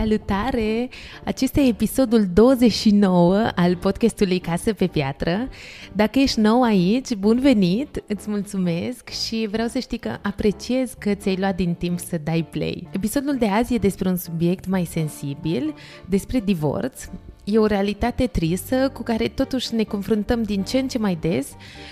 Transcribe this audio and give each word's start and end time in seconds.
Salutare! 0.00 0.88
Acesta 1.24 1.60
e 1.60 1.68
episodul 1.68 2.26
29 2.32 3.50
al 3.54 3.76
podcastului 3.76 4.38
Casă 4.38 4.72
pe 4.72 4.86
Piatră. 4.86 5.48
Dacă 5.92 6.18
ești 6.18 6.40
nou 6.40 6.62
aici, 6.62 7.14
bun 7.14 7.38
venit, 7.38 8.02
îți 8.06 8.30
mulțumesc 8.30 9.08
și 9.08 9.48
vreau 9.50 9.68
să 9.68 9.78
știi 9.78 9.98
că 9.98 10.18
apreciez 10.22 10.94
că 10.98 11.14
ți-ai 11.14 11.36
luat 11.36 11.56
din 11.56 11.74
timp 11.74 11.98
să 11.98 12.18
dai 12.24 12.46
play. 12.50 12.88
Episodul 12.92 13.36
de 13.36 13.46
azi 13.46 13.74
e 13.74 13.78
despre 13.78 14.08
un 14.08 14.16
subiect 14.16 14.66
mai 14.66 14.84
sensibil, 14.84 15.74
despre 16.08 16.40
divorț, 16.40 17.08
E 17.44 17.58
o 17.58 17.66
realitate 17.66 18.26
tristă 18.26 18.90
cu 18.92 19.02
care 19.02 19.28
totuși 19.28 19.74
ne 19.74 19.82
confruntăm 19.82 20.42
din 20.42 20.62
ce 20.62 20.78
în 20.78 20.88
ce 20.88 20.98
mai 20.98 21.18
des 21.20 21.48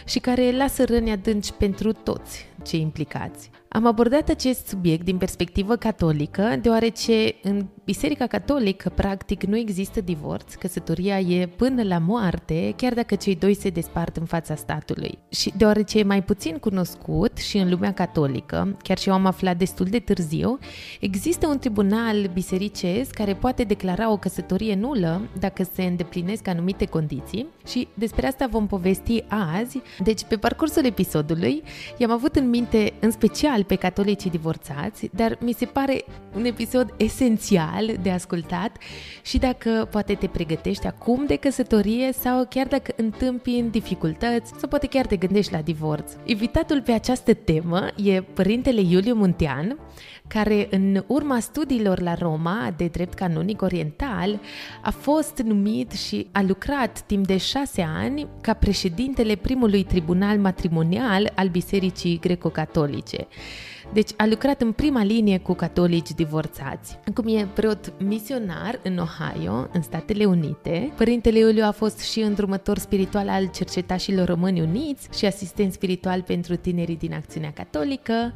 și 0.06 0.18
care 0.18 0.56
lasă 0.56 0.84
răni 0.84 1.10
adânci 1.10 1.50
pentru 1.50 1.92
toți 1.92 2.46
cei 2.64 2.80
implicați. 2.80 3.50
Am 3.68 3.86
abordat 3.86 4.28
acest 4.28 4.66
subiect 4.66 5.04
din 5.04 5.16
perspectivă 5.16 5.76
catolică, 5.76 6.58
deoarece 6.62 7.34
în 7.42 7.66
Biserica 7.88 8.26
Catolică, 8.26 8.88
practic, 8.94 9.44
nu 9.44 9.56
există 9.56 10.00
divorț, 10.00 10.54
căsătoria 10.54 11.18
e 11.18 11.46
până 11.46 11.82
la 11.82 11.98
moarte, 11.98 12.74
chiar 12.76 12.94
dacă 12.94 13.14
cei 13.14 13.36
doi 13.36 13.54
se 13.54 13.68
despart 13.68 14.16
în 14.16 14.24
fața 14.24 14.54
statului. 14.54 15.18
Și 15.28 15.52
deoarece 15.56 15.98
e 15.98 16.02
mai 16.02 16.22
puțin 16.22 16.58
cunoscut 16.58 17.36
și 17.36 17.58
în 17.58 17.70
lumea 17.70 17.92
catolică, 17.92 18.76
chiar 18.82 18.98
și 18.98 19.08
eu 19.08 19.14
am 19.14 19.26
aflat 19.26 19.56
destul 19.56 19.86
de 19.86 19.98
târziu, 19.98 20.58
există 21.00 21.46
un 21.46 21.58
tribunal 21.58 22.30
bisericesc 22.32 23.10
care 23.10 23.34
poate 23.34 23.64
declara 23.64 24.12
o 24.12 24.16
căsătorie 24.16 24.74
nulă 24.74 25.20
dacă 25.38 25.62
se 25.74 25.82
îndeplinesc 25.82 26.48
anumite 26.48 26.84
condiții 26.84 27.46
și 27.66 27.88
despre 27.94 28.26
asta 28.26 28.46
vom 28.50 28.66
povesti 28.66 29.24
azi. 29.28 29.80
Deci, 29.98 30.24
pe 30.24 30.36
parcursul 30.36 30.84
episodului, 30.84 31.62
i-am 31.96 32.10
avut 32.10 32.36
în 32.36 32.48
minte 32.48 32.92
în 33.00 33.10
special 33.10 33.64
pe 33.64 33.74
catolicii 33.74 34.30
divorțați, 34.30 35.10
dar 35.14 35.38
mi 35.40 35.52
se 35.52 35.64
pare 35.64 36.04
un 36.34 36.44
episod 36.44 36.94
esențial 36.96 37.76
de 37.86 38.10
ascultat 38.10 38.76
și 39.22 39.38
dacă 39.38 39.88
poate 39.90 40.14
te 40.14 40.26
pregătești 40.26 40.86
acum 40.86 41.26
de 41.26 41.36
căsătorie 41.36 42.12
sau 42.12 42.46
chiar 42.50 42.66
dacă 42.66 42.92
întâmpini 42.96 43.70
dificultăți 43.70 44.52
sau 44.58 44.68
poate 44.68 44.86
chiar 44.86 45.06
te 45.06 45.16
gândești 45.16 45.52
la 45.52 45.60
divorț. 45.60 46.12
Invitatul 46.24 46.82
pe 46.82 46.92
această 46.92 47.34
temă 47.34 47.86
e 47.96 48.20
părintele 48.22 48.80
Iuliu 48.80 49.14
Muntean, 49.14 49.78
care 50.28 50.66
în 50.70 51.04
urma 51.06 51.40
studiilor 51.40 52.00
la 52.00 52.14
Roma 52.14 52.74
de 52.76 52.86
drept 52.86 53.14
canonic 53.14 53.62
oriental 53.62 54.40
a 54.82 54.90
fost 54.90 55.38
numit 55.38 55.92
și 55.92 56.28
a 56.32 56.42
lucrat 56.42 57.00
timp 57.00 57.26
de 57.26 57.36
șase 57.36 57.86
ani 57.96 58.26
ca 58.40 58.52
președintele 58.52 59.34
primului 59.34 59.82
tribunal 59.82 60.38
matrimonial 60.38 61.32
al 61.34 61.48
Bisericii 61.48 62.18
Greco-Catolice. 62.18 63.26
Deci 63.92 64.10
a 64.16 64.26
lucrat 64.26 64.60
în 64.60 64.72
prima 64.72 65.04
linie 65.04 65.38
cu 65.38 65.54
catolici 65.54 66.10
divorțați. 66.10 66.98
Acum 67.08 67.36
e 67.36 67.48
preot 67.54 67.92
misionar 67.98 68.80
în 68.82 68.98
Ohio, 68.98 69.68
în 69.72 69.82
Statele 69.82 70.24
Unite. 70.24 70.92
Părintele 70.96 71.38
Iuliu 71.38 71.64
a 71.64 71.70
fost 71.70 71.98
și 71.98 72.20
îndrumător 72.20 72.78
spiritual 72.78 73.28
al 73.28 73.50
cercetașilor 73.54 74.28
români 74.28 74.60
uniți 74.60 75.08
și 75.18 75.24
asistent 75.26 75.72
spiritual 75.72 76.22
pentru 76.22 76.56
tinerii 76.56 76.96
din 76.96 77.12
acțiunea 77.14 77.52
catolică, 77.52 78.32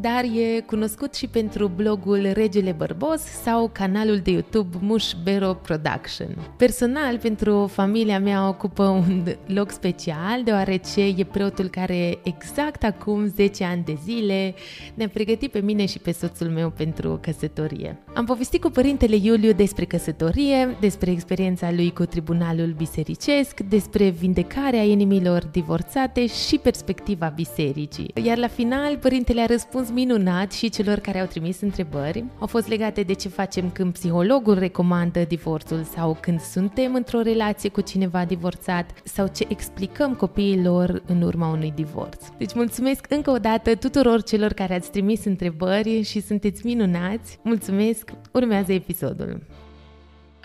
dar 0.00 0.24
e 0.24 0.60
cunoscut 0.60 1.14
și 1.14 1.26
pentru 1.26 1.70
blogul 1.76 2.30
Regele 2.32 2.72
Bărbos 2.72 3.20
sau 3.20 3.70
canalul 3.72 4.18
de 4.18 4.30
YouTube 4.30 4.76
Mush 4.80 5.12
Bero 5.22 5.54
Production. 5.54 6.28
Personal, 6.56 7.18
pentru 7.18 7.66
familia 7.66 8.20
mea 8.20 8.48
ocupă 8.48 8.82
un 8.82 9.24
loc 9.46 9.70
special, 9.70 10.42
deoarece 10.44 11.00
e 11.00 11.24
preotul 11.24 11.68
care 11.68 12.18
exact 12.22 12.84
acum 12.84 13.26
10 13.26 13.64
ani 13.64 13.82
de 13.84 13.98
zile 14.04 14.54
ne-a 14.94 15.08
pregătit 15.08 15.50
pe 15.50 15.60
mine 15.60 15.86
și 15.86 15.98
pe 15.98 16.12
soțul 16.12 16.48
meu 16.48 16.70
pentru 16.70 17.18
căsătorie. 17.22 17.98
Am 18.14 18.24
povestit 18.24 18.60
cu 18.60 18.70
părintele 18.70 19.16
Iuliu 19.16 19.52
despre 19.52 19.84
căsătorie, 19.84 20.76
despre 20.80 21.10
experiența 21.10 21.72
lui 21.72 21.92
cu 21.92 22.04
tribunalul 22.04 22.74
bisericesc, 22.76 23.60
despre 23.60 24.08
vindecarea 24.08 24.82
inimilor 24.82 25.44
divorțate 25.44 26.26
și 26.26 26.58
perspectiva 26.58 27.32
bisericii. 27.34 28.10
Iar 28.24 28.38
la 28.38 28.48
final, 28.48 28.96
părintele 28.96 29.40
a 29.40 29.46
răspuns 29.46 29.89
minunat 29.92 30.52
și 30.52 30.68
celor 30.68 30.98
care 30.98 31.20
au 31.20 31.26
trimis 31.26 31.60
întrebări. 31.60 32.24
Au 32.38 32.46
fost 32.46 32.68
legate 32.68 33.02
de 33.02 33.12
ce 33.12 33.28
facem 33.28 33.70
când 33.70 33.92
psihologul 33.92 34.58
recomandă 34.58 35.24
divorțul 35.28 35.82
sau 35.82 36.16
când 36.20 36.40
suntem 36.40 36.94
într-o 36.94 37.20
relație 37.20 37.68
cu 37.68 37.80
cineva 37.80 38.24
divorțat 38.24 38.90
sau 39.04 39.26
ce 39.34 39.46
explicăm 39.48 40.14
copiilor 40.14 41.02
în 41.06 41.22
urma 41.22 41.48
unui 41.48 41.72
divorț. 41.74 42.24
Deci 42.38 42.54
mulțumesc 42.54 43.06
încă 43.08 43.30
o 43.30 43.38
dată 43.38 43.74
tuturor 43.74 44.22
celor 44.22 44.52
care 44.52 44.74
ați 44.74 44.90
trimis 44.90 45.24
întrebări 45.24 46.02
și 46.02 46.20
sunteți 46.20 46.66
minunați. 46.66 47.38
Mulțumesc! 47.42 48.10
Urmează 48.32 48.72
episodul. 48.72 49.40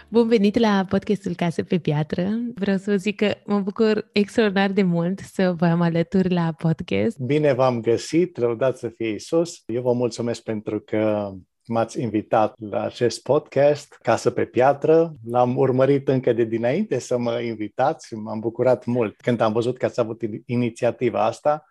Bun 0.08 0.28
venit 0.28 0.58
la 0.58 0.86
podcastul 0.90 1.36
Casă 1.36 1.64
pe 1.64 1.80
Piatră. 1.80 2.30
Vreau 2.56 2.78
să 2.78 2.90
vă 2.92 2.96
zic 2.96 3.16
că 3.16 3.34
mă 3.46 3.60
bucur 3.60 4.10
extraordinar 4.14 4.72
de 4.72 4.84
mult 4.84 5.20
să 5.20 5.54
vă 5.58 5.66
am 5.66 5.82
alături 5.82 6.34
la 6.34 6.54
podcast. 6.58 7.20
Bine 7.20 7.54
v-am 7.54 7.82
găsit, 7.82 8.38
răudat 8.38 8.78
să 8.78 8.90
fie 8.90 9.08
Isus. 9.08 9.64
Eu 9.66 9.82
vă 9.82 9.94
mulțumesc 9.94 10.42
pentru 10.42 10.80
că 10.80 11.32
m-ați 11.66 12.02
invitat 12.02 12.56
la 12.60 12.82
acest 12.82 13.22
podcast, 13.22 13.98
Casă 14.02 14.32
pe 14.32 14.46
Piatră. 14.46 15.14
L-am 15.26 15.58
urmărit 15.58 16.08
încă 16.08 16.34
de 16.34 16.44
dinainte 16.44 17.00
să 17.00 17.18
mă 17.18 17.42
invitați. 17.42 18.16
M-am 18.16 18.40
bucurat 18.40 18.86
mult 18.86 19.16
când 19.22 19.42
am 19.42 19.54
văzut 19.54 19.78
că 19.78 19.86
ați 19.86 20.00
avut 20.00 20.22
inițiativa 20.46 21.26
asta 21.26 21.66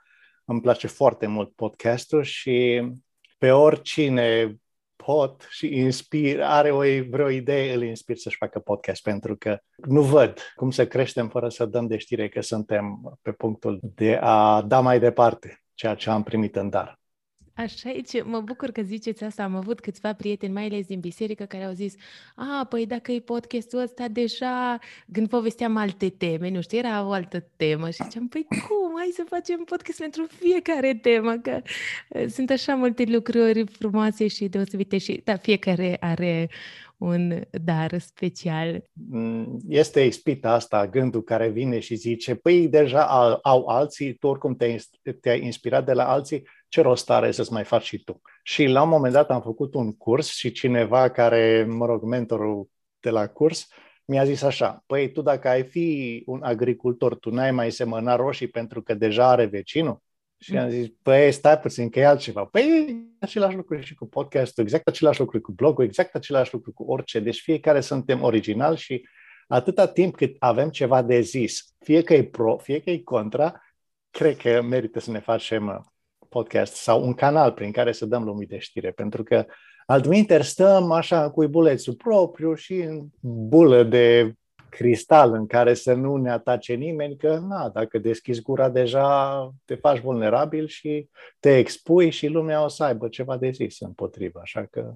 îmi 0.44 0.60
place 0.60 0.86
foarte 0.86 1.26
mult 1.26 1.52
podcastul 1.54 2.22
și 2.22 2.82
pe 3.38 3.50
oricine 3.50 4.56
pot 4.96 5.46
și 5.50 5.76
inspir, 5.76 6.42
are 6.42 6.70
o, 6.70 6.80
vreo 7.10 7.28
idee, 7.28 7.74
îl 7.74 7.82
inspir 7.82 8.16
să-și 8.16 8.36
facă 8.36 8.58
podcast, 8.58 9.02
pentru 9.02 9.36
că 9.36 9.58
nu 9.76 10.02
văd 10.02 10.38
cum 10.54 10.70
să 10.70 10.86
creștem 10.86 11.28
fără 11.28 11.48
să 11.48 11.64
dăm 11.64 11.86
de 11.86 11.96
știre 11.96 12.28
că 12.28 12.40
suntem 12.40 13.18
pe 13.22 13.32
punctul 13.32 13.80
de 13.82 14.18
a 14.20 14.62
da 14.62 14.80
mai 14.80 14.98
departe 14.98 15.62
ceea 15.74 15.94
ce 15.94 16.10
am 16.10 16.22
primit 16.22 16.56
în 16.56 16.70
dar. 16.70 16.98
Așa 17.56 17.90
e, 17.90 18.00
ce, 18.00 18.22
mă 18.22 18.40
bucur 18.40 18.70
că 18.70 18.82
ziceți 18.82 19.24
asta. 19.24 19.42
Am 19.42 19.56
avut 19.56 19.80
câțiva 19.80 20.12
prieteni, 20.12 20.52
mai 20.52 20.64
ales 20.64 20.86
din 20.86 21.00
biserică, 21.00 21.44
care 21.44 21.64
au 21.64 21.72
zis, 21.72 21.94
a, 22.34 22.66
păi 22.68 22.86
dacă 22.86 23.12
e 23.12 23.20
podcastul 23.20 23.78
ăsta, 23.78 24.08
deja, 24.08 24.78
când 25.12 25.28
povesteam 25.28 25.76
alte 25.76 26.08
teme, 26.08 26.50
nu 26.50 26.60
știu, 26.60 26.78
era 26.78 27.06
o 27.06 27.10
altă 27.10 27.46
temă 27.56 27.90
și 27.90 28.02
ziceam, 28.02 28.28
păi 28.28 28.46
cum, 28.48 28.92
hai 28.96 29.10
să 29.14 29.24
facem 29.28 29.64
podcast 29.64 29.98
pentru 29.98 30.26
fiecare 30.38 30.94
temă, 30.94 31.32
că 31.32 31.62
sunt 32.28 32.50
așa 32.50 32.74
multe 32.74 33.04
lucruri 33.06 33.66
frumoase 33.66 34.26
și 34.26 34.48
deosebite 34.48 34.98
și, 34.98 35.20
da, 35.24 35.36
fiecare 35.36 35.96
are 36.00 36.48
un 36.96 37.40
dar 37.50 37.98
special. 37.98 38.84
Mm, 38.92 39.60
este 39.68 40.00
ispita 40.00 40.52
asta, 40.52 40.86
gândul 40.86 41.22
care 41.22 41.48
vine 41.48 41.78
și 41.78 41.94
zice, 41.94 42.34
păi 42.34 42.68
deja 42.68 43.06
au, 43.06 43.38
au 43.42 43.66
alții, 43.66 44.14
tu 44.14 44.26
oricum 44.26 44.56
te-ai, 44.56 44.80
te-ai 45.20 45.44
inspirat 45.44 45.84
de 45.84 45.92
la 45.92 46.08
alții, 46.08 46.42
ce 46.74 46.80
rost 46.80 47.10
are 47.10 47.30
să-ți 47.30 47.52
mai 47.52 47.64
faci 47.64 47.84
și 47.84 47.98
tu? 47.98 48.20
Și 48.42 48.64
la 48.64 48.82
un 48.82 48.88
moment 48.88 49.12
dat 49.12 49.30
am 49.30 49.42
făcut 49.42 49.74
un 49.74 49.96
curs 49.96 50.34
și 50.34 50.52
cineva 50.52 51.10
care, 51.10 51.64
mă 51.68 51.86
rog, 51.86 52.02
mentorul 52.02 52.68
de 53.00 53.10
la 53.10 53.26
curs, 53.26 53.68
mi-a 54.04 54.24
zis 54.24 54.42
așa, 54.42 54.82
păi 54.86 55.12
tu 55.12 55.22
dacă 55.22 55.48
ai 55.48 55.62
fi 55.62 56.22
un 56.26 56.42
agricultor, 56.42 57.14
tu 57.16 57.30
n-ai 57.30 57.50
mai 57.50 57.70
semăna 57.70 58.16
roșii 58.16 58.46
pentru 58.46 58.82
că 58.82 58.94
deja 58.94 59.28
are 59.28 59.44
vecinul? 59.44 60.02
Și 60.38 60.56
am 60.56 60.68
zis, 60.68 60.86
păi 61.02 61.32
stai 61.32 61.58
puțin, 61.58 61.90
că 61.90 61.98
e 61.98 62.06
altceva. 62.06 62.44
Păi 62.44 62.96
același 63.20 63.56
lucru 63.56 63.80
și 63.80 63.94
cu 63.94 64.06
podcastul, 64.06 64.62
exact 64.62 64.88
același 64.88 65.20
lucru 65.20 65.40
cu 65.40 65.52
blogul, 65.52 65.84
exact 65.84 66.14
același 66.14 66.54
lucru 66.54 66.72
cu 66.72 66.82
orice. 66.82 67.20
Deci 67.20 67.40
fiecare 67.40 67.80
suntem 67.80 68.22
original 68.22 68.76
și 68.76 69.08
atâta 69.46 69.86
timp 69.86 70.16
cât 70.16 70.36
avem 70.38 70.70
ceva 70.70 71.02
de 71.02 71.20
zis, 71.20 71.74
fie 71.78 72.02
că 72.02 72.14
e 72.14 72.24
pro, 72.24 72.56
fie 72.56 72.80
că 72.80 72.90
e 72.90 72.98
contra, 72.98 73.62
cred 74.10 74.36
că 74.36 74.62
merită 74.62 75.00
să 75.00 75.10
ne 75.10 75.20
facem 75.20 75.93
podcast 76.34 76.74
sau 76.74 77.04
un 77.04 77.14
canal 77.14 77.52
prin 77.52 77.72
care 77.72 77.92
să 77.92 78.06
dăm 78.06 78.24
lumii 78.24 78.46
de 78.46 78.58
știre, 78.58 78.90
pentru 78.90 79.22
că 79.22 79.44
altminteri 79.86 80.44
stăm 80.44 80.90
așa 80.90 81.30
cu 81.30 81.42
ibulețul 81.42 81.94
propriu 81.94 82.54
și 82.54 82.74
în 82.74 83.06
bulă 83.20 83.82
de 83.82 84.34
cristal 84.68 85.32
în 85.32 85.46
care 85.46 85.74
să 85.74 85.92
nu 85.92 86.16
ne 86.16 86.30
atace 86.30 86.74
nimeni, 86.74 87.16
că 87.16 87.38
na, 87.48 87.68
dacă 87.68 87.98
deschizi 87.98 88.42
gura 88.42 88.68
deja 88.68 89.50
te 89.64 89.74
faci 89.74 90.00
vulnerabil 90.00 90.66
și 90.66 91.08
te 91.40 91.56
expui 91.56 92.10
și 92.10 92.26
lumea 92.26 92.64
o 92.64 92.68
să 92.68 92.84
aibă 92.84 93.08
ceva 93.08 93.36
de 93.36 93.50
zis 93.50 93.80
împotriva. 93.80 94.40
Așa 94.42 94.66
că 94.70 94.94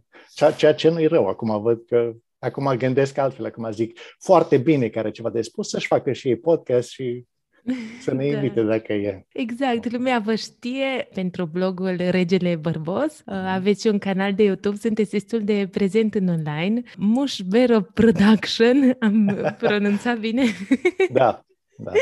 ceea 0.56 0.74
ce 0.74 0.88
nu-i 0.88 1.06
rău. 1.06 1.26
Acum 1.26 1.62
văd 1.62 1.84
că 1.86 2.12
Acum 2.40 2.76
gândesc 2.76 3.18
altfel, 3.18 3.44
acum 3.44 3.70
zic 3.70 3.98
foarte 4.18 4.56
bine 4.56 4.88
care 4.88 5.10
ceva 5.10 5.30
de 5.30 5.42
spus, 5.42 5.68
să-și 5.68 5.86
facă 5.86 6.12
și 6.12 6.28
ei 6.28 6.36
podcast 6.36 6.88
și 6.88 7.24
să 8.00 8.14
ne 8.14 8.30
da. 8.30 8.36
invite 8.36 8.60
da. 8.60 8.66
dacă 8.66 8.92
e. 8.92 9.26
Exact, 9.32 9.92
lumea 9.92 10.18
vă 10.18 10.34
știe 10.34 11.08
pentru 11.14 11.44
blogul 11.44 11.96
Regele 12.10 12.56
Bărbos. 12.56 13.22
Uh, 13.26 13.34
aveți 13.34 13.80
și 13.80 13.86
un 13.86 13.98
canal 13.98 14.34
de 14.34 14.42
YouTube, 14.42 14.76
sunteți 14.76 15.10
destul 15.10 15.44
de 15.44 15.68
prezent 15.70 16.14
în 16.14 16.28
online. 16.28 16.82
Mushbero 16.96 17.80
Production, 17.80 18.96
am 18.98 19.36
pronunțat 19.58 20.18
bine? 20.18 20.44
Da, 21.12 21.44
da. 21.76 21.92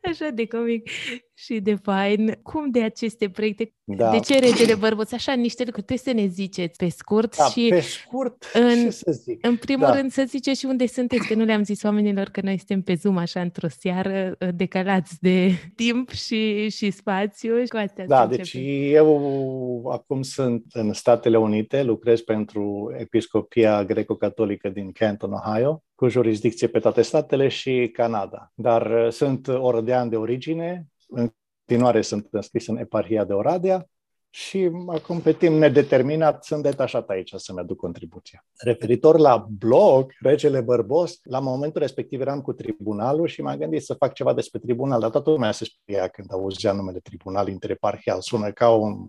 Așa 0.10 0.28
de 0.28 0.46
comic 0.46 0.90
și 1.34 1.60
de 1.60 1.74
fain. 1.74 2.38
Cum 2.42 2.70
de 2.70 2.82
aceste 2.82 3.28
proiecte? 3.28 3.72
Da. 3.84 4.10
De 4.10 4.18
ce 4.18 4.38
Regele 4.38 4.74
Bărbuț? 4.74 5.12
Așa, 5.12 5.32
niște 5.32 5.64
lucruri. 5.64 5.86
Trebuie 5.86 6.14
să 6.14 6.20
ne 6.20 6.26
ziceți 6.26 6.76
pe 6.76 6.88
scurt. 6.88 7.36
Da, 7.36 7.44
și 7.44 7.66
pe 7.68 7.80
scurt, 7.80 8.44
în, 8.52 8.84
ce 8.84 8.90
să 8.90 9.10
zic? 9.10 9.46
În 9.46 9.56
primul 9.56 9.86
da. 9.86 9.94
rând 9.94 10.10
să 10.10 10.24
ziceți 10.26 10.58
și 10.58 10.66
unde 10.66 10.86
sunteți, 10.86 11.26
că 11.26 11.34
nu 11.34 11.44
le-am 11.44 11.62
zis 11.62 11.82
oamenilor 11.82 12.28
că 12.28 12.40
noi 12.40 12.56
suntem 12.56 12.82
pe 12.82 12.94
Zoom 12.94 13.16
așa 13.16 13.40
într-o 13.40 13.68
seară 13.68 14.36
uh, 14.40 14.48
decalați 14.54 15.16
de 15.20 15.50
timp 15.76 16.10
și, 16.10 16.68
și 16.68 16.90
spațiu. 16.90 17.54
Cu 17.68 17.76
astea 17.76 18.06
da, 18.06 18.26
deci 18.26 18.56
eu 18.90 19.88
acum 19.92 20.22
sunt 20.22 20.64
în 20.72 20.92
Statele 20.92 21.38
Unite, 21.38 21.82
lucrez 21.82 22.20
pentru 22.20 22.94
Episcopia 22.98 23.84
Greco-Catolică 23.84 24.68
din 24.68 24.92
Canton, 24.92 25.32
Ohio, 25.32 25.82
cu 25.94 26.08
jurisdicție 26.08 26.66
pe 26.66 26.78
toate 26.78 27.02
statele 27.02 27.48
și 27.48 27.90
Canada. 27.92 28.52
Dar 28.54 29.04
uh, 29.04 29.10
sunt 29.10 29.48
orădean 29.48 29.87
de 30.08 30.16
origine, 30.16 30.86
în 31.08 31.30
continuare 31.66 32.02
sunt 32.02 32.28
înscris 32.30 32.66
în 32.66 32.76
eparhia 32.76 33.24
de 33.24 33.32
Oradea 33.32 33.88
și 34.30 34.70
acum 34.86 35.20
pe 35.20 35.32
timp 35.32 35.58
nedeterminat 35.58 36.44
sunt 36.44 36.62
detașat 36.62 37.08
aici 37.08 37.32
să-mi 37.36 37.58
aduc 37.58 37.76
contribuția. 37.76 38.44
Referitor 38.56 39.18
la 39.18 39.46
blog, 39.50 40.12
Regele 40.20 40.60
Bărbos, 40.60 41.20
la 41.22 41.38
momentul 41.38 41.80
respectiv 41.80 42.20
eram 42.20 42.40
cu 42.40 42.52
tribunalul 42.52 43.26
și 43.26 43.42
m-am 43.42 43.56
gândit 43.56 43.82
să 43.82 43.94
fac 43.94 44.12
ceva 44.12 44.34
despre 44.34 44.58
tribunal, 44.58 45.00
dar 45.00 45.10
toată 45.10 45.30
lumea 45.30 45.52
se 45.52 45.64
speria 45.64 46.08
când 46.08 46.32
auzea 46.32 46.72
numele 46.72 46.98
tribunal 46.98 47.48
intereparhial. 47.48 48.20
Sună 48.20 48.50
ca 48.52 48.70
un 48.70 49.08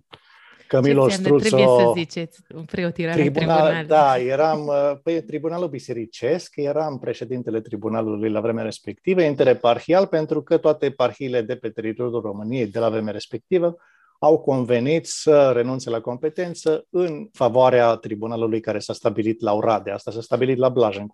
Camilo 0.70 1.10
Struțo. 1.10 1.56
Trebuie 1.56 1.68
să 1.68 1.92
ziceți, 1.96 2.42
preotirarea 2.66 3.24
tribunal, 3.24 3.58
tribunal. 3.58 3.86
Da, 3.86 4.18
eram 4.18 4.68
uh, 4.68 4.92
pe 4.92 5.00
păi, 5.04 5.22
tribunalul 5.22 5.68
bisericesc, 5.68 6.54
eram 6.56 7.00
președintele 7.00 7.62
tribunalului 7.62 8.30
la 8.30 8.42
vremea 8.42 8.64
respectivă, 8.64 9.22
intereparhial, 9.22 10.08
pentru 10.08 10.42
că 10.42 10.58
toate 10.58 10.86
eparhiile 10.86 11.42
de 11.42 11.56
pe 11.56 11.70
teritoriul 11.70 12.22
României 12.22 12.68
de 12.68 12.80
la 12.80 12.90
vremea 12.90 13.12
respectivă 13.12 13.78
au 14.20 14.40
convenit 14.40 15.06
să 15.06 15.52
renunțe 15.56 15.90
la 15.90 16.00
competență 16.00 16.86
în 16.90 17.28
favoarea 17.32 17.96
tribunalului 17.96 18.60
care 18.60 18.80
s-a 18.80 18.94
stabilit 18.94 19.42
la 19.42 19.54
Oradea. 19.54 19.94
Asta 19.94 20.12
s-a 20.12 20.22
stabilit 20.22 20.58
la 20.58 20.70
Blaj, 20.70 20.98
în, 20.98 21.08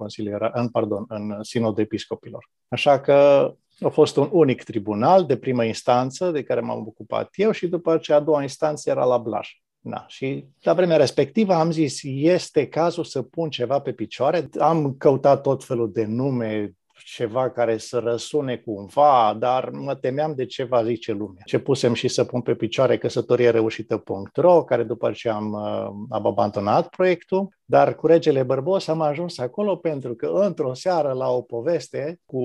în, 0.54 0.70
pardon, 0.70 1.06
în 1.08 1.38
Sinodul 1.42 1.84
Episcopilor. 1.84 2.50
Așa 2.68 3.00
că 3.00 3.52
a 3.80 3.90
fost 3.90 4.18
un 4.18 4.30
unic 4.32 4.64
tribunal 4.64 5.26
de 5.26 5.38
primă 5.38 5.64
instanță 5.64 6.32
de 6.32 6.44
care 6.44 6.60
m-am 6.60 6.88
ocupat 6.88 7.30
eu 7.36 7.52
și 7.52 7.68
după 7.68 7.92
aceea 7.92 8.18
a 8.18 8.22
doua 8.22 8.42
instanță 8.42 8.90
era 8.90 9.04
la 9.04 9.18
Blaj. 9.18 9.50
Da. 9.80 10.06
Și 10.08 10.46
la 10.62 10.74
vremea 10.74 10.98
respectivă 10.98 11.54
am 11.54 11.72
zis, 11.72 12.00
este 12.04 12.68
cazul 12.68 13.04
să 13.04 13.22
pun 13.22 13.50
ceva 13.50 13.80
pe 13.80 13.94
picioare. 13.94 14.50
Am 14.60 14.96
căutat 14.98 15.42
tot 15.42 15.64
felul 15.64 15.92
de 15.92 16.06
nume, 16.06 16.76
ceva 17.04 17.50
care 17.50 17.78
să 17.78 18.00
răsune 18.00 18.56
cumva, 18.56 19.36
dar 19.40 19.70
mă 19.70 19.96
temeam 19.96 20.34
de 20.36 20.46
ce 20.46 20.64
va 20.64 20.84
zice 20.84 21.12
lumea. 21.12 21.42
Ce 21.46 21.60
pusem 21.60 21.94
și 21.94 22.08
să 22.08 22.24
pun 22.24 22.42
pe 22.42 22.56
picioare 22.56 22.98
căsătorie 22.98 23.50
reușită.ro, 23.50 24.64
care 24.64 24.84
după 24.84 25.12
ce 25.12 25.30
am, 25.30 25.52
uh, 25.52 26.06
am 26.10 26.26
abandonat 26.26 26.88
proiectul, 26.88 27.50
dar 27.66 27.96
cu 27.96 28.08
Regele 28.08 28.44
Bărbos 28.44 28.88
am 28.88 29.02
ajuns 29.02 29.38
acolo 29.38 29.76
pentru 29.76 30.16
că 30.16 30.26
într-o 30.26 30.74
seară 30.74 31.12
la 31.12 31.30
o 31.30 31.42
poveste 31.42 32.20
cu 32.26 32.42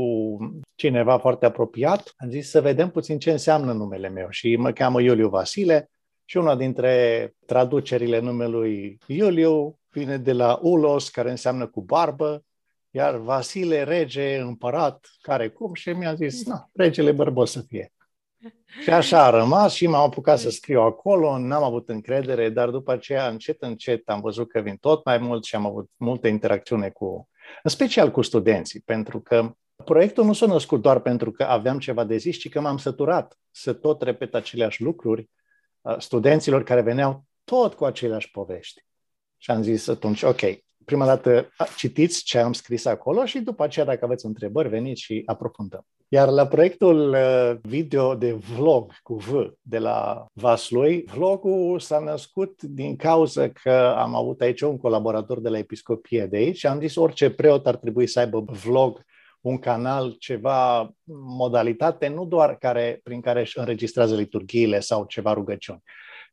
cineva 0.75 1.19
foarte 1.19 1.47
apropiat, 1.47 2.15
am 2.17 2.31
zis 2.31 2.51
să 2.51 2.61
vedem 2.61 2.91
puțin 2.91 3.19
ce 3.19 3.31
înseamnă 3.31 3.73
numele 3.73 4.09
meu 4.09 4.27
și 4.31 4.57
mă 4.57 4.71
cheamă 4.71 5.01
Iuliu 5.01 5.29
Vasile, 5.29 5.91
și 6.31 6.37
una 6.37 6.57
dintre 6.57 7.35
traducerile 7.47 8.21
numelui 8.21 8.99
Iuliu 9.07 9.79
vine 9.89 10.17
de 10.17 10.33
la 10.33 10.59
Ulos, 10.63 11.09
care 11.09 11.31
înseamnă 11.31 11.67
cu 11.67 11.81
barbă, 11.81 12.45
iar 12.91 13.17
Vasile, 13.17 13.83
rege, 13.85 14.37
împărat, 14.37 15.11
care 15.21 15.49
cum, 15.49 15.75
și 15.75 15.91
mi-a 15.91 16.15
zis, 16.15 16.47
na, 16.47 16.69
regele 16.73 17.13
bărbos 17.13 17.51
să 17.51 17.61
fie. 17.61 17.93
Și 18.83 18.91
așa 18.91 19.25
a 19.25 19.31
rămas 19.31 19.73
și 19.73 19.87
m-am 19.87 20.03
apucat 20.03 20.39
să 20.39 20.51
scriu 20.51 20.81
acolo, 20.81 21.39
n-am 21.39 21.63
avut 21.63 21.89
încredere, 21.89 22.49
dar 22.49 22.71
după 22.71 22.93
aceea, 22.93 23.29
încet, 23.29 23.63
încet, 23.63 24.09
am 24.09 24.21
văzut 24.21 24.49
că 24.51 24.61
vin 24.61 24.77
tot 24.77 25.05
mai 25.05 25.19
mult 25.19 25.45
și 25.45 25.55
am 25.55 25.67
avut 25.67 25.91
multă 25.97 26.29
interacțiune 26.29 26.91
cu, 26.91 27.29
în 27.63 27.71
special 27.71 28.11
cu 28.11 28.23
studenții, 28.23 28.81
pentru 28.81 29.21
că 29.21 29.55
proiectul 29.85 30.25
nu 30.25 30.33
s-a 30.33 30.47
născut 30.47 30.83
doar 30.83 31.01
pentru 31.01 31.31
că 31.31 31.43
aveam 31.43 31.79
ceva 31.79 32.05
de 32.05 32.17
zis, 32.17 32.37
ci 32.37 32.49
că 32.49 32.61
m-am 32.61 32.77
săturat 32.77 33.39
să 33.51 33.73
tot 33.73 34.03
repet 34.03 34.35
aceleași 34.35 34.83
lucruri 34.83 35.31
uh, 35.81 35.99
studenților 35.99 36.63
care 36.63 36.81
veneau 36.81 37.25
tot 37.45 37.75
cu 37.75 37.85
aceleași 37.85 38.31
povești. 38.31 38.85
Și 39.37 39.51
am 39.51 39.63
zis 39.63 39.89
atunci, 39.89 40.23
ok, 40.23 40.41
prima 40.91 41.07
dată 41.07 41.49
citiți 41.77 42.23
ce 42.25 42.39
am 42.39 42.53
scris 42.53 42.85
acolo 42.85 43.25
și 43.25 43.39
după 43.39 43.63
aceea, 43.63 43.85
dacă 43.85 44.05
aveți 44.05 44.27
întrebări, 44.27 44.69
veniți 44.69 45.03
și 45.03 45.23
aprofundăm. 45.27 45.87
Iar 46.09 46.29
la 46.29 46.47
proiectul 46.47 47.11
uh, 47.11 47.57
video 47.63 48.15
de 48.15 48.33
vlog 48.33 48.93
cu 49.03 49.15
V 49.15 49.53
de 49.63 49.79
la 49.79 50.27
Vaslui, 50.33 51.05
vlogul 51.15 51.79
s-a 51.79 51.99
născut 51.99 52.63
din 52.63 52.97
cauza 52.97 53.49
că 53.49 53.95
am 53.97 54.15
avut 54.15 54.41
aici 54.41 54.61
un 54.61 54.77
colaborator 54.77 55.41
de 55.41 55.49
la 55.49 55.59
Episcopie 55.59 56.27
de 56.27 56.37
aici 56.37 56.57
și 56.57 56.67
am 56.67 56.81
zis 56.81 56.97
orice 56.97 57.31
preot 57.31 57.67
ar 57.67 57.77
trebui 57.77 58.07
să 58.07 58.19
aibă 58.19 58.45
vlog 58.65 59.05
un 59.41 59.59
canal, 59.59 60.17
ceva 60.19 60.91
modalitate, 61.39 62.09
nu 62.09 62.25
doar 62.25 62.57
care, 62.57 63.01
prin 63.03 63.21
care 63.21 63.41
își 63.41 63.59
înregistrează 63.59 64.15
liturghiile 64.15 64.81
sau 64.81 65.05
ceva 65.05 65.33
rugăciuni, 65.33 65.83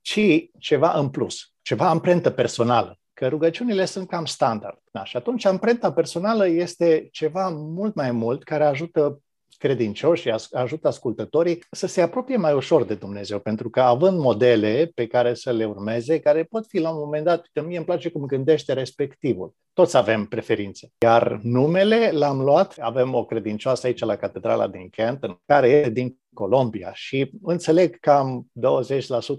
ci 0.01 0.49
ceva 0.59 0.91
în 0.91 1.09
plus, 1.09 1.53
ceva 1.61 1.89
amprentă 1.89 2.29
personală 2.29 2.99
că 3.17 3.27
rugăciunile 3.27 3.85
sunt 3.85 4.07
cam 4.07 4.25
standard. 4.25 4.77
Da, 4.91 5.03
și 5.03 5.17
atunci 5.17 5.45
amprenta 5.45 5.91
personală 5.91 6.47
este 6.47 7.07
ceva 7.11 7.49
mult 7.49 7.95
mai 7.95 8.11
mult 8.11 8.43
care 8.43 8.63
ajută 8.63 9.21
credincioși 9.57 10.21
și 10.21 10.35
ajută 10.51 10.87
ascultătorii 10.87 11.63
să 11.71 11.87
se 11.87 12.01
apropie 12.01 12.35
mai 12.35 12.53
ușor 12.53 12.83
de 12.83 12.95
Dumnezeu, 12.95 13.39
pentru 13.39 13.69
că 13.69 13.81
având 13.81 14.19
modele 14.19 14.91
pe 14.95 15.07
care 15.07 15.33
să 15.33 15.51
le 15.51 15.65
urmeze, 15.65 16.19
care 16.19 16.43
pot 16.43 16.67
fi 16.67 16.79
la 16.79 16.89
un 16.89 16.97
moment 16.97 17.25
dat, 17.25 17.49
că 17.53 17.61
mie 17.61 17.77
îmi 17.77 17.85
place 17.85 18.09
cum 18.09 18.25
gândește 18.25 18.73
respectivul. 18.73 19.53
Toți 19.73 19.97
avem 19.97 20.25
preferințe. 20.25 20.91
Iar 21.03 21.39
numele 21.43 22.11
l-am 22.11 22.41
luat, 22.41 22.75
avem 22.79 23.13
o 23.13 23.25
credincioasă 23.25 23.87
aici 23.87 23.99
la 23.99 24.15
Catedrala 24.15 24.67
din 24.67 24.89
Canton, 24.89 25.41
care 25.45 25.69
e 25.69 25.89
din 25.89 26.19
Colombia 26.33 26.91
și 26.93 27.31
înțeleg 27.43 27.99
cam 27.99 28.51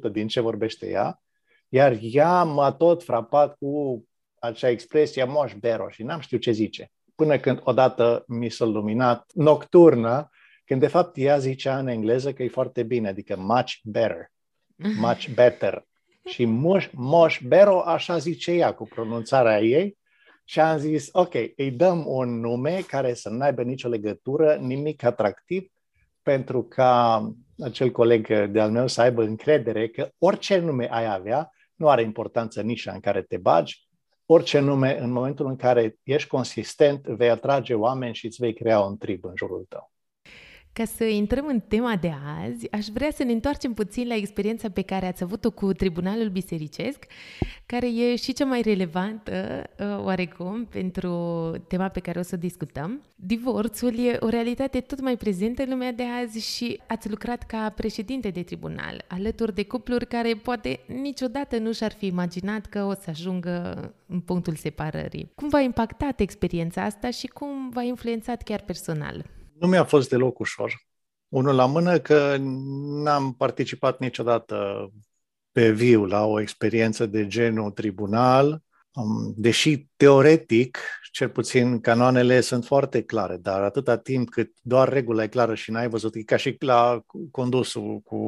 20% 0.08 0.12
din 0.12 0.26
ce 0.26 0.40
vorbește 0.40 0.88
ea, 0.88 1.22
iar 1.68 1.98
ea 2.00 2.42
m-a 2.42 2.72
tot 2.72 3.04
frapat 3.04 3.56
cu 3.56 4.04
acea 4.38 4.68
expresie 4.68 5.24
moș 5.24 5.54
bero 5.54 5.88
și 5.88 6.02
n-am 6.02 6.20
știut 6.20 6.40
ce 6.40 6.50
zice. 6.50 6.90
Până 7.14 7.38
când 7.38 7.60
odată 7.62 8.24
mi 8.26 8.48
s-a 8.48 8.64
luminat 8.64 9.30
nocturnă, 9.34 10.30
când 10.64 10.80
de 10.80 10.86
fapt 10.86 11.16
ea 11.16 11.38
zicea 11.38 11.78
în 11.78 11.86
engleză 11.86 12.32
că 12.32 12.42
e 12.42 12.48
foarte 12.48 12.82
bine, 12.82 13.08
adică 13.08 13.36
much 13.38 13.72
better, 13.82 14.30
much 14.76 15.28
better. 15.34 15.86
Și 16.32 16.44
moș, 16.44 16.88
moș 16.92 17.40
bero, 17.46 17.82
așa 17.84 18.18
zice 18.18 18.52
ea 18.52 18.74
cu 18.74 18.84
pronunțarea 18.84 19.60
ei, 19.60 19.98
și 20.44 20.60
am 20.60 20.78
zis, 20.78 21.08
ok, 21.12 21.34
îi 21.56 21.70
dăm 21.70 22.04
un 22.06 22.40
nume 22.40 22.80
care 22.86 23.14
să 23.14 23.28
nu 23.28 23.42
aibă 23.42 23.62
nicio 23.62 23.88
legătură, 23.88 24.54
nimic 24.54 25.02
atractiv, 25.02 25.72
pentru 26.22 26.62
ca 26.62 27.22
acel 27.58 27.90
coleg 27.90 28.44
de-al 28.50 28.70
meu 28.70 28.86
să 28.86 29.00
aibă 29.00 29.22
încredere 29.22 29.88
că 29.88 30.10
orice 30.18 30.58
nume 30.58 30.88
ai 30.90 31.14
avea, 31.14 31.52
nu 31.74 31.88
are 31.88 32.02
importanță 32.02 32.62
nișa 32.62 32.92
în 32.92 33.00
care 33.00 33.22
te 33.22 33.36
bagi, 33.36 33.88
orice 34.26 34.58
nume, 34.58 34.98
în 34.98 35.10
momentul 35.10 35.46
în 35.46 35.56
care 35.56 35.98
ești 36.02 36.28
consistent, 36.28 37.06
vei 37.06 37.30
atrage 37.30 37.74
oameni 37.74 38.14
și 38.14 38.26
îți 38.26 38.40
vei 38.40 38.54
crea 38.54 38.80
un 38.80 38.96
trib 38.96 39.24
în 39.24 39.32
jurul 39.36 39.66
tău. 39.68 39.92
Ca 40.78 40.84
să 40.84 41.04
intrăm 41.04 41.46
în 41.46 41.60
tema 41.68 41.96
de 41.96 42.12
azi, 42.44 42.70
aș 42.70 42.86
vrea 42.86 43.10
să 43.10 43.24
ne 43.24 43.32
întoarcem 43.32 43.72
puțin 43.72 44.06
la 44.06 44.14
experiența 44.14 44.68
pe 44.70 44.82
care 44.82 45.06
ați 45.06 45.22
avut-o 45.22 45.50
cu 45.50 45.72
Tribunalul 45.72 46.28
Bisericesc, 46.28 47.04
care 47.66 47.86
e 47.86 48.16
și 48.16 48.32
cea 48.32 48.44
mai 48.44 48.60
relevantă, 48.60 49.64
uh, 49.78 50.04
oarecum, 50.04 50.64
pentru 50.64 51.12
tema 51.68 51.88
pe 51.88 52.00
care 52.00 52.18
o 52.18 52.22
să 52.22 52.34
o 52.34 52.38
discutăm. 52.38 53.02
Divorțul 53.16 53.98
e 53.98 54.16
o 54.20 54.28
realitate 54.28 54.80
tot 54.80 55.00
mai 55.00 55.16
prezentă 55.16 55.62
în 55.62 55.68
lumea 55.68 55.92
de 55.92 56.04
azi 56.22 56.54
și 56.54 56.80
ați 56.86 57.10
lucrat 57.10 57.42
ca 57.42 57.72
președinte 57.76 58.28
de 58.28 58.42
tribunal, 58.42 59.04
alături 59.08 59.54
de 59.54 59.64
cupluri 59.64 60.06
care 60.06 60.34
poate 60.34 60.80
niciodată 60.86 61.58
nu 61.58 61.72
și-ar 61.72 61.92
fi 61.92 62.06
imaginat 62.06 62.66
că 62.66 62.84
o 62.84 62.92
să 62.92 63.10
ajungă 63.10 63.92
în 64.06 64.20
punctul 64.20 64.54
separării. 64.54 65.30
Cum 65.34 65.48
v-a 65.48 65.60
impactat 65.60 66.20
experiența 66.20 66.82
asta 66.82 67.10
și 67.10 67.26
cum 67.26 67.70
v-a 67.70 67.82
influențat 67.82 68.42
chiar 68.42 68.60
personal? 68.60 69.24
Nu 69.58 69.66
mi-a 69.66 69.84
fost 69.84 70.08
deloc 70.08 70.38
ușor. 70.38 70.86
Unul 71.28 71.54
la 71.54 71.66
mână 71.66 71.98
că 71.98 72.36
n-am 73.02 73.34
participat 73.34 73.98
niciodată 73.98 74.88
pe 75.52 75.70
viu 75.70 76.04
la 76.04 76.24
o 76.24 76.40
experiență 76.40 77.06
de 77.06 77.26
genul 77.26 77.70
tribunal. 77.70 78.62
Um, 78.98 79.34
deși 79.36 79.86
teoretic, 79.96 80.78
cel 81.12 81.28
puțin 81.28 81.80
canoanele 81.80 82.40
sunt 82.40 82.64
foarte 82.64 83.02
clare, 83.02 83.36
dar 83.36 83.62
atâta 83.62 83.96
timp 83.96 84.28
cât 84.28 84.50
doar 84.62 84.88
regula 84.88 85.22
e 85.22 85.28
clară 85.28 85.54
și 85.54 85.70
n-ai 85.70 85.88
văzut, 85.88 86.14
e 86.14 86.22
ca 86.22 86.36
și 86.36 86.56
la 86.58 87.00
condusul 87.30 88.00
cu, 88.04 88.18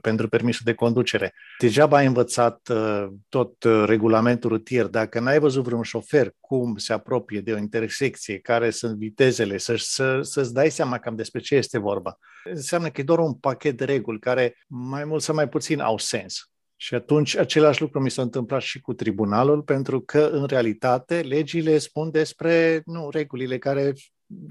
pentru 0.00 0.28
permisul 0.28 0.62
de 0.64 0.74
conducere. 0.74 1.34
Degeaba 1.58 1.96
ai 1.96 2.06
învățat 2.06 2.68
uh, 2.68 3.06
tot 3.28 3.64
uh, 3.64 3.84
regulamentul 3.86 4.50
rutier, 4.50 4.86
dacă 4.86 5.20
n-ai 5.20 5.38
văzut 5.38 5.64
vreun 5.64 5.82
șofer 5.82 6.32
cum 6.40 6.76
se 6.76 6.92
apropie 6.92 7.40
de 7.40 7.52
o 7.52 7.58
intersecție, 7.58 8.38
care 8.38 8.70
sunt 8.70 8.96
vitezele, 8.96 9.58
să, 9.58 9.74
să, 9.76 10.20
să-ți 10.22 10.52
dai 10.52 10.70
seama 10.70 10.98
cam 10.98 11.16
despre 11.16 11.40
ce 11.40 11.54
este 11.54 11.78
vorba. 11.78 12.18
Înseamnă 12.44 12.88
că 12.88 13.00
e 13.00 13.04
doar 13.04 13.18
un 13.18 13.34
pachet 13.34 13.76
de 13.76 13.84
reguli 13.84 14.18
care 14.18 14.56
mai 14.66 15.04
mult 15.04 15.22
sau 15.22 15.34
mai 15.34 15.48
puțin 15.48 15.80
au 15.80 15.98
sens. 15.98 16.50
Și 16.80 16.94
atunci 16.94 17.36
același 17.36 17.80
lucru 17.80 18.00
mi 18.00 18.10
s-a 18.10 18.22
întâmplat 18.22 18.60
și 18.60 18.80
cu 18.80 18.92
tribunalul, 18.92 19.62
pentru 19.62 20.00
că 20.00 20.30
în 20.32 20.46
realitate 20.46 21.20
legile 21.20 21.78
spun 21.78 22.10
despre 22.10 22.82
nu, 22.84 23.10
regulile 23.10 23.58
care 23.58 23.92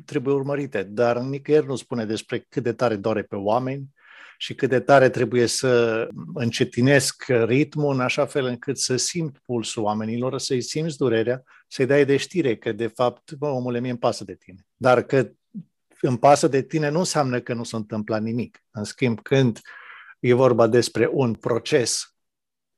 trebuie 0.05 0.33
urmărite, 0.33 0.83
dar 0.83 1.17
nicăieri 1.17 1.65
nu 1.65 1.75
spune 1.75 2.05
despre 2.05 2.45
cât 2.49 2.63
de 2.63 2.73
tare 2.73 2.95
doare 2.95 3.23
pe 3.23 3.35
oameni 3.35 3.95
și 4.37 4.55
cât 4.55 4.69
de 4.69 4.79
tare 4.79 5.09
trebuie 5.09 5.45
să 5.45 6.07
încetinesc 6.33 7.25
ritmul 7.27 7.93
în 7.93 7.99
așa 7.99 8.25
fel 8.25 8.45
încât 8.45 8.77
să 8.77 8.95
simt 8.95 9.37
pulsul 9.45 9.83
oamenilor, 9.83 10.39
să-i 10.39 10.61
simți 10.61 10.97
durerea, 10.97 11.43
să-i 11.67 11.85
dai 11.85 12.05
de 12.05 12.17
știre 12.17 12.55
că 12.55 12.71
de 12.71 12.87
fapt, 12.87 13.31
bă, 13.31 13.47
omule, 13.47 13.79
mie 13.79 13.89
îmi 13.89 13.99
pasă 13.99 14.23
de 14.23 14.35
tine. 14.35 14.67
Dar 14.75 15.01
că 15.01 15.31
îmi 16.01 16.19
pasă 16.19 16.47
de 16.47 16.61
tine 16.61 16.89
nu 16.89 16.99
înseamnă 16.99 17.39
că 17.39 17.53
nu 17.53 17.63
s-a 17.63 17.77
întâmplat 17.77 18.21
nimic. 18.21 18.63
În 18.71 18.83
schimb, 18.83 19.21
când 19.21 19.59
e 20.19 20.33
vorba 20.33 20.67
despre 20.67 21.09
un 21.11 21.33
proces 21.33 22.16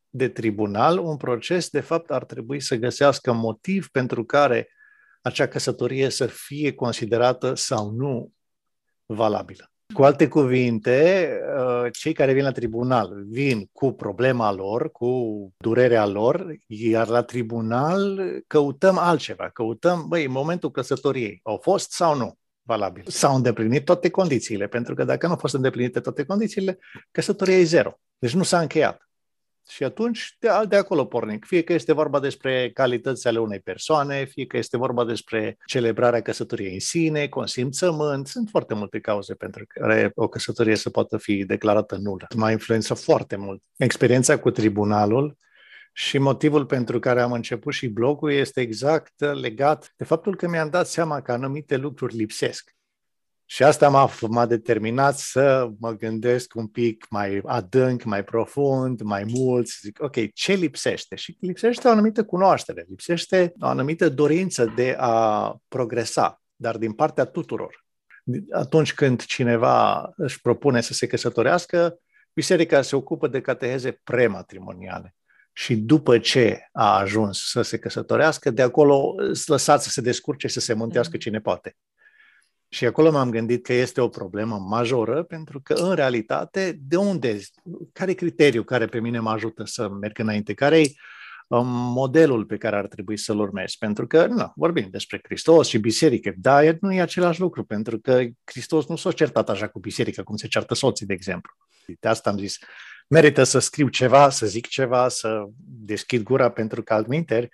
de 0.09 0.27
tribunal, 0.27 0.97
un 0.97 1.17
proces, 1.17 1.69
de 1.69 1.79
fapt, 1.79 2.11
ar 2.11 2.25
trebui 2.25 2.59
să 2.59 2.75
găsească 2.75 3.33
motiv 3.33 3.87
pentru 3.91 4.23
care 4.23 4.69
acea 5.21 5.47
căsătorie 5.47 6.09
să 6.09 6.25
fie 6.25 6.73
considerată 6.73 7.53
sau 7.53 7.91
nu 7.91 8.31
valabilă. 9.05 9.71
Cu 9.93 10.03
alte 10.03 10.27
cuvinte, 10.27 11.29
uh, 11.57 11.91
cei 11.91 12.13
care 12.13 12.33
vin 12.33 12.43
la 12.43 12.51
tribunal 12.51 13.23
vin 13.29 13.69
cu 13.71 13.91
problema 13.91 14.51
lor, 14.51 14.91
cu 14.91 15.53
durerea 15.57 16.05
lor, 16.05 16.55
iar 16.67 17.07
la 17.07 17.21
tribunal 17.21 18.21
căutăm 18.47 18.97
altceva. 18.97 19.49
Căutăm, 19.49 20.05
băi, 20.07 20.25
în 20.25 20.31
momentul 20.31 20.71
căsătoriei, 20.71 21.39
au 21.43 21.59
fost 21.61 21.91
sau 21.91 22.15
nu 22.15 22.37
valabil? 22.61 23.03
S-au 23.07 23.35
îndeplinit 23.35 23.85
toate 23.85 24.09
condițiile, 24.09 24.67
pentru 24.67 24.93
că 24.93 25.03
dacă 25.03 25.25
nu 25.25 25.31
au 25.31 25.37
fost 25.37 25.53
îndeplinite 25.53 25.99
toate 25.99 26.23
condițiile, 26.23 26.79
căsătoria 27.11 27.57
e 27.57 27.63
zero. 27.63 27.99
Deci 28.19 28.33
nu 28.33 28.43
s-a 28.43 28.59
încheiat. 28.59 29.08
Și 29.69 29.83
atunci 29.83 30.35
de, 30.39 30.49
de 30.67 30.75
acolo 30.75 31.05
pornim. 31.05 31.39
Fie 31.39 31.63
că 31.63 31.73
este 31.73 31.93
vorba 31.93 32.19
despre 32.19 32.71
calități 32.73 33.27
ale 33.27 33.39
unei 33.39 33.59
persoane, 33.59 34.25
fie 34.25 34.45
că 34.45 34.57
este 34.57 34.77
vorba 34.77 35.05
despre 35.05 35.57
celebrarea 35.65 36.21
căsătoriei 36.21 36.73
în 36.73 36.79
sine, 36.79 37.27
consimțământ. 37.27 38.27
Sunt 38.27 38.49
foarte 38.49 38.73
multe 38.73 38.99
cauze 38.99 39.33
pentru 39.33 39.65
care 39.67 40.11
o 40.15 40.27
căsătorie 40.27 40.75
să 40.75 40.89
poată 40.89 41.17
fi 41.17 41.45
declarată 41.45 41.95
nulă. 41.95 42.27
M-a 42.35 42.51
influențat 42.51 42.99
foarte 42.99 43.35
mult. 43.35 43.61
Experiența 43.77 44.39
cu 44.39 44.51
tribunalul 44.51 45.37
și 45.93 46.17
motivul 46.17 46.65
pentru 46.65 46.99
care 46.99 47.21
am 47.21 47.31
început 47.31 47.73
și 47.73 47.87
blogul 47.87 48.31
este 48.31 48.61
exact 48.61 49.19
legat 49.19 49.93
de 49.97 50.03
faptul 50.03 50.35
că 50.35 50.47
mi-am 50.47 50.69
dat 50.69 50.87
seama 50.87 51.21
că 51.21 51.31
anumite 51.31 51.77
lucruri 51.77 52.15
lipsesc. 52.15 52.75
Și 53.51 53.63
asta 53.63 53.89
m-a, 53.89 54.09
m-a 54.27 54.45
determinat 54.45 55.17
să 55.17 55.69
mă 55.79 55.91
gândesc 55.91 56.55
un 56.55 56.67
pic 56.67 57.05
mai 57.09 57.41
adânc, 57.45 58.03
mai 58.03 58.23
profund, 58.23 59.01
mai 59.01 59.23
mult, 59.27 59.67
să 59.67 59.77
zic, 59.81 60.01
ok, 60.01 60.33
ce 60.33 60.53
lipsește? 60.53 61.15
Și 61.15 61.37
lipsește 61.39 61.87
o 61.87 61.91
anumită 61.91 62.25
cunoaștere, 62.25 62.85
lipsește 62.89 63.53
o 63.59 63.65
anumită 63.65 64.09
dorință 64.09 64.73
de 64.75 64.95
a 64.99 65.55
progresa, 65.67 66.41
dar 66.55 66.77
din 66.77 66.91
partea 66.91 67.25
tuturor. 67.25 67.85
Atunci 68.51 68.93
când 68.93 69.25
cineva 69.25 70.11
își 70.15 70.41
propune 70.41 70.81
să 70.81 70.93
se 70.93 71.07
căsătorească, 71.07 71.99
biserica 72.33 72.81
se 72.81 72.95
ocupă 72.95 73.27
de 73.27 73.41
cateheze 73.41 73.99
prematrimoniale. 74.03 75.15
Și 75.53 75.75
după 75.75 76.19
ce 76.19 76.59
a 76.71 76.99
ajuns 76.99 77.49
să 77.49 77.61
se 77.61 77.79
căsătorească, 77.79 78.51
de 78.51 78.61
acolo 78.61 79.15
lăsați 79.45 79.83
să 79.83 79.89
se 79.89 80.01
descurce, 80.01 80.47
să 80.47 80.59
se 80.59 80.73
mântească 80.73 81.11
mm. 81.13 81.19
cine 81.19 81.39
poate. 81.39 81.75
Și 82.71 82.85
acolo 82.85 83.11
m-am 83.11 83.29
gândit 83.29 83.63
că 83.63 83.73
este 83.73 84.01
o 84.01 84.07
problemă 84.07 84.57
majoră, 84.57 85.23
pentru 85.23 85.61
că, 85.61 85.73
în 85.73 85.95
realitate, 85.95 86.79
de 86.81 86.95
unde, 86.95 87.39
care 87.93 88.11
e 88.11 88.13
criteriul 88.13 88.63
care 88.63 88.85
pe 88.85 88.99
mine 88.99 89.19
mă 89.19 89.29
ajută 89.29 89.65
să 89.65 89.89
merg 89.89 90.19
înainte? 90.19 90.53
Care 90.53 90.79
e 90.79 90.91
um, 91.47 91.67
modelul 91.67 92.45
pe 92.45 92.57
care 92.57 92.75
ar 92.75 92.87
trebui 92.87 93.17
să-l 93.17 93.39
urmez? 93.39 93.73
Pentru 93.73 94.07
că, 94.07 94.25
nu, 94.25 94.51
vorbim 94.55 94.87
despre 94.91 95.19
Hristos 95.23 95.67
și 95.67 95.77
biserică, 95.77 96.33
dar 96.37 96.77
nu 96.81 96.93
e 96.93 97.01
același 97.01 97.39
lucru, 97.39 97.63
pentru 97.63 97.99
că 97.99 98.23
Hristos 98.43 98.87
nu 98.87 98.95
s-a 98.95 99.11
certat 99.11 99.49
așa 99.49 99.67
cu 99.67 99.79
biserica, 99.79 100.23
cum 100.23 100.35
se 100.35 100.47
ceartă 100.47 100.73
soții, 100.73 101.05
de 101.05 101.13
exemplu. 101.13 101.51
De 101.99 102.07
asta 102.07 102.29
am 102.29 102.37
zis, 102.37 102.57
merită 103.07 103.43
să 103.43 103.59
scriu 103.59 103.87
ceva, 103.87 104.29
să 104.29 104.45
zic 104.45 104.67
ceva, 104.67 105.07
să 105.07 105.43
deschid 105.65 106.23
gura, 106.23 106.49
pentru 106.49 106.83
că 106.83 106.93
altminteri 106.93 107.49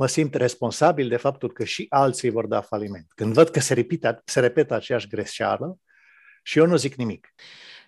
mă 0.00 0.06
simt 0.06 0.34
responsabil 0.34 1.08
de 1.08 1.16
faptul 1.16 1.52
că 1.52 1.64
și 1.64 1.86
alții 1.88 2.30
vor 2.30 2.46
da 2.46 2.60
faliment. 2.60 3.06
Când 3.14 3.32
văd 3.32 3.48
că 3.48 3.60
se 3.60 3.74
repetă, 3.74 4.22
se 4.24 4.40
repetă 4.40 4.74
aceeași 4.74 5.08
greșeală 5.08 5.78
și 6.42 6.58
eu 6.58 6.66
nu 6.66 6.76
zic 6.76 6.94
nimic. 6.94 7.34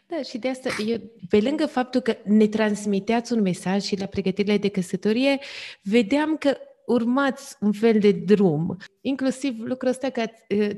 Da, 0.06 0.22
și 0.22 0.38
de 0.38 0.48
asta, 0.48 0.68
eu, 0.86 0.96
pe 1.28 1.40
lângă 1.40 1.66
faptul 1.66 2.00
că 2.00 2.16
ne 2.24 2.46
transmiteați 2.46 3.32
un 3.32 3.40
mesaj 3.40 3.82
și 3.82 3.98
la 3.98 4.06
pregătirile 4.06 4.58
de 4.58 4.68
căsătorie, 4.68 5.38
vedeam 5.82 6.36
că 6.36 6.56
urmați 6.86 7.56
un 7.60 7.72
fel 7.72 7.98
de 7.98 8.10
drum. 8.10 8.76
Inclusiv 9.00 9.54
lucrul 9.58 9.90
ăsta 9.90 10.10
că, 10.10 10.24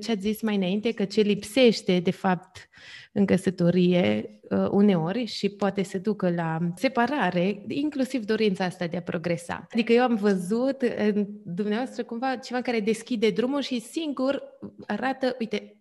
ce 0.00 0.11
ați 0.11 0.20
zis 0.20 0.42
mai 0.42 0.56
înainte, 0.56 0.92
că 0.92 1.04
ce 1.04 1.20
lipsește, 1.20 2.00
de 2.00 2.11
fapt, 2.11 2.68
în 3.16 3.26
căsătorie 3.26 4.28
uh, 4.50 4.68
uneori 4.70 5.25
și 5.25 5.49
poate 5.49 5.82
să 5.82 5.99
ducă 5.99 6.30
la 6.30 6.58
separare, 6.75 7.64
inclusiv 7.68 8.25
dorința 8.25 8.64
asta 8.64 8.87
de 8.87 8.96
a 8.96 9.02
progresa. 9.02 9.66
Adică 9.73 9.92
eu 9.92 10.02
am 10.02 10.14
văzut 10.14 10.82
în 10.82 11.26
dumneavoastră 11.44 12.04
cumva 12.04 12.37
ceva 12.37 12.61
care 12.61 12.80
deschide 12.80 13.30
drumul 13.30 13.61
și 13.61 13.80
singur 13.80 14.42
arată, 14.87 15.37
uite, 15.38 15.76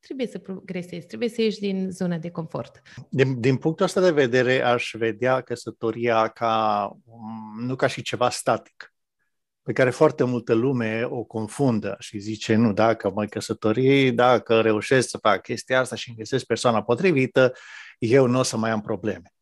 trebuie 0.00 0.26
să 0.26 0.38
progresezi, 0.38 1.06
trebuie 1.06 1.28
să 1.28 1.42
ieși 1.42 1.58
din 1.58 1.90
zona 1.90 2.18
de 2.18 2.30
confort. 2.30 2.82
Din, 3.08 3.40
din 3.40 3.56
punctul 3.56 3.84
ăsta 3.84 4.00
de 4.00 4.10
vedere, 4.10 4.62
aș 4.62 4.94
vedea 4.98 5.40
căsătoria 5.40 6.28
ca, 6.28 6.90
nu 7.66 7.76
ca 7.76 7.86
și 7.86 8.02
ceva 8.02 8.30
static 8.30 8.95
pe 9.66 9.72
care 9.72 9.90
foarte 9.90 10.24
multă 10.24 10.52
lume 10.52 11.06
o 11.10 11.22
confundă 11.22 11.96
și 11.98 12.18
zice, 12.18 12.54
nu, 12.54 12.72
dacă 12.72 13.10
mă 13.14 13.24
căsători, 13.24 14.10
dacă 14.10 14.60
reușesc 14.60 15.08
să 15.08 15.18
fac 15.18 15.42
chestia 15.42 15.80
asta 15.80 15.96
și 15.96 16.08
îmi 16.08 16.18
găsesc 16.18 16.44
persoana 16.44 16.82
potrivită, 16.82 17.52
eu 17.98 18.26
nu 18.26 18.38
o 18.38 18.42
să 18.42 18.56
mai 18.56 18.70
am 18.70 18.80
probleme. 18.80 19.32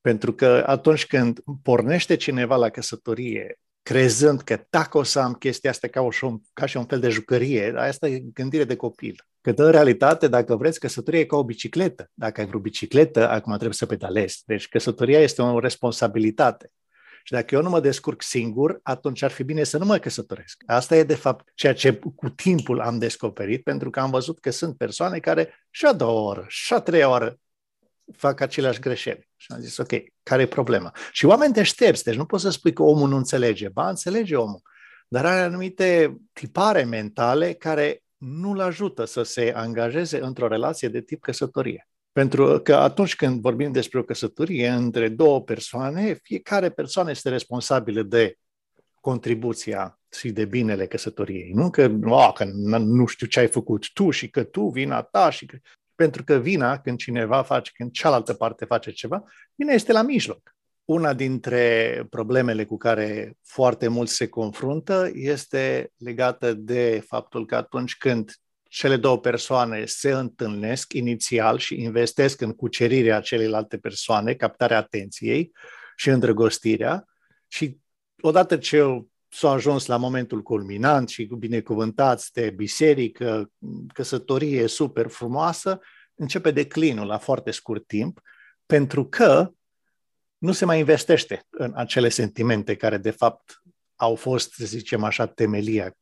Pentru 0.00 0.32
că 0.32 0.64
atunci 0.66 1.06
când 1.06 1.38
pornește 1.62 2.16
cineva 2.16 2.56
la 2.56 2.68
căsătorie, 2.68 3.58
crezând 3.82 4.40
că 4.40 4.66
dacă 4.70 4.98
o 4.98 5.02
să 5.02 5.18
am 5.18 5.32
chestia 5.32 5.70
asta 5.70 5.88
ca, 5.88 6.00
o, 6.00 6.08
ca 6.52 6.66
și 6.66 6.76
un 6.76 6.84
fel 6.84 7.00
de 7.00 7.08
jucărie, 7.08 7.72
asta 7.76 8.08
e 8.08 8.18
gândire 8.18 8.64
de 8.64 8.76
copil. 8.76 9.26
Că 9.40 9.52
în 9.56 9.70
realitate, 9.70 10.28
dacă 10.28 10.56
vreți, 10.56 10.80
căsătoria 10.80 11.20
e 11.20 11.24
ca 11.24 11.36
o 11.36 11.44
bicicletă. 11.44 12.10
Dacă 12.14 12.40
ai 12.40 12.46
vreo 12.46 12.60
bicicletă, 12.60 13.28
acum 13.28 13.52
trebuie 13.52 13.72
să 13.72 13.86
pedalezi. 13.86 14.42
Deci 14.46 14.68
căsătoria 14.68 15.20
este 15.20 15.42
o 15.42 15.58
responsabilitate. 15.58 16.70
Și 17.26 17.32
dacă 17.32 17.54
eu 17.54 17.62
nu 17.62 17.68
mă 17.68 17.80
descurc 17.80 18.22
singur, 18.22 18.80
atunci 18.82 19.22
ar 19.22 19.30
fi 19.30 19.42
bine 19.42 19.64
să 19.64 19.78
nu 19.78 19.84
mă 19.84 19.98
căsătoresc. 19.98 20.62
Asta 20.66 20.96
e, 20.96 21.02
de 21.02 21.14
fapt, 21.14 21.48
ceea 21.54 21.74
ce 21.74 21.94
cu 22.14 22.28
timpul 22.28 22.80
am 22.80 22.98
descoperit, 22.98 23.62
pentru 23.62 23.90
că 23.90 24.00
am 24.00 24.10
văzut 24.10 24.40
că 24.40 24.50
sunt 24.50 24.76
persoane 24.76 25.18
care 25.18 25.66
și 25.70 25.86
a 25.86 25.92
doua 25.92 26.20
oră, 26.20 26.44
și 26.48 26.72
a 26.72 26.80
treia 26.80 27.08
oră 27.08 27.38
fac 28.16 28.40
aceleași 28.40 28.80
greșeli. 28.80 29.28
Și 29.36 29.52
am 29.52 29.60
zis, 29.60 29.76
ok, 29.76 29.90
care 30.22 30.42
e 30.42 30.46
problema? 30.46 30.92
Și 31.12 31.24
oameni 31.24 31.52
deștepți, 31.52 32.04
deci 32.04 32.14
nu 32.14 32.24
poți 32.24 32.42
să 32.42 32.50
spui 32.50 32.72
că 32.72 32.82
omul 32.82 33.08
nu 33.08 33.16
înțelege. 33.16 33.68
Ba, 33.68 33.88
înțelege 33.88 34.36
omul, 34.36 34.62
dar 35.08 35.26
are 35.26 35.40
anumite 35.40 36.16
tipare 36.32 36.82
mentale 36.82 37.52
care 37.52 38.02
nu-l 38.16 38.60
ajută 38.60 39.04
să 39.04 39.22
se 39.22 39.52
angajeze 39.56 40.20
într-o 40.20 40.48
relație 40.48 40.88
de 40.88 41.00
tip 41.00 41.22
căsătorie. 41.22 41.88
Pentru 42.16 42.60
că 42.60 42.74
atunci 42.74 43.16
când 43.16 43.40
vorbim 43.40 43.72
despre 43.72 43.98
o 43.98 44.02
căsătorie 44.02 44.68
între 44.68 45.08
două 45.08 45.42
persoane, 45.42 46.14
fiecare 46.22 46.70
persoană 46.70 47.10
este 47.10 47.28
responsabilă 47.28 48.02
de 48.02 48.38
contribuția 49.00 50.00
și 50.12 50.30
de 50.30 50.44
binele 50.44 50.86
căsătoriei. 50.86 51.50
Nu 51.52 51.70
că, 51.70 51.90
oh, 52.04 52.32
că 52.34 52.44
nu 52.78 53.06
știu 53.06 53.26
ce 53.26 53.40
ai 53.40 53.48
făcut 53.48 53.92
tu 53.92 54.10
și 54.10 54.30
că 54.30 54.42
tu, 54.42 54.68
vina 54.68 55.02
ta 55.02 55.30
și 55.30 55.46
că... 55.46 55.56
Pentru 55.94 56.24
că 56.24 56.36
vina, 56.36 56.78
când 56.78 56.98
cineva 56.98 57.42
face, 57.42 57.70
când 57.74 57.90
cealaltă 57.90 58.34
parte 58.34 58.64
face 58.64 58.90
ceva, 58.90 59.24
vina 59.54 59.72
este 59.72 59.92
la 59.92 60.02
mijloc. 60.02 60.54
Una 60.84 61.14
dintre 61.14 62.06
problemele 62.10 62.64
cu 62.64 62.76
care 62.76 63.36
foarte 63.42 63.88
mulți 63.88 64.14
se 64.14 64.28
confruntă 64.28 65.10
este 65.14 65.92
legată 65.96 66.52
de 66.52 67.04
faptul 67.06 67.46
că 67.46 67.56
atunci 67.56 67.96
când 67.96 68.30
cele 68.68 68.96
două 68.96 69.18
persoane 69.18 69.84
se 69.84 70.10
întâlnesc 70.10 70.92
inițial 70.92 71.58
și 71.58 71.82
investesc 71.82 72.40
în 72.40 72.52
cucerirea 72.52 73.20
celelalte 73.20 73.78
persoane, 73.78 74.34
captarea 74.34 74.76
atenției 74.76 75.52
și 75.96 76.08
îndrăgostirea 76.08 77.04
și 77.46 77.78
odată 78.20 78.56
ce 78.56 79.04
s-a 79.28 79.50
ajuns 79.50 79.86
la 79.86 79.96
momentul 79.96 80.42
culminant 80.42 81.08
și 81.08 81.24
binecuvântați 81.38 82.32
de 82.32 82.50
biserică, 82.50 83.50
căsătorie 83.92 84.66
super 84.66 85.08
frumoasă, 85.08 85.80
începe 86.14 86.50
declinul 86.50 87.06
la 87.06 87.18
foarte 87.18 87.50
scurt 87.50 87.86
timp, 87.86 88.20
pentru 88.66 89.06
că 89.06 89.50
nu 90.38 90.52
se 90.52 90.64
mai 90.64 90.78
investește 90.78 91.46
în 91.50 91.72
acele 91.74 92.08
sentimente 92.08 92.76
care, 92.76 92.96
de 92.96 93.10
fapt, 93.10 93.62
au 93.96 94.14
fost, 94.14 94.52
să 94.52 94.64
zicem 94.64 95.04
așa, 95.04 95.26
temelia 95.26 95.96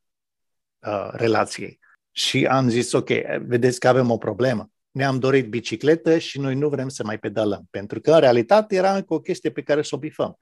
uh, 0.79 1.09
relației. 1.13 1.79
Și 2.17 2.47
am 2.47 2.69
zis, 2.69 2.93
ok, 2.93 3.09
vedeți 3.47 3.81
că 3.81 3.89
avem 3.89 4.11
o 4.11 4.17
problemă. 4.17 4.71
Ne-am 4.91 5.19
dorit 5.19 5.49
bicicletă 5.49 6.19
și 6.19 6.41
noi 6.41 6.55
nu 6.55 6.69
vrem 6.69 6.89
să 6.89 7.05
mai 7.05 7.19
pedalăm, 7.19 7.67
pentru 7.71 8.01
că, 8.01 8.13
în 8.13 8.21
realitate, 8.21 8.75
era 8.75 8.95
încă 8.95 9.15
o 9.15 9.21
chestie 9.21 9.51
pe 9.51 9.63
care 9.63 9.83
să 9.83 9.95
o 9.95 9.99
bifăm. 9.99 10.39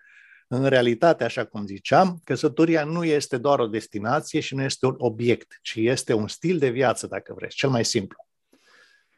În 0.49 0.65
realitate, 0.65 1.25
așa 1.25 1.45
cum 1.45 1.67
ziceam, 1.67 2.21
căsătoria 2.25 2.85
nu 2.85 3.05
este 3.05 3.37
doar 3.39 3.59
o 3.59 3.67
destinație 3.67 4.41
și 4.41 4.55
nu 4.55 4.63
este 4.63 4.87
un 4.87 4.95
obiect, 4.99 5.59
ci 5.63 5.75
este 5.77 6.13
un 6.13 6.29
stil 6.29 6.59
de 6.59 6.69
viață, 6.69 7.07
dacă 7.07 7.35
vreți, 7.37 7.57
cel 7.57 7.69
mai 7.69 7.85
simplu. 7.85 8.27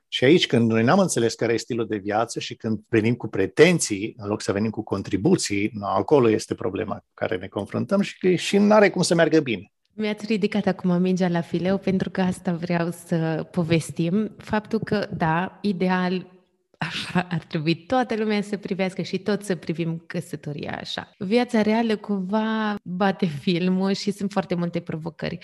Și 0.08 0.24
aici, 0.24 0.46
când 0.46 0.70
noi 0.70 0.82
n-am 0.82 0.98
înțeles 0.98 1.34
care 1.34 1.52
e 1.52 1.56
stilul 1.56 1.86
de 1.86 1.96
viață 1.96 2.40
și 2.40 2.54
când 2.54 2.80
venim 2.88 3.14
cu 3.14 3.28
pretenții, 3.28 4.14
în 4.16 4.28
loc 4.28 4.40
să 4.40 4.52
venim 4.52 4.70
cu 4.70 4.82
contribuții, 4.82 5.70
no, 5.72 5.86
acolo 5.86 6.28
este 6.28 6.54
problema 6.54 6.94
cu 6.94 7.10
care 7.14 7.36
ne 7.36 7.48
confruntăm 7.48 8.00
și, 8.00 8.36
și 8.36 8.58
nu 8.58 8.74
are 8.74 8.90
cum 8.90 9.02
să 9.02 9.14
meargă 9.14 9.40
bine. 9.40 9.72
Mi-ați 9.96 10.26
ridicat 10.26 10.66
acum 10.66 11.00
mingea 11.00 11.28
la 11.28 11.40
fileu 11.40 11.78
pentru 11.78 12.10
că 12.10 12.20
asta 12.20 12.52
vreau 12.52 12.90
să 12.90 13.48
povestim. 13.50 14.34
Faptul 14.36 14.78
că, 14.78 15.08
da, 15.16 15.58
ideal 15.60 16.32
așa 16.78 17.26
ar 17.30 17.44
trebui 17.44 17.74
toată 17.74 18.14
lumea 18.16 18.42
să 18.42 18.56
privească 18.56 19.02
și 19.02 19.18
tot 19.18 19.42
să 19.42 19.54
privim 19.54 20.02
căsătoria 20.06 20.78
așa. 20.80 21.10
Viața 21.18 21.62
reală 21.62 21.96
cumva 21.96 22.74
bate 22.82 23.26
filmul 23.26 23.92
și 23.92 24.10
sunt 24.10 24.32
foarte 24.32 24.54
multe 24.54 24.80
provocări. 24.80 25.38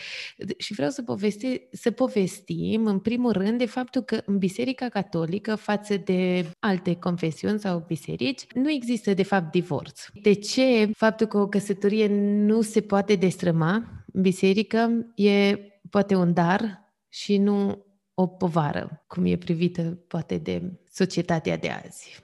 Și 0.58 0.72
vreau 0.72 0.90
să, 0.90 1.02
povesti, 1.02 1.60
să 1.72 1.90
povestim, 1.90 2.86
în 2.86 2.98
primul 2.98 3.32
rând, 3.32 3.58
de 3.58 3.66
faptul 3.66 4.02
că 4.02 4.22
în 4.24 4.38
Biserica 4.38 4.88
Catolică, 4.88 5.54
față 5.54 5.96
de 5.96 6.50
alte 6.58 6.94
confesiuni 6.94 7.58
sau 7.58 7.84
biserici, 7.86 8.46
nu 8.54 8.70
există, 8.70 9.14
de 9.14 9.22
fapt, 9.22 9.50
divorț. 9.50 10.06
De 10.22 10.32
ce 10.32 10.90
faptul 10.96 11.26
că 11.26 11.38
o 11.38 11.48
căsătorie 11.48 12.08
nu 12.46 12.60
se 12.60 12.80
poate 12.80 13.14
destrăma 13.14 13.74
în 13.74 13.82
biserică 14.12 15.06
e 15.14 15.58
poate 15.90 16.14
un 16.14 16.32
dar 16.32 16.92
și 17.08 17.36
nu 17.36 17.84
o 18.14 18.26
povară, 18.26 19.04
cum 19.06 19.24
e 19.24 19.36
privită 19.36 19.82
poate 20.08 20.36
de 20.36 20.62
societatea 20.90 21.56
de 21.56 21.68
azi. 21.68 22.22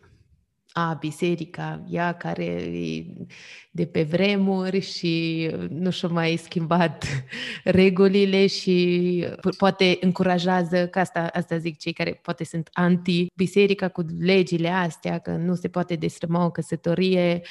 A, 0.73 0.97
biserica, 1.01 1.85
ea 1.89 2.13
care 2.13 2.45
e 2.45 3.05
de 3.71 3.87
pe 3.87 4.03
vremuri 4.03 4.81
și 4.81 5.47
nu 5.69 5.91
și-a 5.91 6.09
mai 6.09 6.37
schimbat 6.37 7.05
regulile 7.65 8.47
și 8.47 9.27
poate 9.59 9.99
încurajează, 10.01 10.89
că 10.89 10.99
asta, 10.99 11.31
asta 11.33 11.59
zic 11.59 11.79
cei 11.79 11.93
care 11.93 12.21
poate 12.23 12.45
sunt 12.45 12.69
anti-biserica 12.73 13.89
cu 13.89 14.05
legile 14.19 14.69
astea, 14.69 15.19
că 15.19 15.31
nu 15.31 15.55
se 15.55 15.69
poate 15.69 15.95
destrăma 15.95 16.45
o 16.45 16.51
căsătorie, 16.51 17.43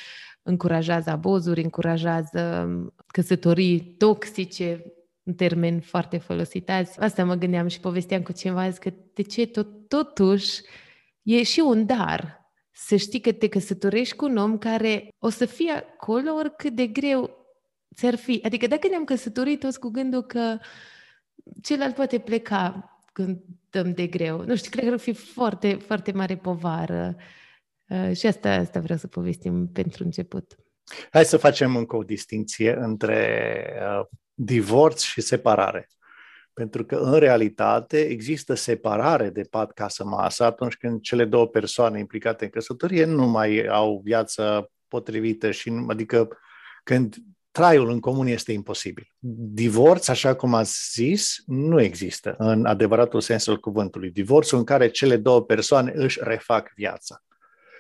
încurajează 0.42 1.10
abuzuri, 1.10 1.64
încurajează 1.64 2.70
căsătorii 3.16 3.96
toxice, 3.98 4.94
un 5.24 5.34
termen 5.34 5.80
foarte 5.80 6.18
folosit 6.18 6.70
azi. 6.70 7.00
Asta 7.00 7.26
mă 7.26 7.36
gândeam 7.36 7.68
și 7.68 7.80
povesteam 7.80 8.22
cu 8.22 8.32
cineva 8.32 8.70
că 8.70 8.94
de 9.14 9.22
ce 9.22 9.46
tot, 9.46 9.88
totuși 9.88 10.62
e 11.22 11.44
și 11.44 11.60
un 11.60 11.86
dar 11.86 12.50
să 12.72 12.96
știi 12.96 13.20
că 13.20 13.32
te 13.32 13.48
căsătorești 13.48 14.16
cu 14.16 14.26
un 14.26 14.38
om 14.38 14.58
care 14.58 15.08
o 15.20 15.30
să 15.30 15.46
fie 15.46 15.72
acolo 15.72 16.34
oricât 16.34 16.76
de 16.76 16.88
greu 16.88 17.30
ți-ar 17.96 18.16
fi. 18.16 18.42
Adică 18.44 18.68
dacă 18.68 18.88
ne-am 18.88 19.04
căsătorit 19.04 19.60
toți 19.60 19.80
cu 19.80 19.90
gândul 19.90 20.24
că 20.24 20.58
celălalt 21.62 21.96
poate 21.96 22.20
pleca 22.20 22.90
când 23.14 23.42
dăm 23.70 23.94
de 23.94 24.08
greu. 24.08 24.44
Nu 24.44 24.56
știu, 24.56 24.70
cred 24.70 24.86
că 24.86 24.92
ar 24.92 25.00
fi 25.00 25.14
foarte, 25.14 25.74
foarte 25.74 26.12
mare 26.12 26.38
povară. 26.38 27.16
Uh, 27.88 28.12
și 28.16 28.28
asta, 28.28 28.54
asta 28.54 28.80
vreau 28.80 28.98
să 28.98 29.08
povestim 29.08 29.68
pentru 29.68 30.04
început. 30.04 30.65
Hai 31.12 31.26
să 31.26 31.38
facem 31.38 31.76
încă 31.76 31.96
o 31.96 32.04
distinție 32.04 32.76
între 32.76 33.66
uh, 34.00 34.06
divorț 34.34 35.02
și 35.02 35.22
separare. 35.22 35.90
Pentru 36.54 36.86
că, 36.86 36.96
în 36.96 37.20
realitate, 37.20 38.00
există 38.00 38.54
separare 38.54 39.30
de 39.30 39.42
pat 39.42 39.72
casă-masă 39.72 40.44
atunci 40.44 40.76
când 40.76 41.02
cele 41.02 41.26
două 41.26 41.48
persoane 41.48 42.00
implicate 42.00 42.44
în 42.44 42.50
căsătorie 42.50 43.06
nu 43.06 43.28
mai 43.28 43.66
au 43.66 44.02
viață 44.04 44.72
potrivită 44.88 45.52
și, 45.52 45.72
adică, 45.88 46.28
când 46.84 47.16
traiul 47.52 47.90
în 47.90 48.00
comun 48.00 48.28
este 48.28 48.52
imposibil. 48.52 49.14
Divorț, 49.54 50.08
așa 50.08 50.36
cum 50.36 50.54
ați 50.54 50.92
zis, 50.94 51.44
nu 51.46 51.82
există 51.82 52.36
în 52.38 52.66
adevăratul 52.66 53.22
sens 53.22 53.48
al 53.48 53.60
cuvântului. 53.60 54.12
Divorțul 54.12 54.58
în 54.58 54.64
care 54.64 54.90
cele 54.90 55.18
două 55.18 55.42
persoane 55.42 55.92
își 55.96 56.20
refac 56.22 56.72
viața. 56.76 57.24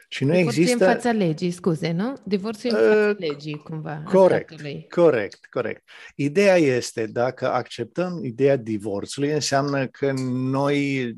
Și 0.10 0.24
nu 0.24 0.34
Divorțul 0.34 0.62
există... 0.62 0.86
în 0.86 0.92
fața 0.92 1.12
legii, 1.12 1.52
scuze, 1.52 1.92
nu? 1.92 2.14
Divorțul 2.24 2.70
în 2.74 2.78
fața 2.78 3.10
uh, 3.10 3.16
legii, 3.18 3.58
cumva. 3.58 4.04
Corect, 4.06 4.54
corect, 4.90 5.46
corect. 5.46 5.90
Ideea 6.16 6.56
este, 6.56 7.08
dacă 7.08 7.52
acceptăm 7.52 8.24
ideea 8.24 8.56
divorțului, 8.56 9.32
înseamnă 9.32 9.88
că 9.88 10.12
noi 10.30 11.14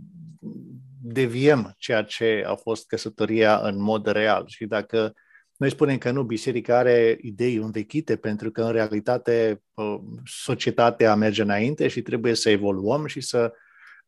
deviem 1.01 1.73
ceea 1.77 2.01
ce 2.03 2.43
a 2.47 2.55
fost 2.55 2.87
căsătoria 2.87 3.57
în 3.57 3.81
mod 3.81 4.07
real. 4.07 4.43
Și 4.47 4.65
dacă 4.65 5.13
noi 5.57 5.69
spunem 5.69 5.97
că 5.97 6.11
nu, 6.11 6.23
biserica 6.23 6.77
are 6.77 7.17
idei 7.21 7.55
învechite 7.55 8.15
pentru 8.15 8.51
că 8.51 8.61
în 8.61 8.71
realitate 8.71 9.61
uh, 9.73 9.97
societatea 10.25 11.15
merge 11.15 11.41
înainte 11.41 11.87
și 11.87 12.01
trebuie 12.01 12.33
să 12.33 12.49
evoluăm 12.49 13.05
și 13.05 13.21
să 13.21 13.53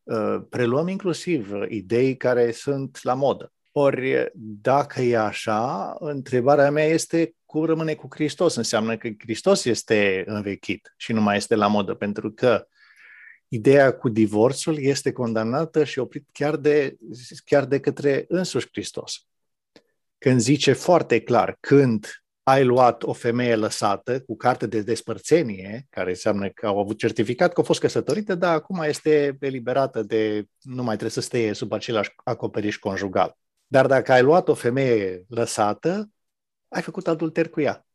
uh, 0.04 0.42
preluăm 0.50 0.88
inclusiv 0.88 1.52
idei 1.68 2.18
care 2.18 2.52
sunt 2.52 3.00
la 3.02 3.14
modă. 3.14 3.54
Ori, 3.82 4.32
dacă 4.62 5.02
e 5.02 5.18
așa, 5.18 5.96
întrebarea 6.00 6.72
mea 6.72 6.86
este 6.86 7.36
cum 7.46 7.66
rămâne 7.66 7.94
cu 7.96 8.08
Hristos. 8.10 8.56
Înseamnă 8.56 8.98
că 8.98 9.10
Hristos 9.18 9.66
este 9.66 10.24
învechit 10.26 10.94
și 10.98 11.14
nu 11.14 11.22
mai 11.22 11.38
este 11.38 11.56
la 11.56 11.68
modă, 11.68 11.94
pentru 11.94 12.32
că 12.32 12.68
ideea 13.48 13.98
cu 13.98 14.10
divorțul 14.10 14.78
este 14.80 15.12
condamnată 15.12 15.84
și 15.84 16.00
oprit 16.00 16.28
chiar 16.32 16.56
de, 16.56 16.98
chiar 17.46 17.66
de 17.66 17.80
către 17.80 18.26
însuși 18.28 18.68
Hristos. 18.72 19.28
Când 20.18 20.40
zice 20.40 20.74
foarte 20.74 21.22
clar, 21.22 21.58
când 21.60 22.24
ai 22.44 22.64
luat 22.64 23.04
o 23.04 23.14
femeie 23.14 23.56
lăsată 23.56 24.22
cu 24.22 24.36
carte 24.36 24.68
de 24.68 24.82
despărțenie, 24.82 25.88
care 25.90 26.10
înseamnă 26.10 26.50
că 26.50 26.68
au 26.68 26.80
avut 26.80 26.98
certificat 26.98 27.54
că 27.54 27.62
a 27.62 27.64
fost 27.64 27.80
căsătorită, 27.80 28.36
dar 28.36 28.54
acum 28.54 28.82
este 28.82 29.38
eliberată 29.40 30.04
de, 30.04 30.46
nu 30.62 30.84
mai 30.84 30.96
trebuie 30.98 31.10
să 31.10 31.22
stea 31.22 31.54
sub 31.54 31.72
același 31.72 32.12
acoperiș 32.24 32.78
conjugal. 32.78 33.38
Dar 33.72 33.88
dacă 33.88 34.12
ai 34.12 34.22
luat 34.22 34.48
o 34.48 34.54
femeie 34.54 35.26
lăsată, 35.28 36.10
ai 36.68 36.82
făcut 36.82 37.08
adulter 37.08 37.50
cu 37.50 37.62
ea. 37.62 37.86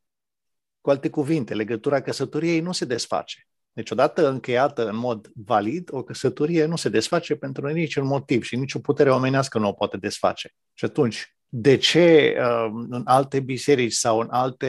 Cu 0.80 0.90
alte 0.90 1.10
cuvinte, 1.10 1.54
legătura 1.54 2.00
căsătoriei 2.00 2.60
nu 2.60 2.72
se 2.72 2.84
desface. 2.84 3.46
Deci, 3.72 3.90
odată 3.90 4.28
încheiată 4.28 4.88
în 4.88 4.96
mod 4.96 5.30
valid, 5.34 5.88
o 5.92 6.02
căsătorie 6.02 6.64
nu 6.64 6.76
se 6.76 6.88
desface 6.88 7.34
pentru 7.34 7.66
niciun 7.66 8.06
motiv 8.06 8.42
și 8.42 8.56
nicio 8.56 8.78
putere 8.78 9.10
omenească 9.10 9.58
nu 9.58 9.68
o 9.68 9.72
poate 9.72 9.96
desface. 9.96 10.54
Și 10.72 10.84
atunci, 10.84 11.36
de 11.48 11.76
ce 11.76 12.36
uh, 12.38 12.84
în 12.88 13.02
alte 13.04 13.40
biserici 13.40 13.92
sau 13.92 14.18
în 14.18 14.28
alte 14.30 14.68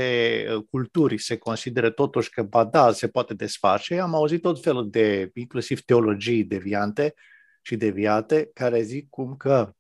uh, 0.49 0.63
culturi 0.69 1.17
se 1.17 1.37
consideră 1.37 1.89
totuși 1.89 2.29
că, 2.29 2.43
ba 2.43 2.63
da, 2.63 2.91
se 2.91 3.07
poate 3.07 3.33
desface? 3.33 3.99
Am 3.99 4.15
auzit 4.15 4.41
tot 4.41 4.61
felul 4.61 4.89
de, 4.89 5.31
inclusiv 5.33 5.81
teologii 5.81 6.43
deviante 6.43 7.13
și 7.61 7.75
deviate, 7.75 8.49
care 8.53 8.81
zic 8.81 9.09
cum 9.09 9.35
că 9.35 9.74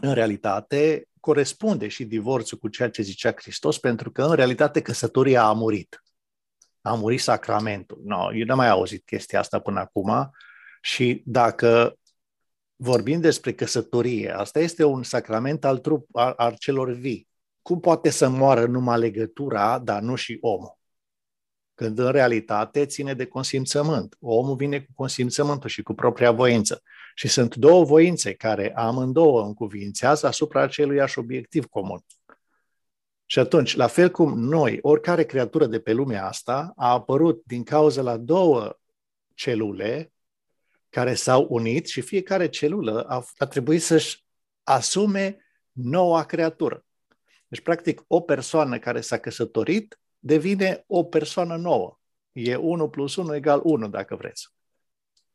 în 0.00 0.14
realitate, 0.14 1.08
corespunde 1.20 1.88
și 1.88 2.04
divorțul 2.04 2.58
cu 2.58 2.68
ceea 2.68 2.90
ce 2.90 3.02
zicea 3.02 3.32
Hristos, 3.32 3.78
pentru 3.78 4.10
că, 4.10 4.22
în 4.22 4.34
realitate, 4.34 4.82
căsătoria 4.82 5.42
a 5.42 5.52
murit. 5.52 6.02
A 6.80 6.94
murit 6.94 7.20
sacramentul. 7.20 8.00
No, 8.04 8.34
eu 8.34 8.44
n-am 8.44 8.56
mai 8.56 8.68
auzit 8.68 9.04
chestia 9.04 9.38
asta 9.38 9.58
până 9.58 9.80
acum 9.80 10.30
și 10.80 11.22
dacă 11.26 11.98
vorbim 12.76 13.20
despre 13.20 13.52
căsătorie, 13.52 14.30
asta 14.36 14.58
este 14.58 14.84
un 14.84 15.02
sacrament 15.02 15.64
al, 15.64 15.78
trup, 15.78 16.16
al, 16.16 16.32
al 16.36 16.54
celor 16.58 16.90
vii. 16.90 17.28
Cum 17.62 17.80
poate 17.80 18.10
să 18.10 18.28
moară 18.28 18.66
numai 18.66 18.98
legătura, 18.98 19.78
dar 19.78 20.02
nu 20.02 20.14
și 20.14 20.38
omul? 20.40 20.78
Când 21.74 21.98
în 21.98 22.10
realitate 22.10 22.86
ține 22.86 23.14
de 23.14 23.26
consimțământ. 23.26 24.16
Omul 24.20 24.56
vine 24.56 24.80
cu 24.80 24.92
consimțământul 24.94 25.68
și 25.68 25.82
cu 25.82 25.94
propria 25.94 26.30
voință. 26.30 26.82
Și 27.20 27.28
sunt 27.28 27.54
două 27.54 27.84
voințe 27.84 28.34
care 28.34 28.74
amândouă 28.74 29.42
încuvințează 29.42 30.26
asupra 30.26 30.62
aceluiași 30.62 31.18
obiectiv 31.18 31.66
comun. 31.66 32.04
Și 33.26 33.38
atunci, 33.38 33.76
la 33.76 33.86
fel 33.86 34.10
cum 34.10 34.38
noi, 34.38 34.78
oricare 34.82 35.24
creatură 35.24 35.66
de 35.66 35.80
pe 35.80 35.92
lumea 35.92 36.26
asta 36.26 36.72
a 36.76 36.92
apărut 36.92 37.42
din 37.44 37.62
cauza 37.62 38.02
la 38.02 38.16
două 38.16 38.78
celule 39.34 40.12
care 40.88 41.14
s-au 41.14 41.46
unit 41.50 41.86
și 41.86 42.00
fiecare 42.00 42.48
celulă 42.48 43.02
a, 43.02 43.24
a 43.36 43.46
trebuit 43.46 43.82
să-și 43.82 44.24
asume 44.62 45.38
noua 45.72 46.24
creatură. 46.24 46.84
Deci, 47.48 47.60
practic, 47.60 48.04
o 48.06 48.20
persoană 48.20 48.78
care 48.78 49.00
s-a 49.00 49.18
căsătorit 49.18 50.00
devine 50.18 50.84
o 50.86 51.04
persoană 51.04 51.56
nouă. 51.56 51.98
E 52.32 52.56
1 52.56 52.88
plus 52.88 53.16
1 53.16 53.34
egal 53.34 53.60
1, 53.64 53.88
dacă 53.88 54.16
vreți. 54.16 54.48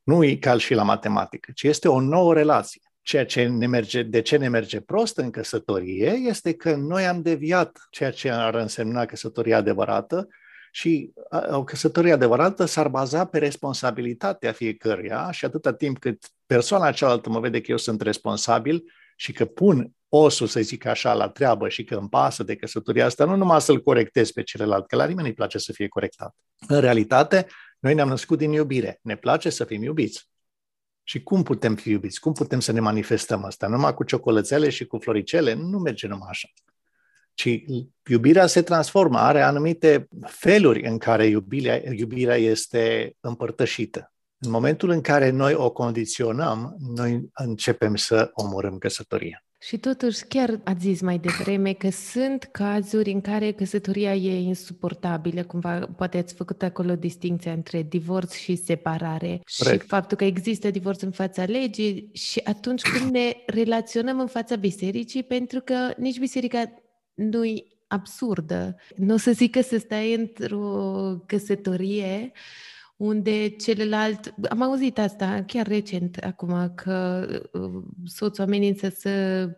Nu 0.06 0.24
e 0.24 0.36
ca 0.36 0.58
și 0.58 0.74
la 0.74 0.84
matematică, 0.84 1.52
ci 1.56 1.64
este 1.64 1.88
o 1.88 2.00
nouă 2.00 2.34
relație. 2.34 2.82
Ceea 3.02 3.26
ce 3.26 3.48
ne 3.48 3.68
merge, 3.68 4.04
de 4.04 4.22
ce 4.22 4.38
ne 4.38 4.48
merge 4.48 4.80
prost 4.80 5.18
în 5.18 5.30
căsătorie 5.30 6.10
este 6.10 6.54
că 6.54 6.76
noi 6.76 7.06
am 7.08 7.22
deviat 7.22 7.88
ceea 7.90 8.12
ce 8.12 8.30
ar 8.30 8.54
însemna 8.54 9.06
căsătoria 9.06 9.58
adevărată 9.58 10.28
și 10.72 11.12
o 11.52 11.64
căsătorie 11.64 12.12
adevărată 12.12 12.66
s-ar 12.66 12.88
baza 12.88 13.26
pe 13.26 13.38
responsabilitatea 13.38 14.52
fiecăruia 14.52 15.32
și 15.32 15.46
atâta 15.46 15.74
timp 15.74 16.00
cât 16.00 16.26
persoana 16.46 16.92
cealaltă 16.92 17.30
mă 17.30 17.40
vede 17.40 17.62
că 17.62 17.72
eu 17.72 17.78
sunt 17.78 18.02
responsabil 18.02 18.84
și 19.16 19.32
că 19.32 19.46
pun 19.46 19.92
osul, 20.10 20.48
să 20.48 20.60
zic 20.60 20.86
așa, 20.86 21.14
la 21.14 21.30
treabă 21.30 21.70
și 21.70 21.84
că 21.84 21.96
îmi 21.96 22.10
pasă 22.10 22.44
de 22.44 22.56
căsătoria 22.56 23.06
asta, 23.06 23.26
nu 23.26 23.36
numai 23.36 23.62
să-l 23.62 23.82
corectez 23.82 24.32
pe 24.32 24.44
celălalt, 24.44 24.88
că 24.88 24.96
la 24.96 25.06
nimeni 25.06 25.28
îi 25.28 25.34
place 25.34 25.58
să 25.58 25.72
fie 25.72 25.88
corectat. 25.88 26.36
În 26.68 26.80
realitate, 26.80 27.48
noi 27.86 27.94
ne-am 27.94 28.08
născut 28.08 28.38
din 28.38 28.52
iubire. 28.52 29.00
Ne 29.02 29.16
place 29.16 29.50
să 29.50 29.64
fim 29.64 29.84
iubiți. 29.84 30.30
Și 31.04 31.24
cum 31.24 31.44
putem 31.44 31.76
fi 31.76 31.90
iubiți? 31.90 32.20
Cum 32.20 32.34
putem 32.34 32.60
să 32.60 32.72
ne 32.72 32.80
manifestăm 32.80 33.44
asta? 33.44 33.68
Numai 33.68 33.94
cu 33.94 34.04
ciocolățele 34.04 34.70
și 34.70 34.86
cu 34.86 34.98
floricele? 34.98 35.54
Nu 35.54 35.78
merge 35.78 36.08
numai 36.08 36.28
așa. 36.30 36.50
Ci 37.34 37.50
iubirea 38.10 38.48
se 38.48 38.62
transformă, 38.62 39.20
are 39.20 39.42
anumite 39.42 40.08
feluri 40.26 40.88
în 40.88 40.98
care 40.98 41.26
iubirea, 41.26 41.94
iubirea 41.94 42.36
este 42.36 43.16
împărtășită. 43.20 44.14
În 44.38 44.52
momentul 44.52 44.90
în 44.90 45.02
care 45.02 45.30
noi 45.30 45.54
o 45.54 45.72
condiționăm, 45.72 46.76
noi 46.80 47.30
începem 47.34 47.96
să 47.96 48.30
omorâm 48.34 48.78
căsătoria. 48.78 49.45
Și 49.60 49.78
totuși, 49.78 50.26
chiar 50.26 50.60
ați 50.64 50.82
zis 50.82 51.02
mai 51.02 51.18
devreme 51.18 51.74
că 51.74 51.90
sunt 51.90 52.44
cazuri 52.44 53.12
în 53.12 53.22
care 53.22 53.52
căsătoria 53.52 54.16
e 54.16 54.40
insuportabilă, 54.40 55.44
cumva 55.44 55.80
poate 55.98 56.18
ați 56.18 56.34
făcut 56.34 56.62
acolo 56.62 56.96
distinția 56.96 57.52
între 57.52 57.82
divorț 57.82 58.34
și 58.34 58.56
separare 58.56 59.42
Correct. 59.58 59.82
și 59.82 59.88
faptul 59.88 60.18
că 60.18 60.24
există 60.24 60.72
divorț 60.72 61.02
în 61.02 61.12
fața 61.12 61.44
legii 61.44 62.10
și 62.14 62.42
atunci 62.44 62.82
când 62.82 63.12
ne 63.12 63.34
relaționăm 63.46 64.20
în 64.20 64.28
fața 64.28 64.56
bisericii, 64.56 65.24
pentru 65.24 65.60
că 65.60 65.94
nici 65.98 66.20
biserica 66.20 66.74
nu-i 67.14 67.74
absurdă. 67.88 68.76
Nu 68.96 69.14
o 69.14 69.18
să 69.18 69.32
zic 69.32 69.52
că 69.52 69.62
să 69.62 69.78
stai 69.78 70.14
într-o 70.14 71.24
căsătorie 71.26 72.32
unde 72.98 73.48
celălalt, 73.48 74.34
am 74.50 74.62
auzit 74.62 74.98
asta 74.98 75.44
chiar 75.48 75.68
recent 75.68 76.18
acum, 76.18 76.72
că 76.76 77.28
uh, 77.52 77.84
soțul 78.06 78.44
amenință 78.44 78.90
să 78.90 79.50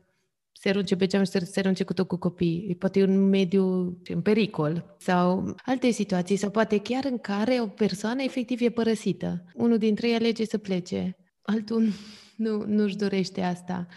se 0.60 0.70
arunce 0.70 0.96
pe 0.96 1.06
geam 1.06 1.24
și 1.24 1.32
să 1.32 1.40
se 1.40 1.60
arunce 1.60 1.84
cu 1.84 1.94
tot 1.94 2.08
cu 2.08 2.18
copii. 2.18 2.76
Poate 2.80 3.04
un 3.04 3.30
mediu 3.30 3.98
în 4.04 4.22
pericol 4.22 4.96
sau 5.00 5.56
alte 5.66 5.90
situații 5.90 6.36
sau 6.36 6.50
poate 6.50 6.80
chiar 6.80 7.06
în 7.06 7.18
care 7.18 7.62
o 7.62 7.68
persoană 7.68 8.24
efectiv 8.24 8.62
e 8.62 8.70
părăsită. 8.70 9.44
Unul 9.56 9.78
dintre 9.78 10.08
ei 10.08 10.16
alege 10.16 10.46
să 10.46 10.58
plece, 10.58 11.18
altul 11.42 11.88
nu, 12.36 12.64
nu-și 12.66 12.96
dorește 12.96 13.42
asta. 13.42 13.88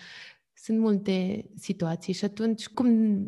Sunt 0.55 0.79
multe 0.79 1.44
situații 1.57 2.12
și 2.12 2.24
atunci 2.24 2.68
cum 2.68 3.20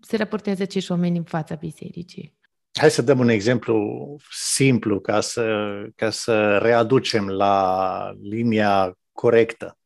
se 0.00 0.16
raportează 0.16 0.62
acești 0.62 0.90
oameni 0.90 1.16
în 1.16 1.24
fața 1.24 1.54
bisericii? 1.54 2.38
Hai 2.78 2.90
să 2.90 3.02
dăm 3.02 3.18
un 3.18 3.28
exemplu 3.28 4.16
simplu 4.30 5.00
ca 5.00 5.20
să, 5.20 5.66
ca 5.96 6.10
să 6.10 6.58
readucem 6.58 7.28
la 7.28 8.14
linia 8.22 8.98
corectă. 9.12 9.78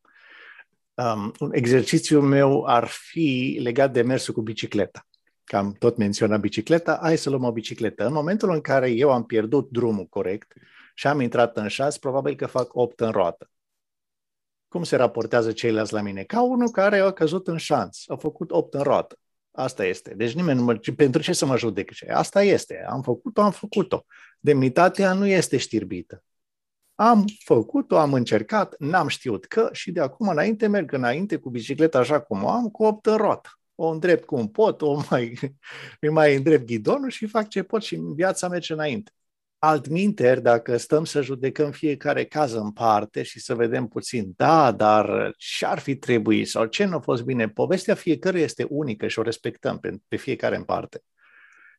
Um, 0.93 1.33
un 1.39 1.49
exercițiul 1.53 2.21
meu 2.21 2.65
ar 2.65 2.85
fi 2.87 3.59
legat 3.61 3.91
de 3.91 4.01
mersul 4.01 4.33
cu 4.33 4.41
bicicleta. 4.41 5.07
Că 5.43 5.57
am 5.57 5.73
tot 5.73 5.97
menționat 5.97 6.39
bicicleta, 6.39 6.99
hai 7.01 7.17
să 7.17 7.29
luăm 7.29 7.43
o 7.43 7.51
bicicletă. 7.51 8.05
În 8.05 8.13
momentul 8.13 8.49
în 8.49 8.61
care 8.61 8.89
eu 8.89 9.11
am 9.11 9.25
pierdut 9.25 9.69
drumul 9.69 10.05
corect 10.05 10.53
și 10.93 11.07
am 11.07 11.19
intrat 11.19 11.57
în 11.57 11.67
șas, 11.67 11.97
probabil 11.97 12.35
că 12.35 12.45
fac 12.45 12.75
8 12.75 12.99
în 12.99 13.11
roată. 13.11 13.49
Cum 14.67 14.83
se 14.83 14.95
raportează 14.95 15.51
ceilalți 15.51 15.93
la 15.93 16.01
mine? 16.01 16.23
Ca 16.23 16.41
unul 16.41 16.69
care 16.69 16.99
a 16.99 17.11
căzut 17.11 17.47
în 17.47 17.57
șanț, 17.57 17.97
a 18.07 18.15
făcut 18.15 18.51
8 18.51 18.73
în 18.73 18.81
roată. 18.81 19.19
Asta 19.55 19.85
este. 19.85 20.13
Deci 20.13 20.33
nimeni 20.33 20.59
nu 20.59 20.65
mă... 20.65 20.79
Pentru 20.95 21.21
ce 21.21 21.33
să 21.33 21.45
mă 21.45 21.57
judec? 21.57 21.91
Asta 22.09 22.43
este. 22.43 22.85
Am 22.89 23.01
făcut-o, 23.01 23.41
am 23.41 23.51
făcut-o. 23.51 24.05
Demnitatea 24.39 25.13
nu 25.13 25.27
este 25.27 25.57
știrbită. 25.57 26.23
Am 26.95 27.23
făcut-o, 27.43 27.97
am 27.97 28.13
încercat, 28.13 28.75
n-am 28.79 29.07
știut 29.07 29.45
că 29.45 29.69
și 29.71 29.91
de 29.91 29.99
acum 29.99 30.27
înainte 30.27 30.67
merg 30.67 30.91
înainte 30.91 31.37
cu 31.37 31.49
bicicleta 31.49 31.99
așa 31.99 32.21
cum 32.21 32.43
o 32.43 32.49
am, 32.49 32.69
cu 32.69 32.83
opt 32.83 33.05
în 33.05 33.15
roată. 33.15 33.49
O 33.75 33.87
îndrept 33.87 34.25
cum 34.25 34.51
pot, 34.51 34.81
o 34.81 35.01
mai, 35.09 35.39
îi 36.01 36.09
mai 36.09 36.35
îndrept 36.35 36.65
ghidonul 36.65 37.09
și 37.09 37.27
fac 37.27 37.47
ce 37.47 37.63
pot 37.63 37.83
și 37.83 37.95
viața 37.95 38.47
merge 38.47 38.73
înainte. 38.73 39.11
Altminteri, 39.67 40.41
dacă 40.41 40.77
stăm 40.77 41.05
să 41.05 41.21
judecăm 41.21 41.71
fiecare 41.71 42.25
caz 42.25 42.53
în 42.53 42.71
parte 42.71 43.23
și 43.23 43.39
să 43.39 43.55
vedem 43.55 43.87
puțin, 43.87 44.33
da, 44.35 44.71
dar 44.71 45.33
ce 45.37 45.65
ar 45.65 45.79
fi 45.79 45.95
trebuit 45.95 46.47
sau 46.49 46.65
ce 46.65 46.85
nu 46.85 46.95
a 46.95 46.99
fost 46.99 47.23
bine, 47.23 47.49
povestea 47.49 47.95
fiecare 47.95 48.39
este 48.39 48.65
unică 48.69 49.07
și 49.07 49.19
o 49.19 49.21
respectăm 49.21 49.79
pe, 49.79 49.97
pe 50.07 50.15
fiecare 50.15 50.55
în 50.55 50.63
parte. 50.63 51.03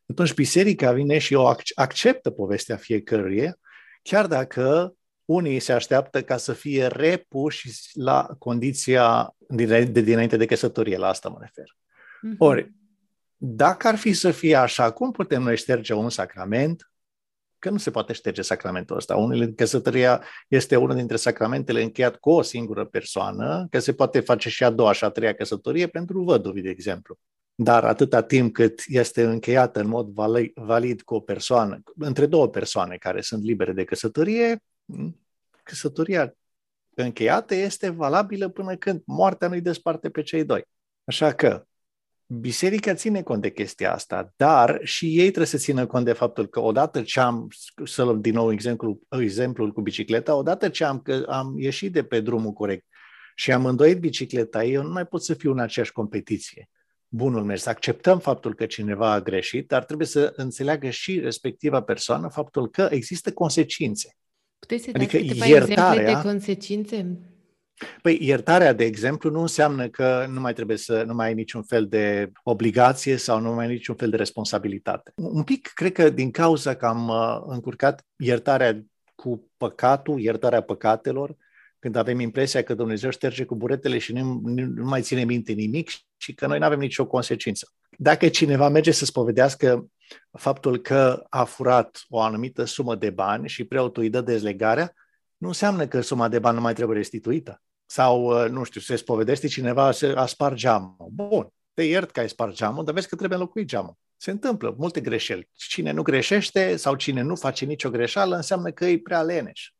Atunci 0.09 0.33
biserica 0.33 0.91
vine 0.91 1.17
și 1.17 1.33
o 1.33 1.51
acceptă 1.75 2.29
povestea 2.29 2.75
fiecăruia, 2.75 3.59
chiar 4.01 4.27
dacă 4.27 4.93
unii 5.25 5.59
se 5.59 5.73
așteaptă 5.73 6.23
ca 6.23 6.37
să 6.37 6.53
fie 6.53 6.87
repuși 6.87 7.69
la 7.93 8.27
condiția 8.39 9.35
de 9.47 10.01
dinainte 10.01 10.37
de 10.37 10.45
căsătorie, 10.45 10.97
la 10.97 11.07
asta 11.07 11.29
mă 11.29 11.37
refer. 11.39 11.65
Mm-hmm. 11.65 12.37
Ori, 12.37 12.71
dacă 13.37 13.87
ar 13.87 13.95
fi 13.95 14.13
să 14.13 14.31
fie 14.31 14.55
așa, 14.55 14.91
cum 14.91 15.11
putem 15.11 15.41
noi 15.41 15.57
șterge 15.57 15.93
un 15.93 16.09
sacrament 16.09 16.91
că 17.59 17.69
nu 17.69 17.77
se 17.77 17.91
poate 17.91 18.13
șterge 18.13 18.41
sacramentul 18.41 18.95
ăsta. 18.95 19.15
Unele, 19.15 19.51
căsătoria 19.51 20.23
este 20.47 20.75
unul 20.75 20.95
dintre 20.95 21.15
sacramentele 21.15 21.81
încheiat 21.81 22.15
cu 22.15 22.29
o 22.29 22.41
singură 22.41 22.85
persoană, 22.85 23.67
că 23.69 23.79
se 23.79 23.93
poate 23.93 24.19
face 24.19 24.49
și 24.49 24.63
a 24.63 24.69
doua 24.69 24.91
și 24.91 25.03
a 25.03 25.09
treia 25.09 25.33
căsătorie 25.33 25.87
pentru 25.87 26.23
văduvi, 26.23 26.61
de 26.61 26.69
exemplu. 26.69 27.17
Dar 27.55 27.85
atâta 27.85 28.23
timp 28.23 28.53
cât 28.53 28.81
este 28.85 29.23
încheiată 29.23 29.79
în 29.79 29.87
mod 29.87 30.07
valid 30.55 31.01
cu 31.01 31.15
o 31.15 31.19
persoană, 31.19 31.81
între 31.97 32.25
două 32.25 32.47
persoane 32.47 32.95
care 32.95 33.21
sunt 33.21 33.43
libere 33.43 33.73
de 33.73 33.83
căsătorie, 33.83 34.63
căsătoria 35.63 36.33
încheiată 36.93 37.55
este 37.55 37.89
valabilă 37.89 38.49
până 38.49 38.75
când 38.75 39.01
moartea 39.05 39.47
nu-i 39.47 39.61
desparte 39.61 40.09
pe 40.09 40.21
cei 40.21 40.43
doi. 40.43 40.63
Așa 41.03 41.33
că 41.33 41.65
Biserica 42.29 42.93
ține 42.93 43.21
cont 43.21 43.41
de 43.41 43.51
chestia 43.51 43.93
asta, 43.93 44.33
dar 44.35 44.79
și 44.83 45.05
ei 45.05 45.25
trebuie 45.25 45.45
să 45.45 45.57
țină 45.57 45.85
cont 45.85 46.05
de 46.05 46.13
faptul 46.13 46.47
că 46.47 46.59
odată 46.59 47.01
ce 47.01 47.19
am, 47.19 47.47
să 47.85 48.03
luăm 48.03 48.21
din 48.21 48.33
nou 48.33 48.51
exemplu, 48.51 48.99
exemplul 49.09 49.71
cu 49.71 49.81
bicicleta, 49.81 50.35
odată 50.35 50.69
ce 50.69 50.83
am, 50.83 50.99
că 50.99 51.25
am 51.27 51.59
ieșit 51.59 51.91
de 51.91 52.03
pe 52.03 52.19
drumul 52.19 52.51
corect 52.51 52.85
și 53.35 53.51
am 53.51 53.65
îndoit 53.65 53.99
bicicleta, 53.99 54.63
eu 54.63 54.83
nu 54.83 54.91
mai 54.91 55.05
pot 55.05 55.23
să 55.23 55.33
fiu 55.33 55.51
în 55.51 55.59
aceeași 55.59 55.91
competiție. 55.91 56.69
Bunul 57.07 57.43
mers, 57.43 57.65
acceptăm 57.65 58.19
faptul 58.19 58.55
că 58.55 58.65
cineva 58.65 59.11
a 59.11 59.21
greșit, 59.21 59.67
dar 59.67 59.83
trebuie 59.85 60.07
să 60.07 60.33
înțeleagă 60.35 60.89
și 60.89 61.19
respectiva 61.19 61.81
persoană 61.81 62.27
faptul 62.27 62.69
că 62.69 62.87
există 62.91 63.33
consecințe. 63.33 64.17
Puteți 64.59 64.83
să 64.83 64.89
adică 64.93 65.17
dați 65.17 65.27
câteva 65.27 65.45
iertarea, 65.45 66.01
exemple 66.01 66.13
de 66.13 66.21
consecințe? 66.21 67.19
Păi 68.01 68.17
iertarea, 68.21 68.73
de 68.73 68.83
exemplu, 68.83 69.29
nu 69.29 69.41
înseamnă 69.41 69.87
că 69.87 70.25
nu 70.29 70.39
mai 70.39 70.53
trebuie 70.53 70.77
să 70.77 71.03
nu 71.07 71.13
mai 71.13 71.27
ai 71.27 71.33
niciun 71.33 71.63
fel 71.63 71.87
de 71.87 72.31
obligație 72.43 73.17
sau 73.17 73.39
nu 73.39 73.53
mai 73.53 73.65
ai 73.65 73.71
niciun 73.71 73.95
fel 73.95 74.09
de 74.09 74.15
responsabilitate. 74.15 75.11
Un 75.15 75.43
pic, 75.43 75.71
cred 75.73 75.91
că 75.91 76.09
din 76.09 76.31
cauza 76.31 76.75
că 76.75 76.85
am 76.85 77.07
uh, 77.07 77.43
încurcat 77.47 78.05
iertarea 78.15 78.83
cu 79.15 79.51
păcatul, 79.57 80.19
iertarea 80.19 80.61
păcatelor, 80.61 81.35
când 81.79 81.95
avem 81.95 82.19
impresia 82.19 82.63
că 82.63 82.73
Dumnezeu 82.73 83.09
șterge 83.09 83.43
cu 83.43 83.55
buretele 83.55 83.97
și 83.97 84.13
nu, 84.13 84.41
nu 84.43 84.85
mai 84.85 85.01
ține 85.01 85.23
minte 85.23 85.51
nimic 85.51 85.89
și 86.17 86.33
că 86.33 86.47
noi 86.47 86.59
nu 86.59 86.65
avem 86.65 86.79
nicio 86.79 87.07
consecință. 87.07 87.71
Dacă 87.97 88.27
cineva 88.27 88.69
merge 88.69 88.91
să 88.91 89.05
spovedească 89.05 89.87
faptul 90.31 90.77
că 90.77 91.25
a 91.29 91.43
furat 91.43 92.05
o 92.09 92.19
anumită 92.19 92.63
sumă 92.63 92.95
de 92.95 93.09
bani 93.09 93.47
și 93.47 93.63
preotul 93.63 94.03
îi 94.03 94.09
dă 94.09 94.21
dezlegarea, 94.21 94.93
nu 95.37 95.47
înseamnă 95.47 95.87
că 95.87 96.01
suma 96.01 96.27
de 96.27 96.39
bani 96.39 96.55
nu 96.55 96.61
mai 96.61 96.73
trebuie 96.73 96.97
restituită. 96.97 97.61
Sau, 97.89 98.43
uh, 98.43 98.49
nu 98.49 98.63
știu, 98.63 98.81
se 98.81 98.95
spovedește 98.95 99.47
cineva 99.47 99.91
a 100.15 100.25
spart 100.25 100.55
geamul. 100.55 101.07
Bun, 101.11 101.47
te 101.73 101.83
iert 101.83 102.11
că 102.11 102.19
ai 102.19 102.29
spart 102.29 102.53
geamul, 102.55 102.83
dar 102.83 102.93
vezi 102.93 103.07
că 103.07 103.15
trebuie 103.15 103.37
înlocuit 103.37 103.67
geamul. 103.67 103.97
Se 104.17 104.31
întâmplă 104.31 104.75
multe 104.77 105.01
greșeli. 105.01 105.49
Cine 105.53 105.91
nu 105.91 106.01
greșește 106.01 106.75
sau 106.75 106.95
cine 106.95 107.21
nu 107.21 107.35
face 107.35 107.65
nicio 107.65 107.89
greșeală 107.89 108.35
înseamnă 108.35 108.71
că 108.71 108.85
e 108.85 108.99
prea 108.99 109.21
leneș. 109.21 109.71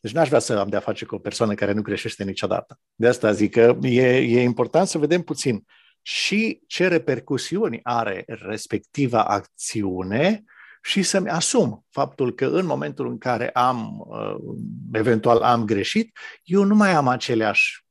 Deci 0.00 0.12
n-aș 0.12 0.28
vrea 0.28 0.40
să 0.40 0.58
am 0.58 0.68
de-a 0.68 0.80
face 0.80 1.04
cu 1.04 1.14
o 1.14 1.18
persoană 1.18 1.54
care 1.54 1.72
nu 1.72 1.82
greșește 1.82 2.24
niciodată. 2.24 2.78
De 2.94 3.06
asta 3.06 3.32
zic 3.32 3.52
că 3.52 3.78
e, 3.82 4.16
e 4.16 4.42
important 4.42 4.88
să 4.88 4.98
vedem 4.98 5.22
puțin 5.22 5.64
și 6.02 6.60
ce 6.66 6.88
repercusiuni 6.88 7.80
are 7.82 8.24
respectiva 8.26 9.24
acțiune 9.24 10.44
și 10.86 11.02
să-mi 11.02 11.28
asum 11.28 11.84
faptul 11.90 12.34
că 12.34 12.46
în 12.46 12.66
momentul 12.66 13.08
în 13.08 13.18
care 13.18 13.50
am, 13.50 14.06
uh, 14.08 14.56
eventual 14.92 15.42
am 15.42 15.64
greșit, 15.64 16.18
eu 16.44 16.64
nu 16.64 16.74
mai 16.74 16.92
am 16.92 17.08
aceleași, 17.08 17.86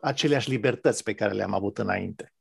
aceleași 0.00 0.50
libertăți 0.50 1.02
pe 1.02 1.14
care 1.14 1.32
le-am 1.32 1.54
avut 1.54 1.78
înainte. 1.78 2.32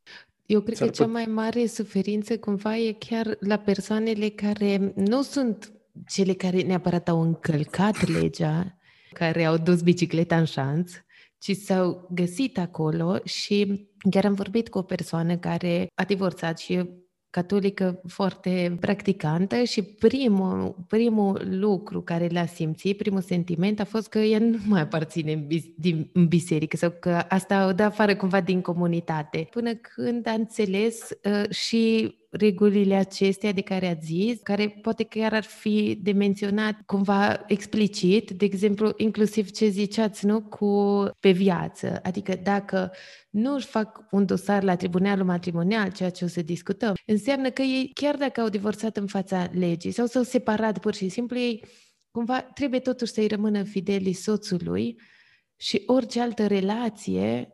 Eu 0.45 0.61
cred 0.61 0.77
că 0.77 0.87
cea 0.87 1.05
mai 1.05 1.25
mare 1.25 1.65
suferință 1.65 2.37
cumva 2.37 2.77
e 2.77 2.91
chiar 2.91 3.37
la 3.39 3.57
persoanele 3.57 4.29
care 4.29 4.93
nu 4.95 5.21
sunt 5.21 5.73
cele 6.07 6.33
care 6.33 6.61
neapărat 6.61 7.09
au 7.09 7.21
încălcat 7.21 8.07
legea, 8.07 8.77
care 9.13 9.45
au 9.45 9.57
dus 9.57 9.81
bicicleta 9.81 10.37
în 10.37 10.45
șanț, 10.45 10.91
ci 11.37 11.51
s-au 11.51 12.07
găsit 12.11 12.57
acolo 12.57 13.19
și 13.23 13.87
chiar 14.09 14.25
am 14.25 14.33
vorbit 14.33 14.69
cu 14.69 14.77
o 14.77 14.81
persoană 14.81 15.37
care 15.37 15.87
a 15.95 16.03
divorțat 16.03 16.59
și 16.59 16.73
e 16.73 17.06
catolică 17.37 18.01
foarte 18.07 18.77
practicantă 18.79 19.63
și 19.63 19.81
primul, 19.81 20.75
primul 20.87 21.47
lucru 21.49 22.01
care 22.01 22.27
l-a 22.31 22.45
simțit, 22.45 22.97
primul 22.97 23.21
sentiment 23.21 23.79
a 23.79 23.83
fost 23.83 24.07
că 24.07 24.19
ea 24.19 24.39
nu 24.39 24.57
mai 24.67 24.81
aparține 24.81 25.31
în, 25.31 25.47
bis- 25.47 25.69
din, 25.75 26.09
în 26.13 26.27
biserică 26.27 26.77
sau 26.77 26.93
că 26.99 27.09
asta 27.29 27.67
o 27.67 27.71
dă 27.71 27.83
afară 27.83 28.15
cumva 28.15 28.41
din 28.41 28.61
comunitate. 28.61 29.47
Până 29.51 29.73
când 29.73 30.27
a 30.27 30.31
înțeles 30.31 31.09
uh, 31.23 31.49
și 31.49 32.15
regulile 32.29 32.95
acestea 32.95 33.51
de 33.51 33.61
care 33.61 33.87
ați 33.87 34.05
zis, 34.05 34.39
care 34.43 34.69
poate 34.69 35.03
chiar 35.03 35.33
ar 35.33 35.43
fi 35.43 35.99
de 36.01 36.11
menționat 36.11 36.81
cumva 36.85 37.43
explicit, 37.47 38.31
de 38.31 38.45
exemplu, 38.45 38.93
inclusiv 38.97 39.51
ce 39.51 39.67
ziceați, 39.67 40.25
nu, 40.25 40.41
cu 40.41 41.05
pe 41.19 41.31
viață. 41.31 41.99
Adică 42.03 42.35
dacă 42.43 42.91
nu 43.29 43.53
își 43.53 43.65
fac 43.65 44.05
un 44.11 44.25
dosar 44.25 44.63
la 44.63 44.75
tribunalul 44.75 45.25
matrimonial, 45.25 45.91
ceea 45.91 46.09
ce 46.09 46.25
o 46.25 46.27
să 46.27 46.41
discutăm, 46.41 46.93
înseamnă 47.05 47.49
că 47.49 47.61
ei, 47.61 47.91
chiar 47.93 48.15
dacă 48.15 48.41
au 48.41 48.49
divorțat 48.49 48.97
în 48.97 49.07
fața 49.07 49.49
legii 49.51 49.91
sau 49.91 50.05
s-au 50.05 50.23
separat 50.23 50.79
pur 50.79 50.93
și 50.93 51.09
simplu, 51.09 51.37
ei 51.37 51.63
cumva 52.11 52.41
trebuie 52.41 52.79
totuși 52.79 53.11
să-i 53.11 53.27
rămână 53.27 53.63
fideli 53.63 54.13
soțului 54.13 54.99
și 55.55 55.83
orice 55.85 56.21
altă 56.21 56.47
relație 56.47 57.51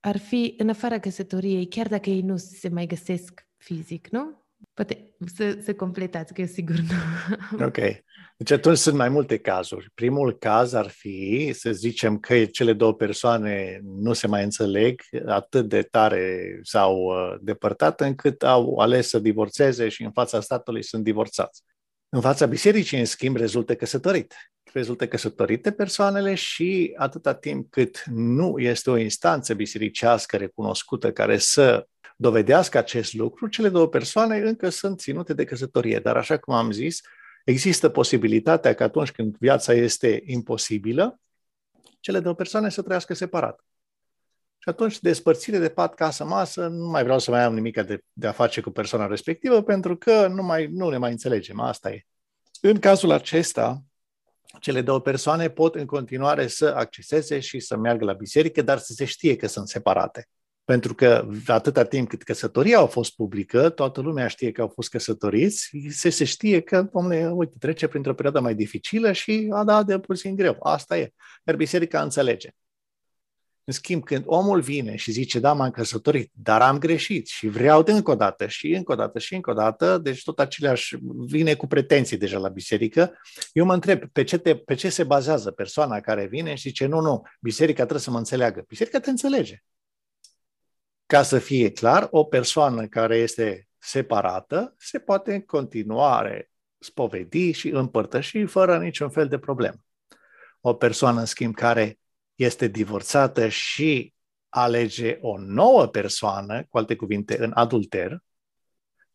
ar 0.00 0.16
fi 0.16 0.54
în 0.56 0.68
afara 0.68 0.98
căsătoriei, 0.98 1.68
chiar 1.68 1.88
dacă 1.88 2.10
ei 2.10 2.20
nu 2.20 2.36
se 2.36 2.68
mai 2.68 2.86
găsesc 2.86 3.47
fizic, 3.58 4.08
nu? 4.08 4.46
Poate 4.74 5.14
să, 5.34 5.58
să 5.62 5.74
completați, 5.74 6.32
că 6.32 6.40
eu 6.40 6.46
sigur 6.46 6.76
nu. 6.76 7.64
Ok. 7.66 7.78
Deci 8.36 8.50
atunci 8.50 8.76
sunt 8.76 8.96
mai 8.96 9.08
multe 9.08 9.38
cazuri. 9.38 9.90
Primul 9.94 10.38
caz 10.38 10.72
ar 10.72 10.88
fi, 10.88 11.50
să 11.54 11.72
zicem 11.72 12.18
că 12.18 12.44
cele 12.44 12.72
două 12.72 12.94
persoane 12.94 13.80
nu 13.84 14.12
se 14.12 14.26
mai 14.26 14.42
înțeleg 14.42 15.00
atât 15.26 15.68
de 15.68 15.82
tare 15.82 16.58
sau 16.62 17.04
uh, 17.04 17.38
depărtat 17.40 18.00
încât 18.00 18.42
au 18.42 18.76
ales 18.76 19.08
să 19.08 19.18
divorțeze 19.18 19.88
și 19.88 20.02
în 20.02 20.12
fața 20.12 20.40
statului 20.40 20.84
sunt 20.84 21.04
divorțați. 21.04 21.62
În 22.08 22.20
fața 22.20 22.46
bisericii, 22.46 22.98
în 22.98 23.04
schimb, 23.04 23.36
rezultă 23.36 23.74
căsătorit. 23.74 24.34
Rezultă 24.72 25.08
căsătorite 25.08 25.72
persoanele 25.72 26.34
și 26.34 26.94
atâta 26.96 27.34
timp 27.34 27.70
cât 27.70 28.02
nu 28.10 28.58
este 28.58 28.90
o 28.90 28.96
instanță 28.96 29.54
bisericească 29.54 30.36
recunoscută 30.36 31.12
care 31.12 31.38
să 31.38 31.86
dovedească 32.20 32.78
acest 32.78 33.14
lucru, 33.14 33.46
cele 33.46 33.68
două 33.68 33.88
persoane 33.88 34.36
încă 34.38 34.68
sunt 34.68 35.00
ținute 35.00 35.34
de 35.34 35.44
căsătorie. 35.44 35.98
Dar 35.98 36.16
așa 36.16 36.38
cum 36.38 36.54
am 36.54 36.70
zis, 36.70 37.00
există 37.44 37.88
posibilitatea 37.88 38.74
că 38.74 38.82
atunci 38.82 39.12
când 39.12 39.36
viața 39.38 39.72
este 39.72 40.22
imposibilă, 40.24 41.20
cele 42.00 42.20
două 42.20 42.34
persoane 42.34 42.70
să 42.70 42.82
trăiască 42.82 43.14
separat. 43.14 43.64
Și 44.58 44.68
atunci, 44.68 45.00
despărțire 45.00 45.58
de 45.58 45.68
pat, 45.68 45.94
casă, 45.94 46.24
masă, 46.24 46.66
nu 46.66 46.86
mai 46.86 47.02
vreau 47.02 47.18
să 47.18 47.30
mai 47.30 47.44
am 47.44 47.54
nimic 47.54 47.82
de, 47.82 48.04
de 48.12 48.26
a 48.26 48.32
face 48.32 48.60
cu 48.60 48.70
persoana 48.70 49.06
respectivă, 49.06 49.62
pentru 49.62 49.96
că 49.96 50.26
nu, 50.26 50.42
mai, 50.42 50.66
nu 50.66 50.88
ne 50.88 50.96
mai 50.96 51.10
înțelegem. 51.10 51.60
Asta 51.60 51.90
e. 51.90 52.06
În 52.60 52.78
cazul 52.78 53.10
acesta, 53.10 53.82
cele 54.60 54.82
două 54.82 55.00
persoane 55.00 55.50
pot 55.50 55.74
în 55.74 55.86
continuare 55.86 56.46
să 56.46 56.66
acceseze 56.76 57.40
și 57.40 57.60
să 57.60 57.76
meargă 57.76 58.04
la 58.04 58.12
biserică, 58.12 58.62
dar 58.62 58.78
să 58.78 58.92
se 58.92 59.04
știe 59.04 59.36
că 59.36 59.46
sunt 59.46 59.68
separate. 59.68 60.28
Pentru 60.68 60.94
că 60.94 61.28
atâta 61.46 61.84
timp 61.84 62.08
cât 62.08 62.22
căsătoria 62.22 62.80
a 62.80 62.86
fost 62.86 63.14
publică, 63.14 63.68
toată 63.68 64.00
lumea 64.00 64.26
știe 64.26 64.52
că 64.52 64.60
au 64.60 64.68
fost 64.68 64.88
căsătoriți, 64.88 65.70
se, 65.88 66.10
se 66.10 66.24
știe 66.24 66.60
că, 66.60 66.82
domnule, 66.92 67.30
uite, 67.30 67.54
trece 67.58 67.86
printr-o 67.86 68.14
perioadă 68.14 68.40
mai 68.40 68.54
dificilă 68.54 69.12
și 69.12 69.48
a 69.50 69.64
dat 69.64 69.86
de 69.86 69.98
puțin 69.98 70.36
greu. 70.36 70.56
Asta 70.60 70.98
e. 70.98 71.12
Iar 71.44 71.56
biserica 71.56 72.02
înțelege. 72.02 72.50
În 73.64 73.72
schimb, 73.72 74.04
când 74.04 74.22
omul 74.26 74.60
vine 74.60 74.96
și 74.96 75.10
zice, 75.10 75.38
da, 75.38 75.52
m-am 75.52 75.70
căsătorit, 75.70 76.30
dar 76.34 76.60
am 76.60 76.78
greșit 76.78 77.26
și 77.26 77.48
vreau 77.48 77.82
de 77.82 77.92
încă 77.92 78.10
o 78.10 78.14
dată 78.14 78.46
și 78.46 78.72
încă 78.72 78.92
o 78.92 78.94
dată 78.94 79.18
și 79.18 79.34
încă 79.34 79.50
o 79.50 79.54
dată, 79.54 79.98
deci 79.98 80.22
tot 80.22 80.40
aceleași 80.40 80.96
vine 81.26 81.54
cu 81.54 81.66
pretenții 81.66 82.16
deja 82.16 82.38
la 82.38 82.48
biserică, 82.48 83.18
eu 83.52 83.64
mă 83.64 83.74
întreb, 83.74 84.04
pe 84.12 84.24
ce, 84.24 84.38
te, 84.38 84.56
pe 84.56 84.74
ce 84.74 84.88
se 84.88 85.04
bazează 85.04 85.50
persoana 85.50 86.00
care 86.00 86.26
vine 86.26 86.54
și 86.54 86.68
zice, 86.68 86.86
nu, 86.86 87.00
nu, 87.00 87.22
biserica 87.40 87.82
trebuie 87.82 88.00
să 88.00 88.10
mă 88.10 88.18
înțeleagă. 88.18 88.64
Biserica 88.68 89.00
te 89.00 89.10
înțelege. 89.10 89.62
Ca 91.08 91.22
să 91.22 91.38
fie 91.38 91.70
clar, 91.70 92.08
o 92.10 92.24
persoană 92.24 92.86
care 92.86 93.16
este 93.16 93.68
separată 93.78 94.74
se 94.78 94.98
poate 94.98 95.34
în 95.34 95.40
continuare 95.40 96.50
spovedi 96.78 97.52
și 97.52 97.68
împărtăși 97.68 98.44
fără 98.44 98.78
niciun 98.78 99.10
fel 99.10 99.28
de 99.28 99.38
problemă. 99.38 99.76
O 100.60 100.74
persoană, 100.74 101.20
în 101.20 101.26
schimb, 101.26 101.54
care 101.54 101.98
este 102.34 102.66
divorțată 102.66 103.48
și 103.48 104.14
alege 104.48 105.18
o 105.20 105.38
nouă 105.38 105.86
persoană, 105.86 106.64
cu 106.68 106.78
alte 106.78 106.96
cuvinte, 106.96 107.42
în 107.42 107.52
adulter, 107.54 108.18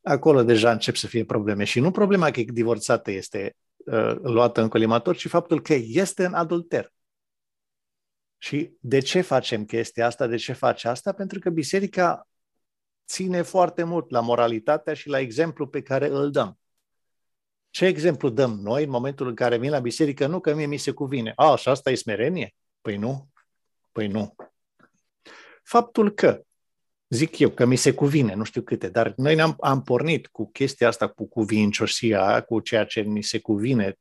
acolo 0.01 0.43
deja 0.43 0.71
încep 0.71 0.95
să 0.95 1.07
fie 1.07 1.25
probleme. 1.25 1.63
Și 1.63 1.79
nu 1.79 1.91
problema 1.91 2.31
că 2.31 2.39
e 2.39 2.45
divorțată 2.47 3.11
este 3.11 3.55
uh, 3.77 4.15
luată 4.21 4.61
în 4.61 4.67
colimator, 4.67 5.15
ci 5.15 5.27
faptul 5.27 5.61
că 5.61 5.73
este 5.73 6.25
în 6.25 6.33
adulter. 6.33 6.93
Și 8.43 8.71
de 8.79 8.99
ce 8.99 9.21
facem 9.21 9.65
chestia 9.65 10.05
asta? 10.05 10.27
De 10.27 10.35
ce 10.35 10.53
face 10.53 10.87
asta? 10.87 11.11
Pentru 11.11 11.39
că 11.39 11.49
biserica 11.49 12.27
ține 13.07 13.41
foarte 13.41 13.83
mult 13.83 14.11
la 14.11 14.19
moralitatea 14.19 14.93
și 14.93 15.09
la 15.09 15.19
exemplu 15.19 15.67
pe 15.67 15.81
care 15.81 16.07
îl 16.07 16.31
dăm. 16.31 16.59
Ce 17.69 17.85
exemplu 17.85 18.29
dăm 18.29 18.59
noi 18.59 18.83
în 18.83 18.89
momentul 18.89 19.27
în 19.27 19.35
care 19.35 19.57
vin 19.57 19.69
la 19.69 19.79
biserică? 19.79 20.27
Nu 20.27 20.39
că 20.39 20.53
mie 20.55 20.65
mi 20.65 20.77
se 20.77 20.91
cuvine. 20.91 21.33
A, 21.35 21.55
și 21.55 21.69
asta 21.69 21.91
e 21.91 21.95
smerenie? 21.95 22.55
Păi 22.81 22.97
nu. 22.97 23.29
Păi 23.91 24.07
nu. 24.07 24.35
Faptul 25.63 26.11
că, 26.11 26.41
zic 27.09 27.39
eu, 27.39 27.49
că 27.49 27.65
mi 27.65 27.75
se 27.75 27.93
cuvine, 27.93 28.33
nu 28.33 28.43
știu 28.43 28.61
câte, 28.61 28.89
dar 28.89 29.13
noi 29.17 29.41
am, 29.41 29.55
am 29.59 29.81
pornit 29.81 30.27
cu 30.27 30.49
chestia 30.51 30.87
asta, 30.87 31.07
cu 31.07 31.27
cuvinciosia, 31.27 32.41
cu 32.41 32.59
ceea 32.59 32.85
ce 32.85 33.01
mi 33.01 33.21
se 33.21 33.39
cuvine 33.39 33.97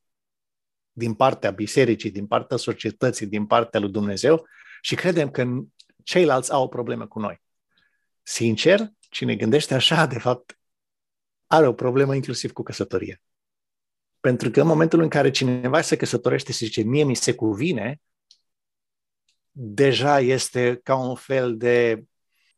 din 0.93 1.15
partea 1.15 1.51
bisericii, 1.51 2.11
din 2.11 2.27
partea 2.27 2.57
societății, 2.57 3.27
din 3.27 3.47
partea 3.47 3.81
lui 3.81 3.91
Dumnezeu 3.91 4.47
și 4.81 4.95
credem 4.95 5.31
că 5.31 5.47
ceilalți 6.03 6.53
au 6.53 6.63
o 6.63 6.69
problemă 6.69 7.07
cu 7.07 7.19
noi. 7.19 7.43
Sincer, 8.23 8.93
cine 8.99 9.37
gândește 9.37 9.75
așa, 9.75 10.07
de 10.07 10.19
fapt, 10.19 10.59
are 11.47 11.67
o 11.67 11.73
problemă 11.73 12.15
inclusiv 12.15 12.53
cu 12.53 12.63
căsătoria. 12.63 13.23
Pentru 14.21 14.51
că 14.51 14.61
în 14.61 14.67
momentul 14.67 15.03
în 15.03 15.09
care 15.09 15.31
cineva 15.31 15.81
se 15.81 15.97
căsătorește 15.97 16.53
și 16.53 16.65
zice, 16.65 16.83
mie 16.83 17.05
mi 17.05 17.17
se 17.17 17.35
cuvine, 17.35 18.01
deja 19.51 20.21
este 20.21 20.81
ca 20.83 20.97
un 20.97 21.15
fel 21.15 21.57
de 21.57 22.05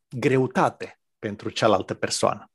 greutate 0.09 1.01
pentru 1.19 1.51
cealaltă 1.51 1.95
persoană. 1.95 2.51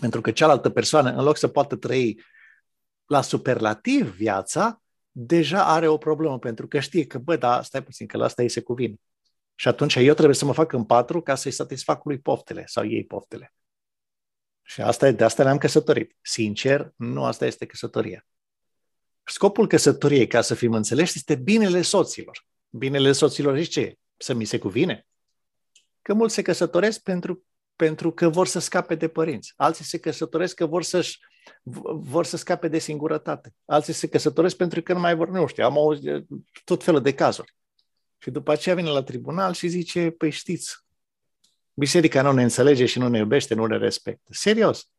Pentru 0.00 0.20
că 0.20 0.30
cealaltă 0.30 0.70
persoană, 0.70 1.10
în 1.10 1.24
loc 1.24 1.36
să 1.36 1.48
poată 1.48 1.76
trăi 1.76 2.22
la 3.06 3.20
superlativ 3.20 4.14
viața, 4.14 4.82
deja 5.10 5.64
are 5.64 5.88
o 5.88 5.96
problemă, 5.96 6.38
pentru 6.38 6.68
că 6.68 6.80
știe 6.80 7.06
că, 7.06 7.18
bă, 7.18 7.36
da, 7.36 7.62
stai 7.62 7.82
puțin, 7.82 8.06
că 8.06 8.16
la 8.16 8.24
asta 8.24 8.42
îi 8.42 8.48
se 8.48 8.60
cuvine. 8.60 8.94
Și 9.54 9.68
atunci 9.68 9.94
eu 9.94 10.14
trebuie 10.14 10.34
să 10.34 10.44
mă 10.44 10.52
fac 10.52 10.72
în 10.72 10.84
patru 10.84 11.22
ca 11.22 11.34
să-i 11.34 11.50
satisfac 11.50 12.04
lui 12.04 12.18
poftele 12.18 12.64
sau 12.66 12.86
ei 12.86 13.04
poftele. 13.04 13.54
Și 14.62 14.80
asta, 14.80 15.10
de 15.10 15.24
asta 15.24 15.42
ne-am 15.42 15.58
căsătorit. 15.58 16.16
Sincer, 16.22 16.92
nu 16.96 17.24
asta 17.24 17.46
este 17.46 17.66
căsătoria. 17.66 18.26
Scopul 19.24 19.66
căsătoriei, 19.66 20.26
ca 20.26 20.40
să 20.40 20.54
fim 20.54 20.72
înțeleși, 20.72 21.12
este 21.16 21.34
binele 21.34 21.82
soților. 21.82 22.46
Binele 22.68 23.12
soților 23.12 23.58
și 23.58 23.68
ce? 23.68 23.98
Să 24.16 24.34
mi 24.34 24.44
se 24.44 24.58
cuvine. 24.58 25.06
Că 26.02 26.14
mulți 26.14 26.34
se 26.34 26.42
căsătoresc 26.42 27.02
pentru, 27.02 27.44
pentru 27.76 28.12
că 28.12 28.28
vor 28.28 28.46
să 28.46 28.58
scape 28.58 28.94
de 28.94 29.08
părinți. 29.08 29.52
Alții 29.56 29.84
se 29.84 29.98
căsătoresc 29.98 30.54
că 30.54 30.66
vor 30.66 30.82
să-și 30.82 31.18
vor 32.00 32.24
să 32.24 32.36
scape 32.36 32.68
de 32.68 32.78
singurătate. 32.78 33.54
Alții 33.64 33.92
se 33.92 34.08
căsătoresc 34.08 34.56
pentru 34.56 34.82
că 34.82 34.92
nu 34.92 35.00
mai 35.00 35.14
vor, 35.14 35.28
nu 35.28 35.46
știu, 35.46 35.64
am 35.64 35.78
auzit 35.78 36.26
tot 36.64 36.84
felul 36.84 37.02
de 37.02 37.14
cazuri. 37.14 37.54
Și 38.18 38.30
după 38.30 38.52
aceea 38.52 38.74
vine 38.74 38.88
la 38.88 39.02
tribunal 39.02 39.52
și 39.52 39.68
zice, 39.68 40.10
păi 40.10 40.30
știți, 40.30 40.84
biserica 41.74 42.22
nu 42.22 42.32
ne 42.32 42.42
înțelege 42.42 42.86
și 42.86 42.98
nu 42.98 43.08
ne 43.08 43.18
iubește, 43.18 43.54
nu 43.54 43.66
ne 43.66 43.76
respectă. 43.76 44.30
Serios. 44.32 44.90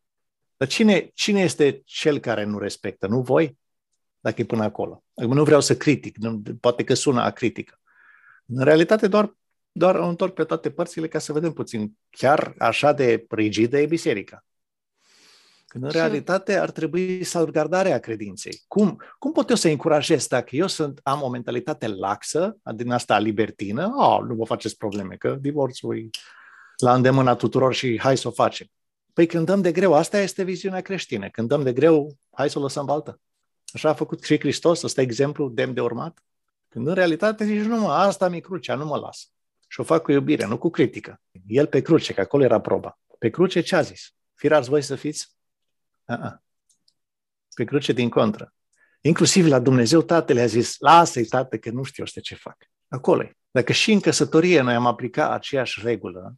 Dar 0.58 0.67
cine, 0.67 1.12
cine 1.13 1.41
este 1.41 1.82
cel 1.86 2.19
care 2.19 2.43
nu 2.43 2.60
respectă? 2.60 3.08
Nu 3.08 3.21
voi? 3.21 3.58
Dacă 4.19 4.41
e 4.41 4.45
până 4.45 4.63
acolo. 4.63 5.04
Acum 5.15 5.34
nu 5.34 5.43
vreau 5.43 5.62
să 5.62 5.77
critic, 5.77 6.17
nu, 6.17 6.41
poate 6.60 6.84
că 6.84 6.93
sună 6.93 7.21
a 7.21 7.32
critică. 7.32 7.80
În 8.45 8.63
realitate 8.63 9.08
doar, 9.08 9.36
doar 9.71 9.95
o 9.95 10.08
întorc 10.08 10.34
pe 10.34 10.43
toate 10.43 10.71
părțile 10.71 11.08
ca 11.08 11.19
să 11.19 11.34
vedem 11.34 11.54
puțin 11.54 11.97
chiar 12.10 12.56
așa 12.58 12.93
de 12.93 13.25
rigidă 13.30 13.80
e 13.80 13.86
biserica. 13.86 14.45
Când 15.71 15.84
în 15.84 15.89
și... 15.89 15.97
realitate 15.97 16.60
ar 16.60 16.71
trebui 16.71 17.23
salvgardarea 17.23 17.99
credinței. 17.99 18.62
Cum, 18.67 19.01
cum 19.19 19.31
pot 19.31 19.49
eu 19.49 19.55
să 19.55 19.67
încurajez 19.67 20.27
dacă 20.27 20.55
eu 20.55 20.67
sunt, 20.67 20.99
am 21.03 21.21
o 21.21 21.29
mentalitate 21.29 21.88
laxă, 21.88 22.57
din 22.75 22.91
asta 22.91 23.19
libertină, 23.19 23.93
oh, 23.97 24.19
nu 24.27 24.36
vă 24.36 24.43
faceți 24.43 24.77
probleme, 24.77 25.15
că 25.15 25.38
divorțul 25.41 25.97
e 25.97 26.10
la 26.77 26.93
îndemâna 26.93 27.36
tuturor 27.36 27.73
și 27.73 27.99
hai 27.99 28.17
să 28.17 28.27
o 28.27 28.31
facem. 28.31 28.67
Păi 29.13 29.25
când 29.25 29.45
dăm 29.45 29.62
de 29.62 29.71
greu, 29.71 29.93
asta 29.93 30.19
este 30.19 30.43
viziunea 30.43 30.81
creștină. 30.81 31.29
Când 31.29 31.47
dăm 31.47 31.63
de 31.63 31.73
greu, 31.73 32.17
hai 32.31 32.49
să 32.49 32.60
o 32.60 32.62
lăsăm 32.62 32.86
baltă. 32.86 33.19
Așa 33.73 33.89
a 33.89 33.93
făcut 33.93 34.23
și 34.23 34.39
Hristos, 34.39 34.81
ăsta 34.81 35.01
exemplu 35.01 35.49
demn 35.49 35.73
de 35.73 35.81
urmat? 35.81 36.23
Când 36.69 36.88
în 36.88 36.93
realitate 36.93 37.45
zici, 37.45 37.65
nu 37.65 37.79
mă, 37.79 37.91
asta 37.91 38.29
mi 38.29 38.41
crucea, 38.41 38.75
nu 38.75 38.86
mă 38.86 38.97
las. 38.97 39.31
Și 39.67 39.79
o 39.79 39.84
fac 39.84 40.01
cu 40.01 40.12
iubire, 40.12 40.45
nu 40.45 40.57
cu 40.57 40.69
critică. 40.69 41.21
El 41.47 41.67
pe 41.67 41.81
cruce, 41.81 42.13
că 42.13 42.21
acolo 42.21 42.43
era 42.43 42.62
proba. 42.62 42.99
Pe 43.19 43.29
cruce 43.29 43.62
ce 43.62 43.75
a 43.75 43.81
zis? 43.81 44.13
Firați 44.34 44.69
voi 44.69 44.81
să 44.81 44.95
fiți? 44.95 45.39
Uh-uh. 46.12 46.34
Pe 47.56 47.63
cruce 47.63 47.93
din 47.93 48.10
contră. 48.10 48.54
Inclusiv 49.02 49.45
la 49.45 49.60
Dumnezeu 49.60 50.02
tatăle 50.02 50.41
a 50.41 50.45
zis, 50.45 50.76
lasă-i 50.80 51.26
tată 51.26 51.58
că 51.58 51.69
nu 51.69 51.84
știu 51.84 52.04
ce 52.06 52.36
fac. 52.36 52.58
Acolo 52.88 53.30
Dacă 53.52 53.71
și 53.71 53.91
în 53.91 54.00
căsătorie 54.00 54.62
noi 54.62 54.74
am 54.74 54.86
aplicat 54.86 55.32
aceeași 55.32 55.82
regulă, 55.84 56.36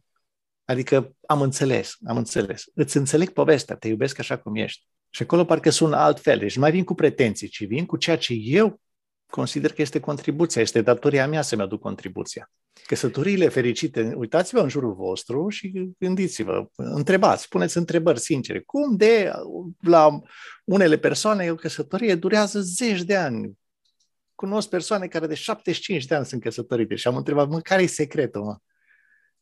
adică 0.64 1.16
am 1.26 1.40
înțeles, 1.40 1.96
am 2.04 2.16
înțeles, 2.16 2.64
îți 2.74 2.96
înțeleg 2.96 3.30
povestea, 3.30 3.76
te 3.76 3.88
iubesc 3.88 4.18
așa 4.18 4.38
cum 4.38 4.54
ești. 4.54 4.86
Și 5.10 5.22
acolo 5.22 5.44
parcă 5.44 5.70
sună 5.70 5.96
altfel. 5.96 6.38
Deci 6.38 6.54
nu 6.54 6.60
mai 6.60 6.70
vin 6.70 6.84
cu 6.84 6.94
pretenții, 6.94 7.48
ci 7.48 7.66
vin 7.66 7.86
cu 7.86 7.96
ceea 7.96 8.18
ce 8.18 8.32
eu 8.32 8.80
consider 9.30 9.72
că 9.72 9.82
este 9.82 10.00
contribuția, 10.00 10.62
este 10.62 10.82
datoria 10.82 11.26
mea 11.26 11.42
să-mi 11.42 11.62
aduc 11.62 11.80
contribuția. 11.80 12.50
Căsătoriile 12.86 13.48
fericite, 13.48 14.12
uitați-vă 14.16 14.60
în 14.60 14.68
jurul 14.68 14.94
vostru 14.94 15.48
și 15.48 15.92
gândiți-vă, 15.98 16.66
întrebați, 16.74 17.48
puneți 17.48 17.76
întrebări 17.76 18.20
sincere. 18.20 18.60
Cum 18.60 18.96
de 18.96 19.32
la 19.80 20.20
unele 20.64 20.98
persoane 20.98 21.50
o 21.50 21.54
căsătorie 21.54 22.14
durează 22.14 22.60
zeci 22.60 23.02
de 23.02 23.16
ani? 23.16 23.58
Cunosc 24.34 24.68
persoane 24.68 25.06
care 25.06 25.26
de 25.26 25.34
75 25.34 26.04
de 26.04 26.14
ani 26.14 26.26
sunt 26.26 26.42
căsătorite 26.42 26.94
și 26.94 27.06
am 27.06 27.16
întrebat, 27.16 27.48
mă, 27.48 27.60
care 27.60 27.82
e 27.82 27.86
secretul, 27.86 28.42
mă? 28.42 28.56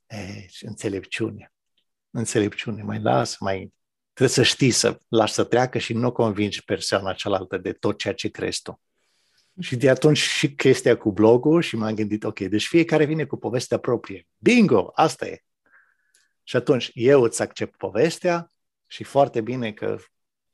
E, 0.07 0.47
înțelepciune. 0.61 1.53
Înțelepciune, 2.11 2.83
mai 2.83 3.01
las, 3.01 3.39
mai... 3.39 3.73
Trebuie 4.13 4.37
să 4.37 4.43
știi 4.43 4.71
să 4.71 4.99
lași 5.09 5.33
să 5.33 5.45
treacă 5.45 5.79
și 5.79 5.93
nu 5.93 6.13
convingi 6.13 6.65
persoana 6.65 7.13
cealaltă 7.13 7.59
de 7.59 7.73
tot 7.73 7.99
ceea 7.99 8.15
ce 8.15 8.29
crezi 8.29 8.63
tu. 8.63 8.81
Și 9.61 9.77
de 9.77 9.91
atunci 9.91 10.19
și 10.19 10.55
chestia 10.55 10.97
cu 10.97 11.13
blogul 11.13 11.63
și 11.63 11.77
m-am 11.77 11.95
gândit, 11.95 12.25
ok, 12.25 12.41
deci 12.41 12.67
fiecare 12.67 13.05
vine 13.05 13.25
cu 13.25 13.37
povestea 13.37 13.79
proprie. 13.79 14.27
Bingo, 14.39 14.91
asta 14.95 15.27
e. 15.27 15.43
Și 16.43 16.57
atunci 16.57 16.91
eu 16.95 17.23
îți 17.23 17.43
accept 17.43 17.77
povestea 17.77 18.53
și 18.87 19.05
foarte 19.05 19.41
bine 19.41 19.73
că 19.73 19.97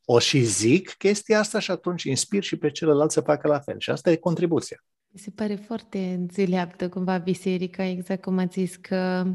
o 0.05 0.19
și 0.19 0.43
zic 0.43 0.91
chestia 0.91 1.39
asta 1.39 1.59
și 1.59 1.71
atunci 1.71 2.03
inspir 2.03 2.43
și 2.43 2.57
pe 2.57 2.71
celălalt 2.71 3.11
să 3.11 3.21
facă 3.21 3.49
la 3.49 3.59
fel. 3.59 3.79
Și 3.79 3.91
asta 3.91 4.11
e 4.11 4.17
contribuția. 4.17 4.85
Mi 5.09 5.21
se 5.21 5.31
pare 5.31 5.55
foarte 5.55 5.99
înțeleaptă 5.99 6.89
cumva 6.89 7.19
biserica, 7.19 7.85
exact 7.85 8.23
cum 8.23 8.39
ați 8.39 8.61
zis 8.61 8.77
că 8.77 9.27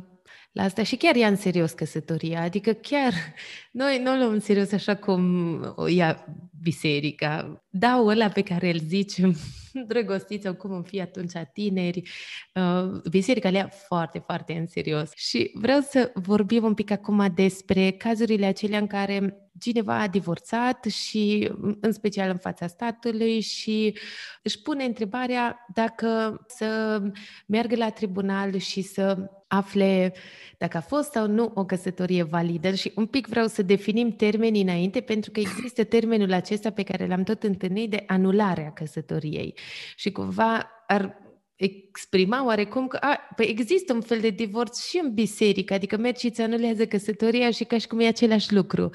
la 0.54 0.64
asta 0.64 0.84
și 0.84 0.96
chiar 0.96 1.16
ia 1.16 1.28
în 1.28 1.36
serios 1.36 1.72
căsătoria. 1.72 2.42
Adică 2.42 2.74
chiar 2.74 3.14
noi 3.72 4.02
nu 4.04 4.12
o 4.12 4.16
luăm 4.16 4.32
în 4.32 4.40
serios 4.40 4.72
așa 4.72 4.96
cum 4.96 5.74
o 5.76 5.88
ia 5.88 6.26
biserica. 6.62 7.64
Da, 7.70 8.02
ăla 8.06 8.30
pe 8.30 8.42
care 8.42 8.70
îl 8.70 8.80
zicem, 8.80 9.36
drăgostiți 9.88 10.44
sau 10.44 10.54
cum 10.54 10.72
în 10.72 10.84
fi 10.84 11.02
atunci 11.02 11.32
tineri, 11.54 12.10
uh, 12.54 13.02
biserica 13.10 13.50
le 13.50 13.58
ia 13.58 13.68
foarte, 13.68 14.20
foarte 14.26 14.54
în 14.54 14.68
serios. 14.68 15.12
Și 15.16 15.52
vreau 15.54 15.80
să 15.80 16.12
vorbim 16.14 16.64
un 16.64 16.74
pic 16.74 16.92
acum 16.92 17.32
despre 17.36 17.92
cazurile 17.92 18.46
acelea 18.46 18.80
în 18.80 18.88
care 18.88 19.38
cineva 19.60 20.00
a 20.00 20.08
divorțat 20.08 20.86
și 20.86 21.52
în 21.80 21.92
special 21.92 22.30
în 22.30 22.38
fața 22.38 22.68
statului 22.68 23.42
și 23.42 23.98
își 24.42 24.62
pune 24.62 24.84
întrebarea 24.84 25.66
dacă 25.74 26.42
să 26.48 27.02
meargă 27.46 27.76
la 27.76 27.90
tribunal 27.90 28.58
și 28.58 28.82
să 28.82 29.30
afle 29.58 30.14
dacă 30.58 30.78
a 30.78 30.82
fost 30.82 31.12
sau 31.12 31.28
nu 31.28 31.52
o 31.54 31.66
căsătorie 31.66 32.24
validă. 32.24 32.74
Și 32.74 32.92
un 32.96 33.06
pic 33.06 33.28
vreau 33.28 33.48
să 33.48 33.62
definim 33.62 34.12
termenii 34.16 34.62
înainte 34.62 35.02
pentru 35.02 35.32
că 35.32 35.40
există 35.40 35.84
termenul 35.84 36.34
acesta 36.34 36.70
pe 36.70 36.84
care 36.84 37.08
l-am 37.08 37.24
tot 37.24 37.44
întâlnit 37.44 37.90
de 37.90 38.04
anularea 38.08 38.72
căsătoriei. 38.72 39.56
Și 39.96 40.12
cumva 40.12 40.70
ar 40.88 41.23
exprima 41.56 42.46
oarecum 42.46 42.88
că 42.88 42.98
a, 43.02 43.20
păi 43.36 43.46
există 43.46 43.94
un 43.94 44.02
fel 44.02 44.20
de 44.20 44.30
divorț 44.30 44.86
și 44.86 45.00
în 45.04 45.14
biserică, 45.14 45.74
adică 45.74 45.98
mergi 45.98 46.20
și 46.20 46.26
îți 46.26 46.42
anulează 46.42 46.86
căsătoria 46.86 47.52
și 47.52 47.64
ca 47.64 47.78
și 47.78 47.88
cum 47.88 48.00
e 48.00 48.08
același 48.08 48.54
lucru. 48.54 48.90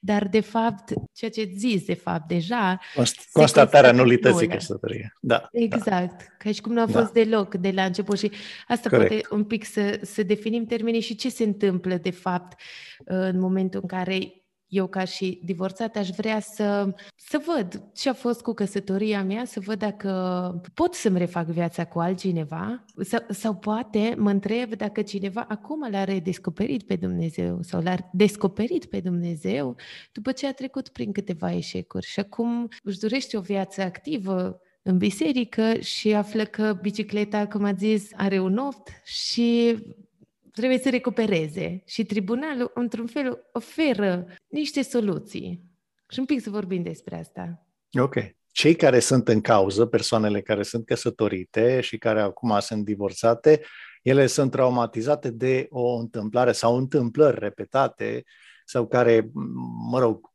Dar, 0.00 0.28
de 0.28 0.40
fapt, 0.40 0.92
ceea 1.12 1.30
ce 1.30 1.50
zis, 1.56 1.84
de 1.84 1.94
fapt, 1.94 2.28
deja... 2.28 2.80
Constatarea 3.32 3.92
nulității 3.92 4.48
căsătoriei. 4.48 5.12
Da, 5.20 5.36
da. 5.36 5.48
Exact. 5.52 6.18
Da. 6.18 6.24
Ca 6.38 6.52
și 6.52 6.60
cum 6.60 6.72
nu 6.72 6.80
a 6.80 6.86
da. 6.86 7.00
fost 7.00 7.12
da. 7.12 7.20
deloc 7.22 7.54
de 7.54 7.70
la 7.70 7.84
început. 7.84 8.18
Și 8.18 8.30
asta 8.68 8.88
Corect. 8.88 9.08
poate 9.08 9.26
un 9.30 9.44
pic 9.44 9.64
să, 9.64 9.98
să 10.02 10.22
definim 10.22 10.66
termenii 10.66 11.00
și 11.00 11.14
ce 11.14 11.28
se 11.28 11.44
întâmplă, 11.44 11.94
de 11.94 12.10
fapt, 12.10 12.60
în 13.04 13.38
momentul 13.38 13.80
în 13.82 13.88
care 13.88 14.39
eu 14.70 14.86
ca 14.86 15.04
și 15.04 15.40
divorțată 15.44 15.98
aș 15.98 16.08
vrea 16.08 16.40
să, 16.40 16.94
să 17.16 17.42
văd 17.46 17.82
ce 17.94 18.08
a 18.08 18.12
fost 18.12 18.40
cu 18.40 18.52
căsătoria 18.52 19.24
mea, 19.24 19.44
să 19.44 19.60
văd 19.60 19.78
dacă 19.78 20.10
pot 20.74 20.94
să-mi 20.94 21.18
refac 21.18 21.46
viața 21.46 21.86
cu 21.86 21.98
altcineva 21.98 22.84
sau, 23.00 23.20
sau 23.28 23.54
poate 23.54 24.14
mă 24.18 24.30
întreb 24.30 24.74
dacă 24.74 25.02
cineva 25.02 25.44
acum 25.48 25.90
l-a 25.90 26.04
redescoperit 26.04 26.82
pe 26.82 26.96
Dumnezeu 26.96 27.58
sau 27.62 27.82
l-a 27.82 27.96
descoperit 28.12 28.84
pe 28.84 29.00
Dumnezeu 29.00 29.76
după 30.12 30.32
ce 30.32 30.46
a 30.46 30.52
trecut 30.52 30.88
prin 30.88 31.12
câteva 31.12 31.52
eșecuri. 31.52 32.06
Și 32.06 32.20
acum 32.20 32.68
își 32.82 32.98
dorește 32.98 33.36
o 33.36 33.40
viață 33.40 33.82
activă 33.82 34.60
în 34.82 34.96
biserică 34.96 35.80
și 35.80 36.14
află 36.14 36.44
că 36.44 36.78
bicicleta, 36.82 37.46
cum 37.46 37.64
a 37.64 37.72
zis, 37.72 38.10
are 38.16 38.40
un 38.40 38.56
opt 38.56 38.88
și 39.04 39.78
trebuie 40.52 40.78
să 40.78 40.90
recupereze 40.90 41.82
și 41.86 42.04
tribunalul, 42.04 42.70
într-un 42.74 43.06
fel, 43.06 43.48
oferă 43.52 44.26
niște 44.48 44.82
soluții. 44.82 45.64
Și 46.08 46.18
un 46.18 46.24
pic 46.24 46.40
să 46.40 46.50
vorbim 46.50 46.82
despre 46.82 47.18
asta. 47.18 47.66
Ok. 48.00 48.14
Cei 48.52 48.74
care 48.74 48.98
sunt 48.98 49.28
în 49.28 49.40
cauză, 49.40 49.86
persoanele 49.86 50.40
care 50.40 50.62
sunt 50.62 50.86
căsătorite 50.86 51.80
și 51.80 51.98
care 51.98 52.20
acum 52.20 52.58
sunt 52.60 52.84
divorțate, 52.84 53.60
ele 54.02 54.26
sunt 54.26 54.50
traumatizate 54.50 55.30
de 55.30 55.66
o 55.70 55.94
întâmplare 55.94 56.52
sau 56.52 56.76
întâmplări 56.76 57.38
repetate 57.38 58.24
sau 58.64 58.86
care, 58.86 59.30
mă 59.90 59.98
rog, 59.98 60.30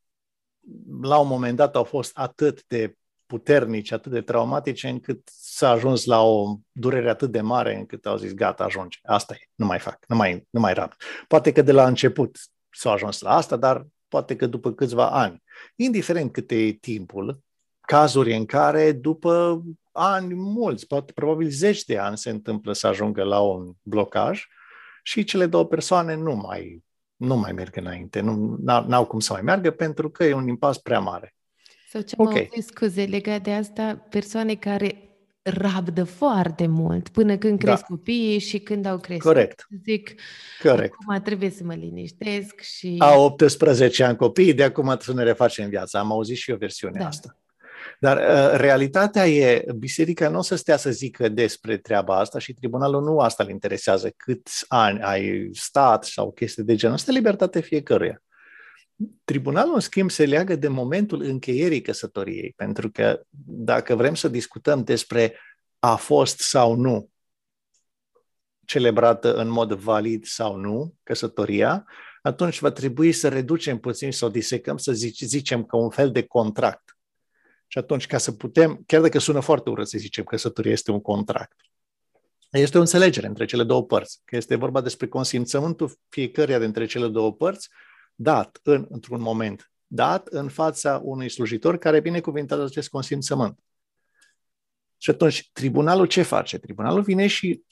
la 1.01 1.19
un 1.19 1.28
moment 1.28 1.58
dat 1.58 1.75
au 1.75 1.84
fost 1.84 2.17
atât 2.17 2.63
de 2.67 2.95
puternici, 3.36 3.91
atât 3.91 4.12
de 4.12 4.21
traumatice, 4.21 4.88
încât 4.88 5.21
s-a 5.26 5.69
ajuns 5.69 6.06
la 6.06 6.21
o 6.21 6.58
durere 6.71 7.10
atât 7.10 7.32
de 7.32 7.41
mare 7.41 7.76
încât 7.76 8.06
au 8.06 8.17
zis, 8.17 8.34
gata, 8.34 8.63
ajunge, 8.63 9.00
asta 9.04 9.34
e, 9.34 9.50
nu 9.56 9.65
mai 9.65 9.80
fac, 9.80 10.00
nu 10.08 10.15
mai, 10.15 10.48
nu 10.50 10.60
mai 10.60 10.74
rab. 10.74 10.91
Poate 11.28 11.52
că 11.52 11.62
de 11.62 11.71
la 11.71 11.88
început 11.88 12.38
s-au 12.69 12.93
ajuns 12.93 13.21
la 13.21 13.30
asta, 13.30 13.56
dar 13.56 13.88
poate 14.08 14.36
că 14.36 14.45
după 14.48 14.74
câțiva 14.74 15.10
ani. 15.10 15.43
Indiferent 15.76 16.32
cât 16.32 16.52
e 16.52 16.71
timpul, 16.71 17.39
cazuri 17.82 18.36
în 18.36 18.45
care 18.45 18.91
după 18.91 19.63
ani 19.91 20.34
mulți, 20.34 20.88
poate 20.88 21.12
probabil 21.12 21.50
zeci 21.50 21.84
de 21.84 21.98
ani 21.98 22.17
se 22.17 22.30
întâmplă 22.30 22.74
să 22.74 22.88
ajungă 22.88 23.24
la 23.24 23.39
un 23.39 23.71
blocaj 23.82 24.45
și 25.04 25.24
cele 25.24 25.45
două 25.45 25.65
persoane 25.65 26.15
nu 26.15 26.36
mai, 26.36 26.84
nu 27.15 27.36
mai 27.36 27.52
merg 27.52 27.78
înainte, 27.78 28.19
nu, 28.19 28.58
n-au 28.62 29.06
cum 29.06 29.19
să 29.19 29.34
mai 29.34 29.41
meargă 29.41 29.71
pentru 29.71 30.10
că 30.10 30.24
e 30.24 30.34
un 30.34 30.48
impas 30.48 30.78
prea 30.78 31.00
mare. 31.00 31.35
Sau 31.95 32.03
ce 32.03 32.15
okay. 32.17 32.34
am 32.34 32.47
auzit, 32.51 32.69
scuze, 32.73 33.03
legat 33.03 33.41
de 33.41 33.51
asta, 33.51 34.05
persoane 34.10 34.55
care 34.55 35.10
rabdă 35.41 36.03
foarte 36.03 36.67
mult 36.67 37.10
până 37.10 37.38
când 37.38 37.60
cresc 37.60 37.79
da. 37.79 37.86
copiii 37.88 38.39
și 38.39 38.60
când 38.60 38.86
au 38.86 38.97
crescut. 38.97 39.31
Corect. 39.31 39.67
Zic, 39.84 40.13
Corect. 40.63 40.93
acum 41.01 41.21
trebuie 41.21 41.49
să 41.49 41.63
mă 41.63 41.73
liniștesc 41.73 42.60
și... 42.60 42.95
A 42.97 43.17
18 43.17 44.03
ani 44.03 44.17
copii, 44.17 44.53
de 44.53 44.63
acum 44.63 44.97
să 44.99 45.13
ne 45.13 45.23
refacem 45.23 45.69
viața. 45.69 45.99
Am 45.99 46.12
auzit 46.12 46.38
și 46.38 46.51
eu 46.51 46.58
versiunea 46.58 47.01
da. 47.01 47.08
asta. 47.08 47.38
Dar 47.99 48.17
uh, 48.17 48.60
realitatea 48.60 49.27
e, 49.27 49.65
biserica 49.75 50.29
nu 50.29 50.38
o 50.38 50.41
să 50.41 50.55
stea 50.55 50.77
să 50.77 50.91
zică 50.91 51.29
despre 51.29 51.77
treaba 51.77 52.19
asta 52.19 52.39
și 52.39 52.53
tribunalul 52.53 53.03
nu 53.03 53.19
asta 53.19 53.43
îl 53.43 53.49
interesează, 53.49 54.10
câți 54.17 54.65
ani 54.67 55.02
ai 55.02 55.50
stat 55.54 56.04
sau 56.04 56.31
chestii 56.31 56.63
de 56.63 56.75
genul. 56.75 56.96
Asta 56.96 57.12
e 57.12 57.13
libertatea 57.13 57.62
fiecăruia. 57.62 58.21
Tribunalul, 59.23 59.73
în 59.73 59.79
schimb, 59.79 60.10
se 60.10 60.25
leagă 60.25 60.56
de 60.56 60.67
momentul 60.67 61.21
încheierii 61.21 61.81
căsătoriei, 61.81 62.54
pentru 62.56 62.91
că 62.91 63.21
dacă 63.46 63.96
vrem 63.96 64.15
să 64.15 64.27
discutăm 64.27 64.83
despre 64.83 65.39
a 65.79 65.96
fost 65.96 66.39
sau 66.39 66.75
nu 66.75 67.10
celebrată 68.65 69.35
în 69.35 69.48
mod 69.48 69.73
valid 69.73 70.25
sau 70.25 70.56
nu 70.56 70.96
căsătoria, 71.04 71.85
atunci 72.21 72.60
va 72.60 72.71
trebui 72.71 73.12
să 73.12 73.27
reducem 73.29 73.77
puțin, 73.77 74.12
să 74.12 74.25
o 74.25 74.29
disecăm, 74.29 74.77
să 74.77 74.91
zicem 74.91 75.63
că 75.63 75.77
un 75.77 75.89
fel 75.89 76.12
de 76.12 76.23
contract. 76.23 76.98
Și 77.67 77.77
atunci, 77.77 78.08
ca 78.08 78.17
să 78.17 78.31
putem, 78.31 78.83
chiar 78.85 79.02
dacă 79.02 79.19
sună 79.19 79.39
foarte 79.39 79.69
urât 79.69 79.87
să 79.87 79.98
zicem 79.98 80.23
că 80.23 80.35
căsătoria 80.35 80.71
este 80.71 80.91
un 80.91 81.02
contract, 81.02 81.56
este 82.52 82.77
o 82.77 82.79
înțelegere 82.79 83.27
între 83.27 83.46
cele 83.46 83.63
două 83.63 83.83
părți, 83.83 84.21
că 84.25 84.35
este 84.35 84.56
vorba 84.56 84.81
despre 84.81 85.08
consimțământul 85.08 85.98
fiecăruia 86.10 86.60
dintre 86.60 86.85
cele 86.85 87.08
două 87.08 87.33
părți 87.33 87.69
dat 88.16 88.60
în, 88.63 88.86
într-un 88.90 89.22
moment 89.22 89.72
dat 89.88 90.28
în 90.28 90.50
fața 90.50 91.02
unui 91.04 91.30
slujitor 91.30 91.78
care 91.78 92.00
binecuvintează 92.00 92.63
acest 92.63 92.90
consimțământ. 92.90 93.60
Și 94.98 95.10
atunci, 95.10 95.50
tribunalul 95.54 96.06
ce 96.06 96.22
face? 96.22 96.58
Tribunalul 96.58 97.02
vine 97.02 97.28
și 97.28 97.63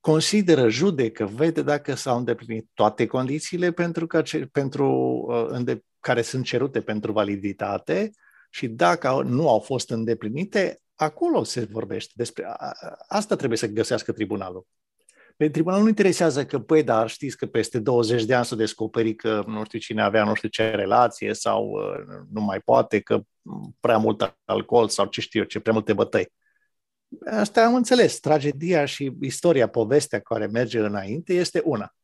consideră, 0.00 0.68
judecă, 0.68 1.26
vede 1.26 1.62
dacă 1.62 1.94
s-au 1.94 2.18
îndeplinit 2.18 2.68
toate 2.74 3.06
condițiile 3.06 3.72
pentru, 3.72 4.06
că, 4.06 4.22
pentru, 4.52 4.88
uh, 5.28 5.46
înde, 5.48 5.84
care 6.00 6.22
sunt 6.22 6.44
cerute 6.44 6.80
pentru 6.80 7.12
validitate 7.12 8.10
Și 8.50 8.68
dacă 8.68 9.22
nu 9.22 9.48
au 9.48 9.58
fost 9.58 9.90
îndeplinite, 9.90 10.82
acolo 10.94 11.42
se 11.42 11.64
vorbește 11.64 12.12
despre... 12.16 12.46
Asta 13.08 13.36
trebuie 13.36 13.58
să 13.58 13.66
găsească 13.66 14.12
tribunalul. 14.12 14.66
Pe 15.40 15.50
tribunal 15.50 15.80
nu 15.82 15.88
interesează 15.88 16.46
că, 16.46 16.58
păi, 16.58 16.82
dar 16.82 17.08
știți 17.08 17.36
că 17.36 17.46
peste 17.46 17.78
20 17.78 18.24
de 18.24 18.34
ani 18.34 18.44
să 18.44 18.54
descoperi 18.54 19.14
că 19.14 19.44
nu 19.46 19.64
știu 19.64 19.78
cine 19.78 20.02
avea 20.02 20.24
nu 20.24 20.34
știu 20.34 20.48
ce 20.48 20.70
relație 20.70 21.34
sau 21.34 21.70
uh, 21.70 22.24
nu 22.30 22.40
mai 22.40 22.60
poate, 22.60 23.00
că 23.00 23.22
prea 23.80 23.98
mult 23.98 24.36
alcool 24.44 24.88
sau 24.88 25.06
ce 25.06 25.20
știu 25.20 25.40
eu, 25.40 25.46
ce 25.46 25.60
prea 25.60 25.72
multe 25.72 25.92
bătăi. 25.92 26.32
Asta 27.30 27.64
am 27.64 27.74
înțeles. 27.74 28.20
Tragedia 28.20 28.84
și 28.84 29.12
istoria, 29.20 29.68
povestea 29.68 30.20
care 30.20 30.46
merge 30.46 30.78
înainte 30.78 31.34
este 31.34 31.62
una. 31.64 31.94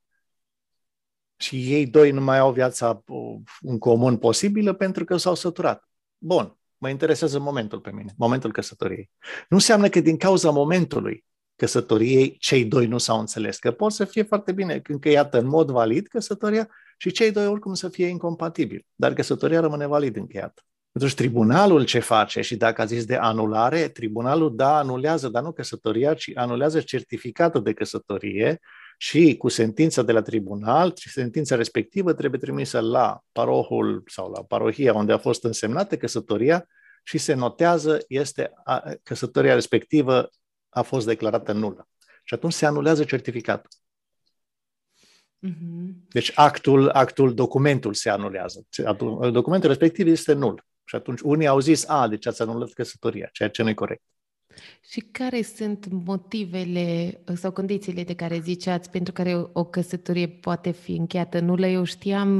Și 1.36 1.72
ei 1.72 1.86
doi 1.86 2.10
nu 2.10 2.20
mai 2.20 2.38
au 2.38 2.52
viața 2.52 3.02
uh, 3.06 3.40
în 3.60 3.78
comun 3.78 4.16
posibilă 4.16 4.72
pentru 4.72 5.04
că 5.04 5.16
s-au 5.16 5.34
săturat. 5.34 5.88
Bun, 6.18 6.58
mă 6.76 6.88
interesează 6.88 7.38
momentul 7.38 7.80
pe 7.80 7.92
mine, 7.92 8.14
momentul 8.16 8.52
căsătoriei. 8.52 9.10
Nu 9.48 9.56
înseamnă 9.56 9.88
că 9.88 10.00
din 10.00 10.16
cauza 10.16 10.50
momentului 10.50 11.24
căsătoriei 11.56 12.36
cei 12.38 12.64
doi 12.64 12.86
nu 12.86 12.98
s-au 12.98 13.18
înțeles, 13.18 13.58
că 13.58 13.70
pot 13.70 13.92
să 13.92 14.04
fie 14.04 14.22
foarte 14.22 14.52
bine 14.52 14.80
încheiată 14.88 15.38
în 15.38 15.46
mod 15.46 15.70
valid 15.70 16.06
căsătoria 16.06 16.68
și 16.96 17.10
cei 17.10 17.30
doi 17.30 17.46
oricum 17.46 17.74
să 17.74 17.88
fie 17.88 18.06
incompatibili, 18.06 18.86
dar 18.94 19.12
căsătoria 19.12 19.60
rămâne 19.60 19.86
valid 19.86 20.16
încheiată. 20.16 20.62
Deci 20.92 21.14
tribunalul 21.14 21.84
ce 21.84 21.98
face 21.98 22.40
și 22.40 22.56
dacă 22.56 22.82
a 22.82 22.84
zis 22.84 23.04
de 23.04 23.16
anulare, 23.16 23.88
tribunalul 23.88 24.56
da, 24.56 24.78
anulează, 24.78 25.28
dar 25.28 25.42
nu 25.42 25.52
căsătoria, 25.52 26.14
ci 26.14 26.30
anulează 26.34 26.80
certificatul 26.80 27.62
de 27.62 27.72
căsătorie 27.72 28.60
și 28.98 29.36
cu 29.36 29.48
sentința 29.48 30.02
de 30.02 30.12
la 30.12 30.22
tribunal, 30.22 30.92
sentința 30.94 31.56
respectivă 31.56 32.12
trebuie 32.12 32.40
trimisă 32.40 32.80
la 32.80 33.20
parohul 33.32 34.02
sau 34.06 34.30
la 34.30 34.42
parohia 34.42 34.94
unde 34.94 35.12
a 35.12 35.18
fost 35.18 35.44
însemnată 35.44 35.96
căsătoria 35.96 36.66
și 37.04 37.18
se 37.18 37.34
notează 37.34 37.98
este 38.08 38.52
a, 38.64 38.82
căsătoria 39.02 39.54
respectivă 39.54 40.28
a 40.76 40.82
fost 40.82 41.06
declarată 41.06 41.52
nulă. 41.52 41.88
Și 42.24 42.34
atunci 42.34 42.52
se 42.52 42.66
anulează 42.66 43.04
certificatul. 43.04 43.70
Mm-hmm. 45.46 46.08
Deci 46.08 46.32
actul, 46.34 46.88
actul, 46.88 47.34
documentul 47.34 47.94
se 47.94 48.10
anulează. 48.10 48.66
Documentul 49.30 49.68
respectiv 49.68 50.06
este 50.06 50.32
nul. 50.32 50.64
Și 50.84 50.94
atunci 50.94 51.20
unii 51.20 51.46
au 51.46 51.60
zis, 51.60 51.88
a, 51.88 52.08
deci 52.08 52.26
ați 52.26 52.42
anulat 52.42 52.72
căsătoria, 52.72 53.28
ceea 53.32 53.48
ce 53.48 53.62
nu 53.62 53.68
e 53.68 53.74
corect. 53.74 54.02
Și 54.80 55.00
care 55.00 55.42
sunt 55.42 55.86
motivele 55.90 57.20
sau 57.34 57.52
condițiile 57.52 58.04
de 58.04 58.14
care 58.14 58.40
ziceați 58.40 58.90
pentru 58.90 59.12
care 59.12 59.34
o 59.52 59.64
căsătorie 59.64 60.28
poate 60.28 60.70
fi 60.70 60.92
încheiată 60.92 61.40
nulă? 61.40 61.66
Eu 61.66 61.84
știam, 61.84 62.38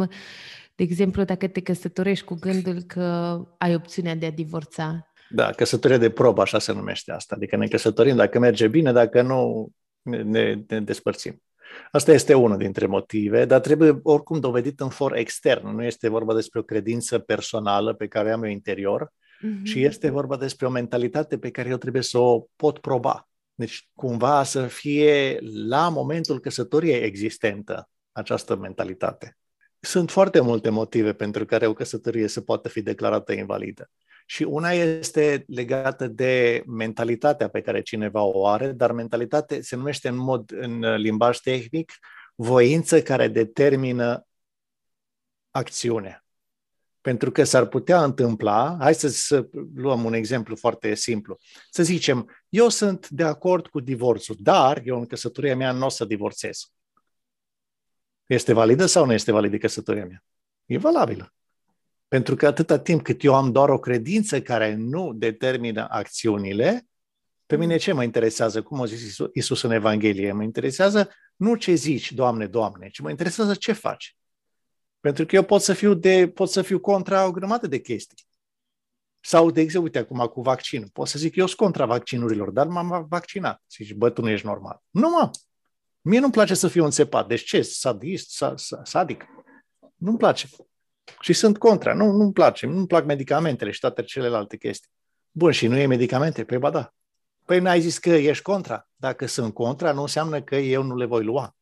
de 0.74 0.82
exemplu, 0.82 1.24
dacă 1.24 1.48
te 1.48 1.60
căsătorești 1.60 2.24
cu 2.24 2.34
gândul 2.34 2.82
că 2.82 3.40
ai 3.58 3.74
opțiunea 3.74 4.14
de 4.14 4.26
a 4.26 4.30
divorța. 4.30 5.10
Da, 5.30 5.50
căsătorie 5.50 5.98
de 5.98 6.10
probă, 6.10 6.40
așa 6.40 6.58
se 6.58 6.72
numește 6.72 7.12
asta. 7.12 7.34
Adică 7.34 7.56
ne 7.56 7.68
căsătorim 7.68 8.16
dacă 8.16 8.38
merge 8.38 8.68
bine, 8.68 8.92
dacă 8.92 9.22
nu, 9.22 9.68
ne, 10.02 10.58
ne 10.68 10.80
despărțim. 10.80 11.42
Asta 11.92 12.12
este 12.12 12.34
unul 12.34 12.58
dintre 12.58 12.86
motive, 12.86 13.44
dar 13.44 13.60
trebuie 13.60 14.00
oricum 14.02 14.40
dovedit 14.40 14.80
în 14.80 14.88
for 14.88 15.16
extern. 15.16 15.74
Nu 15.74 15.84
este 15.84 16.08
vorba 16.08 16.34
despre 16.34 16.58
o 16.58 16.62
credință 16.62 17.18
personală 17.18 17.94
pe 17.94 18.06
care 18.06 18.32
am 18.32 18.42
eu 18.42 18.50
interior, 18.50 19.08
mm-hmm. 19.08 19.62
ci 19.64 19.74
este 19.74 20.10
vorba 20.10 20.36
despre 20.36 20.66
o 20.66 20.70
mentalitate 20.70 21.38
pe 21.38 21.50
care 21.50 21.68
eu 21.68 21.76
trebuie 21.76 22.02
să 22.02 22.18
o 22.18 22.46
pot 22.56 22.78
proba. 22.78 23.28
Deci 23.54 23.88
cumva 23.94 24.42
să 24.42 24.66
fie 24.66 25.38
la 25.68 25.88
momentul 25.88 26.40
căsătoriei 26.40 27.02
existentă 27.02 27.88
această 28.12 28.56
mentalitate. 28.56 29.36
Sunt 29.80 30.10
foarte 30.10 30.40
multe 30.40 30.70
motive 30.70 31.12
pentru 31.12 31.44
care 31.44 31.66
o 31.66 31.72
căsătorie 31.72 32.26
să 32.26 32.40
poată 32.40 32.68
fi 32.68 32.82
declarată 32.82 33.32
invalidă. 33.32 33.90
Și 34.28 34.42
una 34.42 34.70
este 34.70 35.44
legată 35.46 36.06
de 36.06 36.62
mentalitatea 36.66 37.48
pe 37.48 37.60
care 37.60 37.82
cineva 37.82 38.22
o 38.22 38.46
are, 38.46 38.72
dar 38.72 38.92
mentalitate 38.92 39.60
se 39.60 39.76
numește 39.76 40.08
în 40.08 40.16
mod, 40.16 40.52
în 40.52 40.94
limbaj 40.94 41.38
tehnic, 41.38 41.92
voință 42.34 43.02
care 43.02 43.28
determină 43.28 44.26
acțiunea. 45.50 46.24
Pentru 47.00 47.30
că 47.30 47.44
s-ar 47.44 47.66
putea 47.66 48.04
întâmpla, 48.04 48.76
hai 48.80 48.94
să, 48.94 49.08
să 49.08 49.48
luăm 49.74 50.04
un 50.04 50.12
exemplu 50.12 50.56
foarte 50.56 50.94
simplu. 50.94 51.38
Să 51.70 51.82
zicem, 51.82 52.30
eu 52.48 52.68
sunt 52.68 53.08
de 53.08 53.22
acord 53.22 53.66
cu 53.66 53.80
divorțul, 53.80 54.36
dar 54.38 54.82
eu 54.84 54.98
în 54.98 55.06
căsătoria 55.06 55.56
mea 55.56 55.72
nu 55.72 55.84
o 55.84 55.88
să 55.88 56.04
divorțez. 56.04 56.70
Este 58.26 58.52
validă 58.52 58.86
sau 58.86 59.06
nu 59.06 59.12
este 59.12 59.32
validă 59.32 59.56
căsătoria 59.56 60.06
mea? 60.06 60.24
E 60.64 60.78
valabilă. 60.78 61.35
Pentru 62.08 62.36
că 62.36 62.46
atâta 62.46 62.78
timp 62.78 63.02
cât 63.02 63.24
eu 63.24 63.34
am 63.34 63.52
doar 63.52 63.68
o 63.68 63.78
credință 63.78 64.42
care 64.42 64.74
nu 64.74 65.12
determină 65.12 65.86
acțiunile, 65.90 66.86
pe 67.46 67.56
mine 67.56 67.76
ce 67.76 67.92
mă 67.92 68.02
interesează? 68.02 68.62
Cum 68.62 68.80
a 68.80 68.84
zis 68.84 69.16
Isus 69.32 69.62
în 69.62 69.70
Evanghelie? 69.70 70.32
Mă 70.32 70.42
interesează 70.42 71.10
nu 71.36 71.54
ce 71.54 71.74
zici, 71.74 72.12
Doamne, 72.12 72.46
Doamne, 72.46 72.88
ci 72.88 72.98
mă 72.98 73.10
interesează 73.10 73.54
ce 73.54 73.72
faci. 73.72 74.16
Pentru 75.00 75.26
că 75.26 75.34
eu 75.34 75.42
pot 75.42 75.62
să 75.62 75.72
fiu, 75.72 75.94
de, 75.94 76.28
pot 76.28 76.50
să 76.50 76.62
fiu 76.62 76.80
contra 76.80 77.26
o 77.26 77.30
grămadă 77.30 77.66
de 77.66 77.80
chestii. 77.80 78.26
Sau, 79.20 79.50
de 79.50 79.60
exemplu, 79.60 79.88
uite, 79.88 79.98
acum 79.98 80.26
cu 80.26 80.42
vaccinul. 80.42 80.88
Pot 80.92 81.08
să 81.08 81.18
zic 81.18 81.32
că 81.32 81.38
eu 81.40 81.46
sunt 81.46 81.58
contra 81.58 81.86
vaccinurilor, 81.86 82.50
dar 82.50 82.66
m-am 82.66 83.06
vaccinat. 83.08 83.62
Zici, 83.70 83.94
bă, 83.94 84.10
tu 84.10 84.20
nu 84.20 84.28
ești 84.28 84.46
normal. 84.46 84.82
Nu, 84.90 85.08
mă. 85.08 85.30
Mie 86.00 86.18
nu-mi 86.18 86.32
place 86.32 86.54
să 86.54 86.68
fiu 86.68 86.84
înțepat. 86.84 87.28
Deci 87.28 87.44
ce? 87.44 87.62
Sadist? 87.62 88.44
Sadic? 88.82 89.24
Nu-mi 89.94 90.18
place. 90.18 90.48
Și 91.20 91.32
sunt 91.32 91.58
contra. 91.58 91.94
Nu, 91.94 92.10
nu-mi 92.10 92.32
place. 92.32 92.66
Nu-mi 92.66 92.86
plac 92.86 93.04
medicamentele 93.04 93.70
și 93.70 93.80
toate 93.80 94.02
celelalte 94.02 94.56
chestii. 94.56 94.90
Bun, 95.30 95.50
și 95.50 95.66
nu 95.66 95.76
e 95.76 95.86
medicamente? 95.86 96.44
Păi 96.44 96.58
ba 96.58 96.70
da. 96.70 96.94
Păi 97.44 97.60
n-ai 97.60 97.80
zis 97.80 97.98
că 97.98 98.10
ești 98.10 98.42
contra. 98.42 98.88
Dacă 98.96 99.26
sunt 99.26 99.54
contra, 99.54 99.92
nu 99.92 100.00
înseamnă 100.00 100.42
că 100.42 100.56
eu 100.56 100.82
nu 100.82 100.96
le 100.96 101.04
voi 101.04 101.24
lua. 101.24 101.56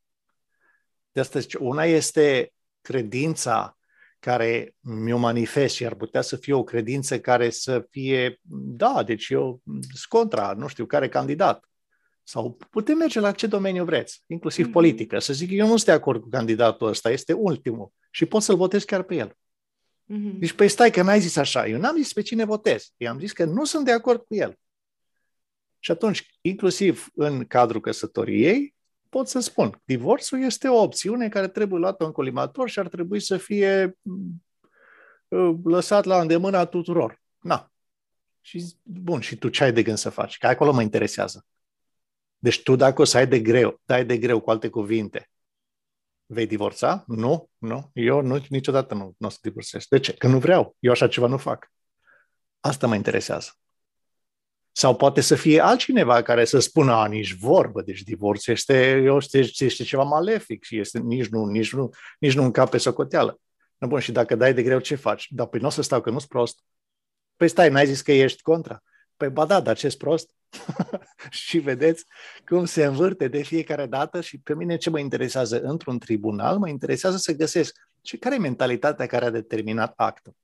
De 1.12 1.20
asta 1.20 1.38
zice, 1.38 1.58
una 1.58 1.84
este 1.84 2.52
credința 2.80 3.76
care 4.18 4.74
mi-o 4.80 5.16
manifest 5.16 5.74
și 5.74 5.86
ar 5.86 5.94
putea 5.94 6.20
să 6.20 6.36
fie 6.36 6.52
o 6.52 6.64
credință 6.64 7.20
care 7.20 7.50
să 7.50 7.86
fie, 7.90 8.40
da, 8.76 9.02
deci 9.06 9.28
eu 9.28 9.60
sunt 9.64 10.04
contra, 10.08 10.52
nu 10.52 10.66
știu, 10.66 10.86
care 10.86 11.08
candidat. 11.08 11.64
Sau 12.22 12.58
putem 12.70 12.96
merge 12.96 13.20
la 13.20 13.32
ce 13.32 13.46
domeniu 13.46 13.84
vreți, 13.84 14.22
inclusiv 14.26 14.68
mm-hmm. 14.68 14.72
politică. 14.72 15.18
Să 15.18 15.32
zic, 15.32 15.50
eu 15.50 15.66
nu 15.66 15.70
sunt 15.70 15.84
de 15.84 15.92
acord 15.92 16.20
cu 16.20 16.28
candidatul 16.28 16.88
ăsta, 16.88 17.10
este 17.10 17.32
ultimul 17.32 17.92
și 18.14 18.24
pot 18.24 18.42
să-l 18.42 18.56
votez 18.56 18.84
chiar 18.84 19.02
pe 19.02 19.14
el. 19.14 19.28
Mm-hmm. 19.32 20.38
Deci, 20.38 20.52
păi 20.52 20.68
stai 20.68 20.90
că 20.90 21.02
n-ai 21.02 21.20
zis 21.20 21.36
așa. 21.36 21.66
Eu 21.66 21.78
n-am 21.78 21.96
zis 21.96 22.12
pe 22.12 22.22
cine 22.22 22.44
votez. 22.44 22.92
Eu 22.96 23.10
am 23.10 23.18
zis 23.18 23.32
că 23.32 23.44
nu 23.44 23.64
sunt 23.64 23.84
de 23.84 23.92
acord 23.92 24.24
cu 24.24 24.34
el. 24.34 24.58
Și 25.78 25.90
atunci, 25.90 26.38
inclusiv 26.40 27.08
în 27.14 27.44
cadrul 27.44 27.80
căsătoriei, 27.80 28.74
pot 29.08 29.28
să 29.28 29.40
spun, 29.40 29.82
divorțul 29.84 30.42
este 30.42 30.68
o 30.68 30.82
opțiune 30.82 31.28
care 31.28 31.48
trebuie 31.48 31.78
luată 31.78 32.04
în 32.04 32.12
colimator 32.12 32.68
și 32.68 32.78
ar 32.78 32.88
trebui 32.88 33.20
să 33.20 33.36
fie 33.36 33.98
uh, 35.28 35.54
lăsat 35.64 36.04
la 36.04 36.20
îndemâna 36.20 36.64
tuturor. 36.64 37.22
Na. 37.40 37.72
Și 38.40 38.74
bun, 38.82 39.20
și 39.20 39.36
tu 39.36 39.48
ce 39.48 39.64
ai 39.64 39.72
de 39.72 39.82
gând 39.82 39.98
să 39.98 40.10
faci? 40.10 40.38
Că 40.38 40.46
acolo 40.46 40.72
mă 40.72 40.82
interesează. 40.82 41.46
Deci 42.38 42.62
tu 42.62 42.76
dacă 42.76 43.00
o 43.00 43.04
să 43.04 43.16
ai 43.16 43.26
de 43.26 43.40
greu, 43.40 43.80
dai 43.84 44.04
de 44.04 44.18
greu 44.18 44.40
cu 44.40 44.50
alte 44.50 44.68
cuvinte, 44.68 45.28
vei 46.26 46.46
divorța? 46.46 47.04
Nu, 47.06 47.50
nu. 47.58 47.90
Eu 47.92 48.20
nu, 48.20 48.44
niciodată 48.48 48.94
nu, 48.94 49.14
nu 49.18 49.26
o 49.26 49.30
să 49.30 49.38
divorțez. 49.42 49.86
De 49.88 49.98
ce? 49.98 50.12
Că 50.12 50.26
nu 50.26 50.38
vreau. 50.38 50.76
Eu 50.78 50.92
așa 50.92 51.08
ceva 51.08 51.26
nu 51.26 51.36
fac. 51.36 51.72
Asta 52.60 52.86
mă 52.86 52.94
interesează. 52.94 53.50
Sau 54.72 54.96
poate 54.96 55.20
să 55.20 55.34
fie 55.34 55.60
altcineva 55.60 56.22
care 56.22 56.44
să 56.44 56.58
spună, 56.58 56.92
a, 56.92 57.06
nici 57.06 57.34
vorbă, 57.34 57.82
deci 57.82 58.02
divorț 58.02 58.46
este, 58.46 59.00
eu 59.04 59.18
știu, 59.18 59.40
este 59.40 59.82
ceva 59.82 60.02
malefic 60.02 60.64
și 60.64 60.78
este, 60.78 60.98
nici 60.98 61.26
nu, 61.26 61.44
nici 61.44 61.72
nu, 61.72 61.90
nici 62.18 62.34
nu 62.34 62.44
încape 62.44 62.78
socoteală. 62.78 63.40
No, 63.78 63.88
bun, 63.88 64.00
și 64.00 64.12
dacă 64.12 64.34
dai 64.34 64.54
de 64.54 64.62
greu, 64.62 64.78
ce 64.78 64.94
faci? 64.94 65.26
Dar 65.30 65.46
păi 65.46 65.60
nu 65.60 65.66
o 65.66 65.70
să 65.70 65.82
stau, 65.82 66.00
că 66.00 66.10
nu-s 66.10 66.26
prost. 66.26 66.64
Păi 67.36 67.48
stai, 67.48 67.70
n-ai 67.70 67.86
zis 67.86 68.00
că 68.00 68.12
ești 68.12 68.42
contra? 68.42 68.82
Păi 69.16 69.30
ba 69.30 69.46
da, 69.46 69.60
dar 69.60 69.76
ce 69.76 69.94
prost? 69.98 70.30
și 71.30 71.58
vedeți 71.58 72.04
cum 72.46 72.64
se 72.64 72.84
învârte 72.84 73.28
de 73.28 73.42
fiecare 73.42 73.86
dată 73.86 74.20
și 74.20 74.38
pe 74.38 74.54
mine 74.54 74.76
ce 74.76 74.90
mă 74.90 74.98
interesează 74.98 75.60
într-un 75.60 75.98
tribunal, 75.98 76.58
mă 76.58 76.68
interesează 76.68 77.16
să 77.16 77.32
găsesc 77.32 77.76
și 78.02 78.16
care 78.16 78.34
e 78.34 78.38
mentalitatea 78.38 79.06
care 79.06 79.24
a 79.24 79.30
determinat 79.30 79.92
actul. 79.96 80.34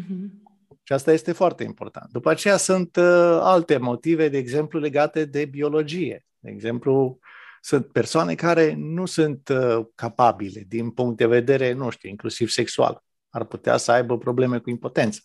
Mm-hmm. 0.00 0.42
Și 0.82 0.92
asta 0.92 1.12
este 1.12 1.32
foarte 1.32 1.64
important. 1.64 2.10
După 2.10 2.30
aceea 2.30 2.56
sunt 2.56 2.96
uh, 2.96 3.38
alte 3.40 3.76
motive, 3.76 4.28
de 4.28 4.38
exemplu, 4.38 4.78
legate 4.78 5.24
de 5.24 5.44
biologie. 5.44 6.26
De 6.38 6.50
exemplu, 6.50 7.18
sunt 7.60 7.86
persoane 7.86 8.34
care 8.34 8.74
nu 8.74 9.06
sunt 9.06 9.48
uh, 9.48 9.86
capabile 9.94 10.64
din 10.68 10.90
punct 10.90 11.16
de 11.16 11.26
vedere, 11.26 11.72
nu 11.72 11.90
știu, 11.90 12.08
inclusiv 12.08 12.48
sexual. 12.48 13.04
Ar 13.30 13.44
putea 13.44 13.76
să 13.76 13.92
aibă 13.92 14.18
probleme 14.18 14.58
cu 14.58 14.70
impotența. 14.70 15.20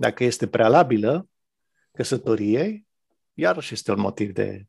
Dacă 0.00 0.24
este 0.24 0.46
prealabilă 0.46 1.28
căsătoriei, 1.92 2.86
iarăși 3.34 3.74
este 3.74 3.90
un 3.92 4.00
motiv 4.00 4.32
de 4.32 4.66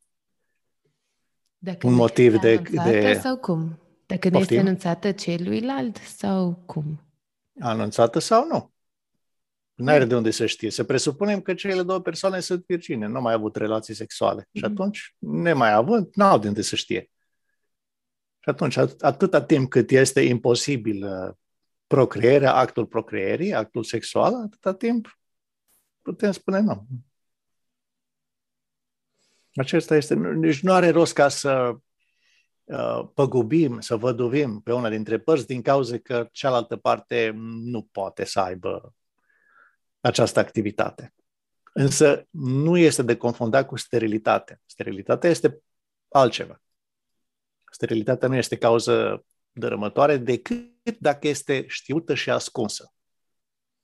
Dacă 1.57 1.87
un 1.87 1.93
motiv 1.93 2.39
de, 2.39 2.55
de... 2.57 3.19
sau 3.21 3.37
cum? 3.37 3.79
Dacă 4.05 4.29
nu 4.29 4.39
este 4.39 4.59
anunțată 4.59 5.11
celuilalt 5.11 5.97
sau 5.97 6.63
cum? 6.65 7.01
Anunțată 7.59 8.19
sau 8.19 8.47
nu? 8.47 8.73
N-are 9.73 10.05
de 10.05 10.15
unde 10.15 10.31
să 10.31 10.45
știe. 10.45 10.69
Să 10.69 10.83
presupunem 10.83 11.41
că 11.41 11.53
cele 11.53 11.83
două 11.83 11.99
persoane 11.99 12.39
sunt 12.39 12.65
virgine, 12.65 13.07
nu 13.07 13.15
au 13.15 13.21
mai 13.21 13.33
avut 13.33 13.55
relații 13.55 13.93
sexuale. 13.93 14.41
Mm-hmm. 14.41 14.53
Și 14.53 14.63
mhm. 14.63 14.71
atunci, 14.71 15.15
nemai 15.17 15.73
având, 15.73 16.09
n-au 16.13 16.39
de 16.39 16.47
unde 16.47 16.61
să 16.61 16.75
știe. 16.75 17.11
Și 18.39 18.49
atunci, 18.49 18.77
atâta 18.99 19.41
timp 19.41 19.69
cât 19.69 19.91
este 19.91 20.21
imposibil 20.21 21.03
uh, 21.03 21.33
procreerea, 21.87 22.53
actul 22.53 22.85
procreerii, 22.85 23.53
actul 23.53 23.83
sexual, 23.83 24.33
atâta 24.35 24.73
timp 24.73 25.19
putem 26.01 26.31
spune 26.31 26.59
nu. 26.59 26.87
Acesta 29.53 29.95
este, 29.95 30.15
nici 30.15 30.61
nu 30.61 30.71
are 30.73 30.89
rost 30.89 31.13
ca 31.13 31.27
să 31.27 31.75
uh, 32.63 33.09
păgubim, 33.13 33.79
să 33.79 33.95
văduvim 33.95 34.61
pe 34.61 34.73
una 34.73 34.89
dintre 34.89 35.19
părți 35.19 35.47
din 35.47 35.61
cauza 35.61 35.97
că 35.97 36.29
cealaltă 36.31 36.75
parte 36.77 37.31
nu 37.63 37.81
poate 37.91 38.23
să 38.23 38.39
aibă 38.39 38.95
această 39.99 40.39
activitate. 40.39 41.13
Însă 41.73 42.27
nu 42.29 42.77
este 42.77 43.03
de 43.03 43.17
confundat 43.17 43.67
cu 43.67 43.75
sterilitate. 43.75 44.61
Sterilitatea 44.65 45.29
este 45.29 45.61
altceva. 46.09 46.61
Sterilitatea 47.71 48.27
nu 48.27 48.35
este 48.35 48.57
cauză 48.57 49.25
dărâmătoare 49.51 50.17
decât 50.17 50.99
dacă 50.99 51.27
este 51.27 51.65
știută 51.67 52.13
și 52.13 52.29
ascunsă. 52.29 52.93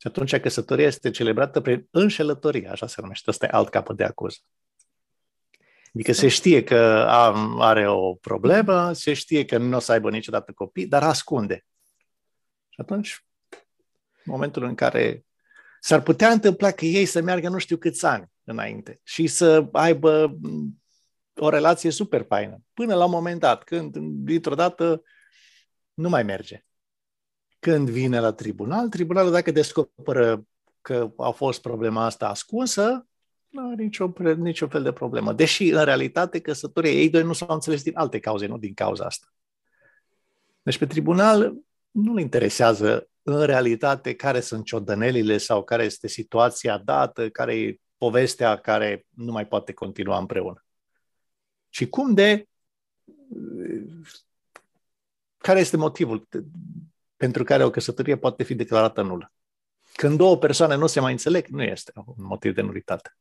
Și 0.01 0.07
atunci 0.07 0.39
căsătoria 0.39 0.85
este 0.85 1.09
celebrată 1.09 1.61
prin 1.61 1.87
înșelătorie, 1.91 2.69
așa 2.69 2.87
se 2.87 3.01
numește. 3.01 3.29
Ăsta 3.29 3.45
e 3.45 3.49
alt 3.51 3.69
capăt 3.69 3.97
de 3.97 4.03
acuză. 4.03 4.37
Adică 5.93 6.11
se 6.11 6.27
știe 6.27 6.63
că 6.63 7.05
are 7.59 7.89
o 7.89 8.13
problemă, 8.13 8.93
se 8.93 9.13
știe 9.13 9.45
că 9.45 9.57
nu 9.57 9.75
o 9.75 9.79
să 9.79 9.91
aibă 9.91 10.09
niciodată 10.09 10.51
copii, 10.51 10.87
dar 10.87 11.03
ascunde. 11.03 11.65
Și 12.69 12.81
atunci, 12.81 13.25
în 14.23 14.31
momentul 14.31 14.63
în 14.63 14.75
care 14.75 15.25
s-ar 15.79 16.01
putea 16.01 16.29
întâmpla 16.29 16.71
că 16.71 16.85
ei 16.85 17.05
să 17.05 17.21
meargă 17.21 17.49
nu 17.49 17.57
știu 17.57 17.77
câți 17.77 18.05
ani 18.05 18.31
înainte 18.43 18.99
și 19.03 19.27
să 19.27 19.67
aibă 19.71 20.37
o 21.35 21.49
relație 21.49 21.91
super 21.91 22.25
faină, 22.27 22.61
până 22.73 22.95
la 22.95 23.05
un 23.05 23.11
moment 23.11 23.39
dat, 23.39 23.63
când 23.63 23.97
dintr-o 23.97 24.55
dată 24.55 25.03
nu 25.93 26.09
mai 26.09 26.23
merge. 26.23 26.65
Când 27.70 27.89
vine 27.89 28.20
la 28.20 28.32
tribunal, 28.32 28.89
tribunalul 28.89 29.32
dacă 29.32 29.51
descoperă 29.51 30.45
că 30.82 31.13
a 31.18 31.30
fost 31.30 31.61
problema 31.61 32.05
asta 32.05 32.30
ascunsă, 32.30 33.07
nu 33.47 33.70
are 33.70 33.84
nicio, 33.84 34.13
nicio 34.38 34.68
fel 34.68 34.84
de 34.84 34.91
problemă. 34.91 35.34
Deși, 35.34 35.70
în 35.70 35.84
realitate, 35.84 36.39
căsătoria 36.39 36.91
ei 36.91 37.09
doi 37.09 37.24
nu 37.24 37.34
s-au 37.34 37.53
înțeles 37.53 37.84
din 37.84 37.91
alte 37.95 38.20
cauze, 38.20 38.45
nu 38.45 38.57
din 38.57 38.74
cauza 38.74 39.05
asta. 39.05 39.34
Deci 40.61 40.78
pe 40.78 40.86
tribunal 40.86 41.55
nu-l 41.91 42.20
interesează 42.20 43.09
în 43.22 43.45
realitate 43.45 44.15
care 44.15 44.39
sunt 44.39 44.65
ciodănelile 44.65 45.38
sau 45.38 45.63
care 45.63 45.84
este 45.84 46.07
situația 46.07 46.78
dată, 46.78 47.30
care 47.30 47.59
e 47.59 47.80
povestea 47.97 48.57
care 48.57 49.05
nu 49.09 49.32
mai 49.32 49.47
poate 49.47 49.74
continua 49.74 50.18
împreună. 50.18 50.65
Și 51.70 51.89
cum 51.89 52.13
de 52.13 52.47
care 55.38 55.59
este 55.59 55.78
motivul 55.78 56.28
pentru 57.18 57.43
care 57.43 57.63
o 57.63 57.70
căsătorie 57.70 58.18
poate 58.18 58.43
fi 58.43 58.55
declarată 58.55 59.01
nulă? 59.01 59.32
Când 59.93 60.18
două 60.18 60.38
persoane 60.38 60.76
nu 60.76 60.88
se 60.88 60.99
mai 60.99 61.11
înțeleg, 61.11 61.47
nu 61.47 61.63
este 61.63 61.91
un 61.95 62.13
motiv 62.18 62.53
de 62.53 62.61
nulitate. 62.61 63.18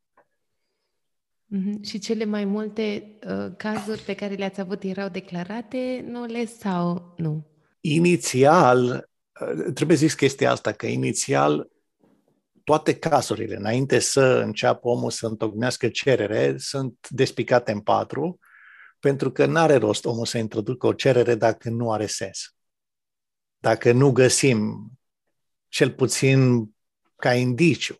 Mm-hmm. 1.54 1.80
Și 1.82 1.98
cele 1.98 2.24
mai 2.24 2.44
multe 2.44 3.16
uh, 3.28 3.52
cazuri 3.56 4.00
pe 4.00 4.14
care 4.14 4.34
le-ați 4.34 4.60
avut 4.60 4.82
erau 4.82 5.08
declarate 5.08 6.04
nule 6.08 6.44
sau 6.44 7.14
nu? 7.16 7.46
Inițial, 7.80 9.08
uh, 9.40 9.72
trebuie 9.74 9.96
zis 9.96 10.14
chestia 10.14 10.50
asta, 10.50 10.72
că 10.72 10.86
inițial 10.86 11.68
toate 12.64 12.94
cazurile, 12.98 13.56
înainte 13.56 13.98
să 13.98 14.42
înceapă 14.44 14.88
omul 14.88 15.10
să 15.10 15.26
întocmească 15.26 15.88
cerere, 15.88 16.54
sunt 16.58 17.08
despicate 17.08 17.72
în 17.72 17.80
patru 17.80 18.38
pentru 19.00 19.30
că 19.32 19.46
nu 19.46 19.58
are 19.58 19.74
rost 19.74 20.04
omul 20.04 20.26
să 20.26 20.38
introducă 20.38 20.86
o 20.86 20.92
cerere 20.92 21.34
dacă 21.34 21.70
nu 21.70 21.92
are 21.92 22.06
sens. 22.06 22.55
Dacă 23.66 23.92
nu 23.92 24.12
găsim, 24.12 24.90
cel 25.68 25.90
puțin 25.90 26.70
ca 27.16 27.34
indiciu, 27.34 27.96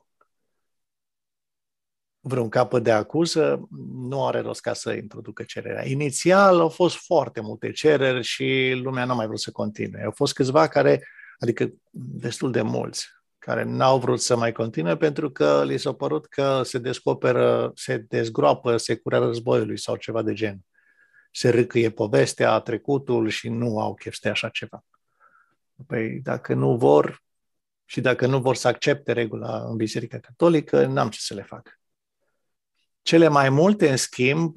vreun 2.21 2.49
capăt 2.49 2.83
de 2.83 2.91
acuză, 2.91 3.69
nu 3.93 4.27
are 4.27 4.41
rost 4.41 4.61
ca 4.61 4.73
să 4.73 4.93
introducă 4.93 5.43
cererea. 5.43 5.87
Inițial 5.87 6.61
au 6.61 6.69
fost 6.69 6.97
foarte 6.97 7.41
multe 7.41 7.71
cereri 7.71 8.23
și 8.23 8.73
lumea 8.83 9.05
n-a 9.05 9.15
mai 9.15 9.27
vrut 9.27 9.41
să 9.41 9.51
continue. 9.51 10.03
Au 10.05 10.11
fost 10.11 10.35
câțiva 10.35 10.69
care, 10.69 11.09
adică 11.39 11.73
destul 11.93 12.51
de 12.51 12.63
mulți, 12.63 13.09
care 13.39 13.63
n-au 13.63 13.99
vrut 13.99 14.21
să 14.21 14.37
mai 14.37 14.53
continue 14.53 14.97
pentru 14.97 15.31
că 15.31 15.65
li 15.65 15.79
s-a 15.79 15.93
părut 15.93 16.27
că 16.27 16.63
se 16.63 16.79
descoperă, 16.79 17.73
se 17.75 17.97
dezgroapă 17.97 18.77
securea 18.77 19.19
războiului 19.19 19.79
sau 19.79 19.97
ceva 19.97 20.23
de 20.23 20.33
gen 20.33 20.61
se 21.31 21.49
râcâie 21.49 21.91
povestea, 21.91 22.59
trecutul 22.59 23.29
și 23.29 23.49
nu 23.49 23.81
au 23.81 23.95
chef 23.95 24.15
să 24.15 24.29
așa 24.29 24.49
ceva. 24.49 24.85
Păi 25.87 26.21
dacă 26.21 26.55
nu 26.55 26.77
vor 26.77 27.25
și 27.85 28.01
dacă 28.01 28.27
nu 28.27 28.41
vor 28.41 28.57
să 28.57 28.69
accepte 28.69 29.13
regula 29.13 29.69
în 29.69 29.77
Biserica 29.77 30.19
Catolică, 30.19 30.87
n-am 30.87 31.11
ce 31.11 31.19
să 31.21 31.35
le 31.35 31.43
fac. 31.43 31.81
Cele 33.03 33.29
mai 33.29 33.49
multe, 33.49 33.91
în 33.91 33.97
schimb, 33.97 34.57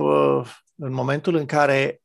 în 0.75 0.91
momentul 0.91 1.35
în 1.35 1.45
care 1.45 2.01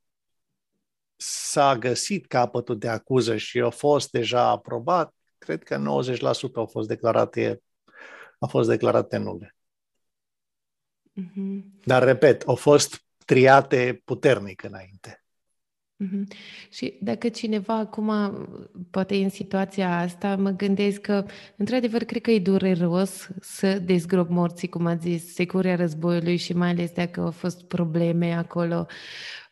s-a 1.17 1.77
găsit 1.77 2.27
capătul 2.27 2.79
de 2.79 2.89
acuză 2.89 3.37
și 3.37 3.61
a 3.61 3.71
fost 3.71 4.11
deja 4.11 4.49
aprobat, 4.49 5.15
cred 5.39 5.63
că 5.63 5.77
90% 5.77 5.83
au 6.55 6.67
fost 6.67 6.89
declarate, 6.89 7.63
au 8.39 8.49
fost 8.49 8.69
declarate 8.69 9.17
nule. 9.17 9.57
Mm-hmm. 11.21 11.63
Dar, 11.85 12.03
repet, 12.03 12.43
au 12.43 12.55
fost 12.55 13.05
triate 13.25 14.03
puternic 14.05 14.63
înainte. 14.63 15.24
Mm-hmm. 16.03 16.25
Și 16.71 16.99
dacă 17.01 17.29
cineva 17.29 17.79
acum, 17.79 18.11
poate 18.91 19.17
în 19.17 19.29
situația 19.29 19.99
asta, 19.99 20.37
mă 20.37 20.51
gândesc 20.51 21.01
că, 21.01 21.25
într-adevăr, 21.57 22.05
cred 22.05 22.23
că 22.23 22.31
e 22.31 22.39
dureros 22.39 23.29
să 23.41 23.79
dezgrop 23.79 24.29
morții, 24.29 24.69
cum 24.69 24.87
ați 24.87 25.09
zis, 25.09 25.35
securia 25.35 25.77
războiului 25.77 26.37
și 26.37 26.53
mai 26.53 26.69
ales 26.69 26.93
dacă 26.93 27.21
au 27.21 27.31
fost 27.31 27.65
probleme 27.65 28.35
acolo. 28.35 28.87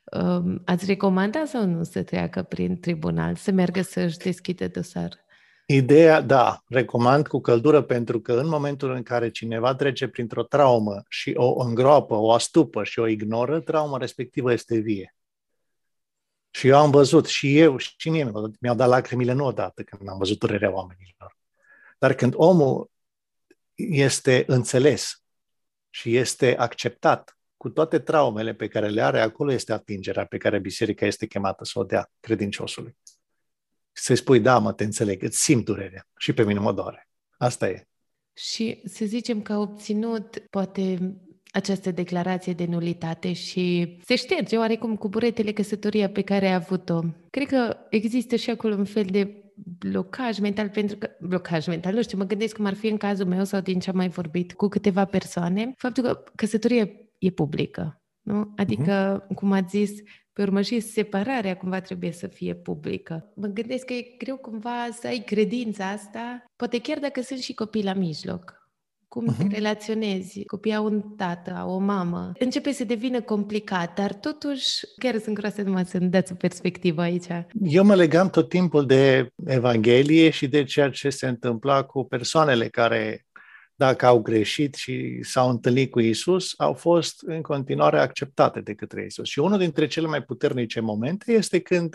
Um, 0.04 0.62
ați 0.64 0.86
recomanda 0.86 1.44
sau 1.44 1.66
nu 1.66 1.82
să 1.82 2.02
treacă 2.02 2.42
prin 2.42 2.80
tribunal, 2.80 3.34
să 3.34 3.50
meargă 3.50 3.82
să-și 3.82 4.18
deschidă 4.18 4.68
dosar? 4.68 5.20
Ideea, 5.66 6.20
da, 6.20 6.62
recomand 6.68 7.26
cu 7.26 7.40
căldură 7.40 7.82
pentru 7.82 8.20
că 8.20 8.32
în 8.32 8.48
momentul 8.48 8.90
în 8.94 9.02
care 9.02 9.30
cineva 9.30 9.74
trece 9.74 10.08
printr-o 10.08 10.42
traumă 10.42 11.02
și 11.08 11.32
o 11.36 11.62
îngroapă, 11.62 12.14
o 12.14 12.32
astupă 12.32 12.84
și 12.84 12.98
o 12.98 13.06
ignoră, 13.06 13.60
trauma 13.60 13.96
respectivă 13.96 14.52
este 14.52 14.78
vie. 14.78 15.14
Și 16.54 16.68
eu 16.68 16.78
am 16.78 16.90
văzut, 16.90 17.26
și 17.26 17.58
eu, 17.58 17.76
și 17.76 18.10
mie 18.10 18.30
mi-au 18.60 18.74
dat 18.74 18.88
lacrimile 18.88 19.32
nu 19.32 19.44
odată 19.44 19.82
când 19.82 20.08
am 20.08 20.18
văzut 20.18 20.38
durerea 20.38 20.72
oamenilor. 20.72 21.38
Dar 21.98 22.14
când 22.14 22.32
omul 22.36 22.90
este 23.74 24.44
înțeles 24.46 25.22
și 25.90 26.16
este 26.16 26.56
acceptat 26.56 27.36
cu 27.56 27.68
toate 27.68 27.98
traumele 27.98 28.54
pe 28.54 28.68
care 28.68 28.88
le 28.88 29.02
are, 29.02 29.20
acolo 29.20 29.52
este 29.52 29.72
atingerea 29.72 30.24
pe 30.24 30.36
care 30.36 30.58
biserica 30.58 31.06
este 31.06 31.26
chemată 31.26 31.64
să 31.64 31.78
o 31.78 31.84
dea 31.84 32.10
credinciosului 32.20 32.96
să-i 33.92 34.16
spui, 34.16 34.40
da, 34.40 34.58
mă, 34.58 34.72
te 34.72 34.84
înțeleg, 34.84 35.22
îți 35.22 35.42
simt 35.42 35.64
durerea 35.64 36.08
și 36.16 36.32
pe 36.32 36.44
mine 36.44 36.58
mă 36.58 36.72
doare. 36.72 37.08
Asta 37.36 37.68
e. 37.68 37.86
Și 38.32 38.82
să 38.84 39.04
zicem 39.04 39.42
că 39.42 39.52
a 39.52 39.58
obținut, 39.58 40.38
poate, 40.50 41.16
această 41.52 41.90
declarație 41.90 42.52
de 42.52 42.66
nulitate 42.68 43.32
și 43.32 43.96
se 44.04 44.14
șterge 44.14 44.56
oarecum 44.56 44.96
cu 44.96 45.08
buretele 45.08 45.52
căsătoria 45.52 46.08
pe 46.08 46.22
care 46.22 46.48
a 46.48 46.54
avut-o. 46.54 47.00
Cred 47.30 47.46
că 47.46 47.76
există 47.90 48.36
și 48.36 48.50
acolo 48.50 48.74
un 48.74 48.84
fel 48.84 49.04
de 49.04 49.42
blocaj 49.78 50.38
mental, 50.38 50.68
pentru 50.68 50.96
că, 50.96 51.10
blocaj 51.20 51.66
mental, 51.66 51.94
nu 51.94 52.02
știu, 52.02 52.18
mă 52.18 52.24
gândesc 52.24 52.56
cum 52.56 52.64
ar 52.64 52.74
fi 52.74 52.86
în 52.86 52.96
cazul 52.96 53.26
meu 53.26 53.44
sau 53.44 53.60
din 53.60 53.78
ce 53.78 53.90
am 53.90 53.96
mai 53.96 54.08
vorbit 54.08 54.52
cu 54.52 54.68
câteva 54.68 55.04
persoane, 55.04 55.72
faptul 55.76 56.02
că 56.02 56.24
căsătoria 56.34 56.90
e 57.18 57.30
publică. 57.30 58.02
Nu? 58.20 58.52
Adică, 58.56 59.24
uh-huh. 59.24 59.34
cum 59.34 59.52
ați 59.52 59.76
zis, 59.78 59.90
pe 60.32 60.42
urmă 60.42 60.60
și 60.60 60.80
separarea 60.80 61.56
cumva 61.56 61.80
trebuie 61.80 62.12
să 62.12 62.26
fie 62.26 62.54
publică. 62.54 63.32
Mă 63.34 63.46
gândesc 63.46 63.84
că 63.84 63.92
e 63.92 64.14
greu 64.18 64.36
cumva 64.36 64.88
să 65.00 65.06
ai 65.06 65.22
credința 65.26 65.88
asta, 65.88 66.44
poate 66.56 66.80
chiar 66.80 66.98
dacă 66.98 67.20
sunt 67.20 67.38
și 67.38 67.54
copii 67.54 67.84
la 67.84 67.92
mijloc. 67.92 68.61
Cum 69.12 69.32
uh-huh. 69.32 69.36
te 69.36 69.44
mhm. 69.44 69.52
relaționezi? 69.52 70.44
Copiii 70.44 70.74
au 70.74 70.84
un 70.84 71.00
tată, 71.00 71.50
au 71.50 71.70
o 71.70 71.78
mamă. 71.78 72.32
Începe 72.38 72.72
să 72.72 72.84
devină 72.84 73.20
complicat, 73.20 73.94
dar 73.94 74.14
totuși 74.14 74.68
chiar 74.96 75.18
sunt 75.18 75.34
curioasă 75.34 75.62
numai 75.62 75.84
să-mi 75.84 76.08
dați 76.08 76.32
o 76.32 76.34
perspectivă 76.34 77.00
aici. 77.02 77.26
Eu 77.62 77.84
mă 77.84 77.94
legam 77.94 78.30
tot 78.30 78.48
timpul 78.48 78.86
de 78.86 79.28
Evanghelie 79.46 80.30
și 80.30 80.48
de 80.48 80.64
ceea 80.64 80.90
ce 80.90 81.10
se 81.10 81.28
întâmpla 81.28 81.82
cu 81.82 82.04
persoanele 82.04 82.68
care 82.68 83.26
dacă 83.74 84.06
au 84.06 84.20
greșit 84.20 84.74
și 84.74 85.22
s-au 85.22 85.48
întâlnit 85.48 85.90
cu 85.90 86.00
Isus, 86.00 86.54
au 86.56 86.72
fost 86.72 87.22
în 87.22 87.42
continuare 87.42 87.98
acceptate 87.98 88.60
de 88.60 88.74
către 88.74 89.04
Isus. 89.04 89.28
Și 89.28 89.38
unul 89.38 89.58
dintre 89.58 89.86
cele 89.86 90.06
mai 90.06 90.22
puternice 90.22 90.80
momente 90.80 91.32
este 91.32 91.60
când, 91.60 91.94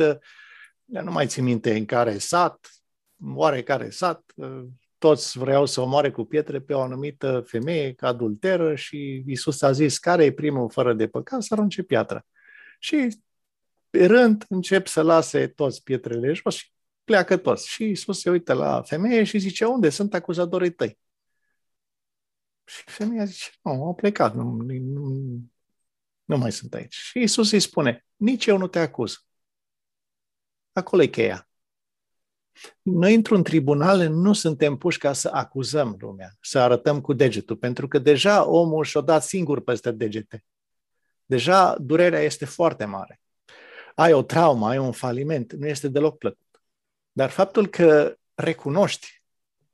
nu 0.86 1.12
mai 1.12 1.28
țin 1.28 1.44
minte 1.44 1.78
în 1.78 1.86
care 1.86 2.18
sat, 2.18 2.70
oarecare 3.36 3.90
sat, 3.90 4.34
toți 4.98 5.38
vreau 5.38 5.66
să 5.66 5.82
omoare 5.82 6.12
cu 6.12 6.24
pietre 6.24 6.62
pe 6.62 6.74
o 6.74 6.82
anumită 6.82 7.44
femeie 7.48 7.94
ca 7.94 8.08
adulteră 8.08 8.76
și 8.76 9.24
Isus 9.28 9.62
a 9.62 9.72
zis, 9.72 9.98
care 9.98 10.24
e 10.24 10.34
primul 10.34 10.70
fără 10.70 10.94
de 10.94 11.08
păcat, 11.08 11.44
să 11.44 11.54
arunce 11.54 11.84
piatră. 11.84 12.26
Și 12.80 13.22
pe 13.90 14.06
rând 14.06 14.46
încep 14.50 14.88
să 14.88 15.02
lase 15.02 15.48
toți 15.48 15.84
pietrele 15.84 16.34
jos 16.34 16.56
și 16.56 16.72
pleacă 17.04 17.38
toți. 17.38 17.70
Și 17.70 17.90
Isus 17.90 18.20
se 18.20 18.30
uită 18.30 18.54
la 18.54 18.82
femeie 18.82 19.24
și 19.24 19.38
zice, 19.38 19.66
unde 19.66 19.90
sunt 19.90 20.14
acuzadorii 20.14 20.74
tăi? 20.74 21.00
Și 22.64 22.84
femeia 22.86 23.26
zice, 23.26 23.50
nu, 23.62 23.72
au 23.72 23.96
plecat, 23.96 24.36
nu, 24.36 24.52
nu, 24.62 25.40
nu 26.24 26.38
mai 26.38 26.52
sunt 26.52 26.74
aici. 26.74 26.96
Și 26.96 27.20
Isus 27.20 27.52
îi 27.52 27.60
spune, 27.60 28.06
nici 28.16 28.46
eu 28.46 28.58
nu 28.58 28.68
te 28.68 28.80
acuz. 28.80 29.28
Acolo 30.72 31.02
e 31.02 31.08
cheia. 31.08 31.47
Noi, 32.82 33.14
într-un 33.14 33.44
tribunal, 33.44 34.08
nu 34.08 34.34
suntem 34.34 34.78
puși 34.78 34.98
ca 34.98 35.14
să 35.14 35.30
acuzăm 35.34 35.96
lumea, 36.00 36.32
să 36.42 36.60
arătăm 36.60 37.02
cu 37.02 37.14
degetul, 37.14 37.56
pentru 37.56 37.88
că 37.88 38.00
deja 38.00 38.48
omul 38.48 38.84
și-a 38.84 39.02
dat 39.02 39.24
singur 39.24 39.62
peste 39.62 39.92
degete. 39.92 40.44
Deja 41.26 41.76
durerea 41.80 42.20
este 42.20 42.46
foarte 42.46 42.86
mare. 42.86 43.22
Ai 43.96 44.14
o 44.14 44.22
traumă, 44.22 44.68
ai 44.68 44.78
un 44.78 44.92
faliment, 44.92 45.54
nu 45.54 45.68
este 45.68 45.88
deloc 45.88 46.18
plăcut. 46.18 46.62
Dar 47.12 47.30
faptul 47.30 47.68
că 47.68 48.18
recunoști 48.36 49.22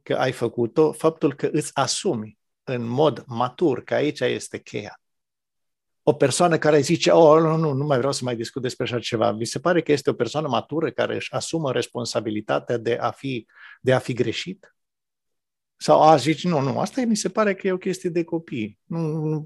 că 0.03 0.13
ai 0.15 0.31
făcut-o, 0.31 0.91
faptul 0.91 1.33
că 1.33 1.49
îți 1.51 1.71
asumi 1.73 2.37
în 2.63 2.85
mod 2.85 3.23
matur, 3.27 3.83
că 3.83 3.93
aici 3.93 4.19
este 4.19 4.59
cheia. 4.59 5.02
O 6.03 6.13
persoană 6.13 6.57
care 6.57 6.79
zice, 6.79 7.11
oh, 7.11 7.41
nu, 7.41 7.55
nu, 7.55 7.73
nu 7.73 7.85
mai 7.85 7.97
vreau 7.97 8.11
să 8.11 8.23
mai 8.23 8.35
discut 8.35 8.61
despre 8.61 8.83
așa 8.83 8.99
ceva. 8.99 9.31
Vi 9.31 9.45
se 9.45 9.59
pare 9.59 9.81
că 9.81 9.91
este 9.91 10.09
o 10.09 10.13
persoană 10.13 10.47
matură 10.47 10.91
care 10.91 11.15
își 11.15 11.33
asumă 11.33 11.71
responsabilitatea 11.71 12.77
de 12.77 12.97
a 13.01 13.11
fi, 13.11 13.47
de 13.81 13.93
a 13.93 13.99
fi 13.99 14.13
greșit? 14.13 14.75
Sau 15.75 16.01
a 16.01 16.15
zice, 16.15 16.47
nu, 16.47 16.59
nu, 16.59 16.79
asta 16.79 17.01
mi 17.05 17.15
se 17.15 17.29
pare 17.29 17.55
că 17.55 17.67
e 17.67 17.71
o 17.71 17.77
chestie 17.77 18.09
de 18.09 18.23
copii. 18.23 18.79
Nu, 18.83 18.99
nu, 18.99 19.43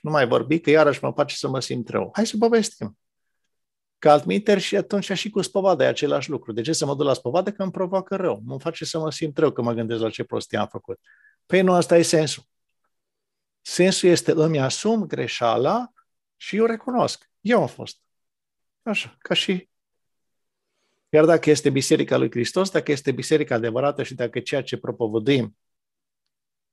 nu 0.00 0.10
mai 0.10 0.26
vorbi, 0.26 0.60
că 0.60 0.70
iarăși 0.70 1.04
mă 1.04 1.12
face 1.12 1.36
să 1.36 1.48
mă 1.48 1.60
simt 1.60 1.88
rău. 1.88 2.10
Hai 2.14 2.26
să 2.26 2.36
povestim. 2.38 2.98
Că 3.98 4.10
altminteri 4.10 4.60
și 4.60 4.76
atunci 4.76 5.12
și 5.12 5.30
cu 5.30 5.42
spovada 5.42 5.84
e 5.84 5.88
același 5.88 6.30
lucru. 6.30 6.52
De 6.52 6.60
ce 6.60 6.72
să 6.72 6.86
mă 6.86 6.94
duc 6.94 7.06
la 7.06 7.12
spovadă? 7.12 7.52
Că 7.52 7.62
îmi 7.62 7.72
provoacă 7.72 8.16
rău. 8.16 8.42
Mă 8.44 8.58
face 8.58 8.84
să 8.84 8.98
mă 8.98 9.10
simt 9.10 9.38
rău 9.38 9.50
că 9.50 9.62
mă 9.62 9.72
gândesc 9.72 10.00
la 10.00 10.10
ce 10.10 10.24
prostie 10.24 10.58
am 10.58 10.66
făcut. 10.66 11.00
Păi 11.46 11.62
nu, 11.62 11.72
asta 11.72 11.96
e 11.96 12.02
sensul. 12.02 12.42
Sensul 13.66 14.08
este 14.08 14.32
îmi 14.32 14.60
asum 14.60 15.06
greșeala 15.06 15.92
și 16.36 16.56
eu 16.56 16.64
recunosc. 16.64 17.30
Eu 17.40 17.60
am 17.60 17.66
fost. 17.66 17.98
Așa, 18.82 19.16
ca 19.18 19.34
și 19.34 19.68
iar 21.08 21.24
dacă 21.24 21.50
este 21.50 21.70
Biserica 21.70 22.16
lui 22.16 22.30
Hristos, 22.30 22.70
dacă 22.70 22.92
este 22.92 23.12
Biserica 23.12 23.54
adevărată 23.54 24.02
și 24.02 24.14
dacă 24.14 24.40
ceea 24.40 24.62
ce 24.62 24.76
propovăduim 24.76 25.56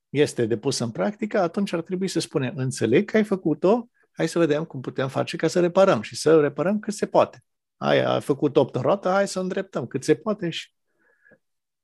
este 0.08 0.46
depus 0.46 0.78
în 0.78 0.90
practică, 0.90 1.38
atunci 1.38 1.72
ar 1.72 1.82
trebui 1.82 2.08
să 2.08 2.20
spunem, 2.20 2.56
înțeleg 2.56 3.10
că 3.10 3.16
ai 3.16 3.24
făcut-o, 3.24 3.88
hai 4.12 4.28
să 4.28 4.38
vedem 4.38 4.64
cum 4.64 4.80
putem 4.80 5.08
face 5.08 5.36
ca 5.36 5.48
să 5.48 5.60
reparăm 5.60 6.02
și 6.02 6.16
să 6.16 6.40
reparăm 6.40 6.78
cât 6.78 6.94
se 6.94 7.06
poate. 7.06 7.44
Ai, 7.76 8.00
a 8.00 8.20
făcut 8.20 8.56
opt 8.56 8.74
roată, 8.74 9.08
hai 9.08 9.28
să 9.28 9.40
îndreptăm 9.40 9.86
cât 9.86 10.04
se 10.04 10.14
poate 10.14 10.50
și 10.50 10.72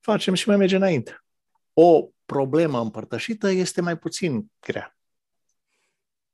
facem 0.01 0.35
și 0.35 0.49
mai 0.49 0.57
merge 0.57 0.77
înainte. 0.77 1.25
O 1.73 2.09
problemă 2.25 2.81
împărtășită 2.81 3.51
este 3.51 3.81
mai 3.81 3.99
puțin 3.99 4.53
grea. 4.61 4.98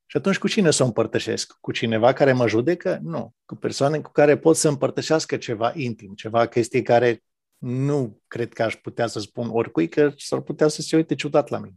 Și 0.06 0.16
atunci 0.16 0.38
cu 0.38 0.48
cine 0.48 0.70
să 0.70 0.82
o 0.82 0.86
împărtășesc? 0.86 1.56
Cu 1.60 1.72
cineva 1.72 2.12
care 2.12 2.32
mă 2.32 2.48
judecă? 2.48 2.98
Nu. 3.02 3.34
Cu 3.44 3.54
persoane 3.54 4.00
cu 4.00 4.10
care 4.10 4.38
pot 4.38 4.56
să 4.56 4.68
împărtășească 4.68 5.36
ceva 5.36 5.72
intim, 5.74 6.14
ceva 6.14 6.46
chestii 6.46 6.82
care 6.82 7.24
nu 7.58 8.20
cred 8.26 8.52
că 8.52 8.62
aș 8.62 8.76
putea 8.76 9.06
să 9.06 9.20
spun 9.20 9.48
oricui, 9.52 9.88
că 9.88 10.12
s-ar 10.16 10.40
putea 10.40 10.68
să 10.68 10.82
se 10.82 10.96
uite 10.96 11.14
ciudat 11.14 11.48
la 11.48 11.58
mine. 11.58 11.76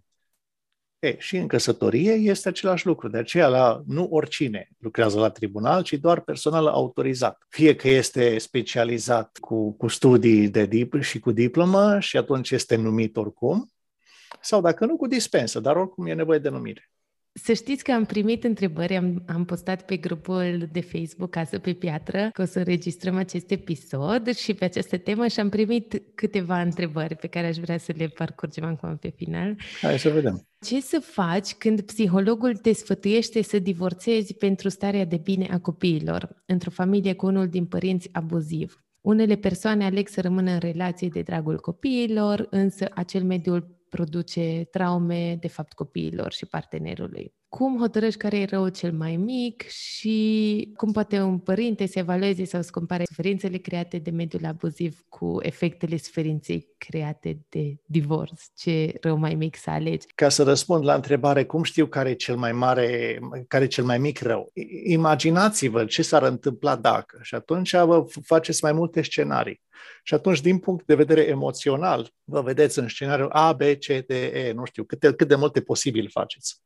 E, 1.00 1.16
și 1.20 1.38
în 1.38 1.48
căsătorie 1.48 2.12
este 2.12 2.50
același 2.50 2.86
lucru. 2.86 3.08
De 3.08 3.18
aceea, 3.18 3.48
la, 3.48 3.82
nu 3.86 4.08
oricine 4.12 4.70
lucrează 4.78 5.20
la 5.20 5.30
tribunal, 5.30 5.84
ci 5.84 5.94
doar 5.94 6.22
personal 6.22 6.68
autorizat. 6.68 7.46
Fie 7.50 7.76
că 7.76 7.88
este 7.88 8.38
specializat 8.38 9.38
cu, 9.42 9.72
cu 9.72 9.88
studii 9.88 10.50
de 10.50 10.66
dip 10.66 11.02
și 11.02 11.20
cu 11.20 11.32
diplomă 11.32 12.00
și 12.00 12.18
atunci 12.18 12.52
este 12.52 12.76
numit 12.76 13.18
oricum, 13.18 13.72
sau 14.42 14.62
dacă 14.62 14.86
nu, 14.86 14.98
cu 14.98 15.08
dispensă, 15.08 15.60
dar 15.60 15.76
oricum 15.76 16.06
e 16.06 16.14
nevoie 16.14 16.40
de 16.40 16.50
numire. 16.50 16.92
Să 17.44 17.54
știți 17.54 17.84
că 17.84 17.92
am 17.92 18.06
primit 18.06 18.44
întrebări, 18.44 18.96
am, 18.96 19.24
am 19.28 19.46
postat 19.46 19.86
pe 19.86 19.98
grupul 19.98 20.70
de 20.72 20.82
Facebook 20.82 21.30
Casă 21.30 21.60
pe 21.60 21.74
Piatră 21.74 22.30
că 22.34 22.42
o 22.42 22.46
să 22.46 22.58
înregistrăm 22.58 23.16
acest 23.16 23.52
episod 23.52 24.36
și 24.36 24.54
pe 24.54 24.66
această 24.66 24.98
temă 24.98 25.28
și 25.28 25.40
am 25.40 25.50
primit 25.50 26.02
câteva 26.16 26.62
întrebări 26.62 27.16
pe 27.16 27.28
care 27.28 27.48
aș 27.48 27.58
vrea 27.58 27.78
să 27.78 27.94
le 27.98 28.08
parcurgem 28.08 28.64
acum 28.64 28.98
pe 28.98 29.14
final. 29.16 29.56
Hai 29.82 30.00
să 30.00 30.10
vedem. 30.10 30.48
Ce 30.66 30.82
să 30.82 31.00
faci 31.00 31.54
când 31.54 31.82
psihologul 31.82 32.56
te 32.56 32.74
sfătuiește 32.74 33.42
să 33.42 33.60
divorțezi 33.60 34.34
pentru 34.34 34.70
starea 34.70 35.06
de 35.06 35.18
bine 35.24 35.48
a 35.52 35.60
copiilor 35.60 36.44
într-o 36.46 36.70
familie 36.70 37.14
cu 37.14 37.26
unul 37.26 37.48
din 37.48 37.66
părinți 37.66 38.10
abuziv? 38.12 38.82
Unele 39.02 39.36
persoane 39.36 39.86
aleg 39.86 40.08
să 40.08 40.22
rămână 40.22 40.52
în 40.52 40.60
relație 40.60 41.08
de 41.08 41.22
dragul 41.22 41.60
copiilor, 41.60 42.48
însă 42.50 42.88
acel 42.94 43.24
mediu 43.24 43.77
produce 43.90 44.68
traume, 44.72 45.36
de 45.36 45.48
fapt, 45.48 45.74
copiilor 45.74 46.32
și 46.34 46.46
partenerului. 46.46 47.37
Cum 47.50 47.78
hotărăști 47.80 48.20
care 48.20 48.40
e 48.40 48.46
răul 48.46 48.70
cel 48.70 48.92
mai 48.92 49.16
mic 49.16 49.68
și 49.70 50.72
cum 50.76 50.92
poate 50.92 51.20
un 51.20 51.38
părinte 51.38 51.86
să 51.86 52.00
evalueze 52.00 52.46
sau 52.46 52.62
să 52.62 52.70
compare 52.72 53.04
suferințele 53.06 53.58
create 53.58 53.98
de 53.98 54.12
mediul 54.12 54.46
abuziv 54.46 55.04
cu 55.10 55.38
efectele 55.42 55.98
suferinței 55.98 56.68
create 56.78 57.46
de 57.50 57.78
divorț? 57.86 58.42
Ce 58.56 58.94
rău 59.02 59.18
mai 59.18 59.36
mic 59.36 59.56
să 59.56 59.70
alegi? 59.70 60.06
Ca 60.16 60.30
să 60.30 60.44
răspund 60.44 60.84
la 60.84 60.94
întrebare, 60.94 61.46
cum 61.46 61.64
știu 61.64 61.86
care 61.86 62.10
e 62.10 62.14
cel 62.14 62.36
mai 62.36 62.52
mare, 62.52 63.20
care 63.48 63.64
e 63.64 63.68
cel 63.68 63.84
mai 63.84 63.98
mic 63.98 64.20
rău? 64.22 64.52
Imaginați-vă 64.86 65.86
ce 65.86 66.02
s-ar 66.02 66.24
întâmpla 66.24 66.76
dacă 66.76 67.20
și 67.22 67.36
atunci 67.36 67.76
vă 67.76 68.06
faceți 68.24 68.64
mai 68.64 68.72
multe 68.72 69.02
scenarii. 69.02 69.62
Și 70.04 70.14
atunci, 70.14 70.42
din 70.42 70.58
punct 70.58 70.86
de 70.86 70.96
vedere 70.96 71.22
emoțional, 71.22 72.12
vă 72.24 72.42
vedeți 72.42 72.80
în 72.80 72.88
scenariul 72.88 73.30
A, 73.32 73.54
B, 73.54 73.62
C, 73.62 73.86
D, 73.86 74.10
E, 74.10 74.52
nu 74.56 74.66
știu, 74.66 74.84
cât 74.84 75.00
de, 75.00 75.14
cât 75.14 75.28
de 75.28 75.36
multe 75.36 75.62
posibil 75.62 76.10
faceți. 76.10 76.62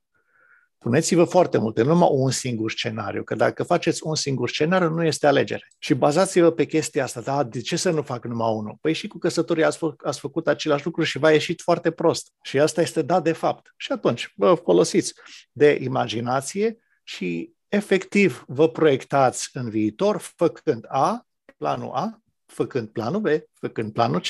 Puneți-vă 0.83 1.23
foarte 1.23 1.57
multe, 1.57 1.81
nu 1.81 1.87
numai 1.87 2.09
un 2.11 2.31
singur 2.31 2.71
scenariu, 2.71 3.23
că 3.23 3.35
dacă 3.35 3.63
faceți 3.63 4.01
un 4.03 4.15
singur 4.15 4.49
scenariu, 4.49 4.89
nu 4.89 5.05
este 5.05 5.27
alegere. 5.27 5.67
Și 5.77 5.93
bazați-vă 5.93 6.51
pe 6.51 6.65
chestia 6.65 7.03
asta, 7.03 7.21
da, 7.21 7.43
de 7.43 7.61
ce 7.61 7.75
să 7.75 7.89
nu 7.89 8.01
fac 8.01 8.25
numai 8.25 8.53
unul? 8.53 8.77
Păi 8.81 8.93
și 8.93 9.07
cu 9.07 9.17
căsătoria 9.17 9.67
ați, 9.67 9.77
fă, 9.77 9.93
ați 10.03 10.19
făcut 10.19 10.47
același 10.47 10.85
lucru 10.85 11.03
și 11.03 11.17
v-a 11.17 11.31
ieșit 11.31 11.61
foarte 11.61 11.91
prost. 11.91 12.31
Și 12.41 12.59
asta 12.59 12.81
este 12.81 13.01
da 13.01 13.19
de 13.19 13.31
fapt. 13.31 13.73
Și 13.77 13.91
atunci 13.91 14.33
vă 14.35 14.53
folosiți 14.53 15.13
de 15.51 15.77
imaginație 15.81 16.77
și 17.03 17.53
efectiv 17.67 18.43
vă 18.47 18.69
proiectați 18.69 19.49
în 19.53 19.69
viitor 19.69 20.17
făcând 20.35 20.85
A, 20.87 21.27
planul 21.57 21.91
A, 21.93 22.21
făcând 22.45 22.87
planul 22.87 23.21
B, 23.21 23.27
făcând 23.53 23.93
planul 23.93 24.19
C. 24.19 24.27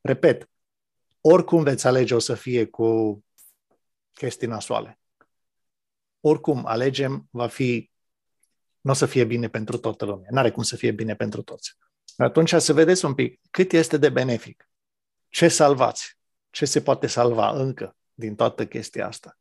Repet, 0.00 0.50
oricum 1.20 1.62
veți 1.62 1.86
alege 1.86 2.14
o 2.14 2.18
să 2.18 2.34
fie 2.34 2.64
cu 2.64 3.20
chestii 4.12 4.48
nasoale. 4.48 4.99
Oricum 6.20 6.66
alegem, 6.66 7.28
va 7.30 7.46
fi, 7.46 7.90
nu 8.80 8.90
o 8.90 8.94
să 8.94 9.06
fie 9.06 9.24
bine 9.24 9.48
pentru 9.48 9.76
toată 9.76 10.04
lumea. 10.04 10.28
Nu 10.30 10.38
are 10.38 10.50
cum 10.50 10.62
să 10.62 10.76
fie 10.76 10.90
bine 10.90 11.14
pentru 11.14 11.42
toți. 11.42 11.76
Atunci 12.16 12.54
să 12.54 12.72
vedeți 12.72 13.04
un 13.04 13.14
pic 13.14 13.40
cât 13.50 13.72
este 13.72 13.96
de 13.96 14.08
benefic. 14.08 14.68
Ce 15.28 15.48
salvați? 15.48 16.18
Ce 16.50 16.64
se 16.64 16.80
poate 16.80 17.06
salva 17.06 17.50
încă 17.50 17.96
din 18.14 18.34
toată 18.34 18.66
chestia 18.66 19.06
asta? 19.06 19.38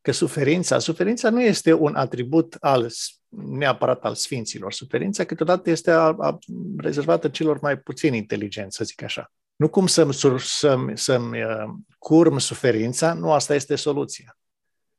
Că 0.00 0.12
suferința, 0.12 0.78
suferința 0.78 1.30
nu 1.30 1.42
este 1.42 1.72
un 1.72 1.94
atribut 1.94 2.56
al 2.60 2.90
neapărat 3.28 4.04
al 4.04 4.14
sfinților. 4.14 4.72
Suferința 4.72 5.24
câteodată 5.24 5.70
este 5.70 5.90
a, 5.90 6.14
a, 6.18 6.38
rezervată 6.76 7.28
celor 7.28 7.60
mai 7.60 7.78
puțin 7.78 8.14
inteligenți, 8.14 8.76
să 8.76 8.84
zic 8.84 9.02
așa. 9.02 9.32
Nu 9.56 9.68
cum 9.68 9.86
să-mi, 9.86 10.14
să-mi, 10.38 10.98
să-mi 10.98 11.42
uh, 11.42 11.64
curm 11.98 12.38
suferința, 12.38 13.12
nu 13.12 13.32
asta 13.32 13.54
este 13.54 13.74
soluția. 13.74 14.38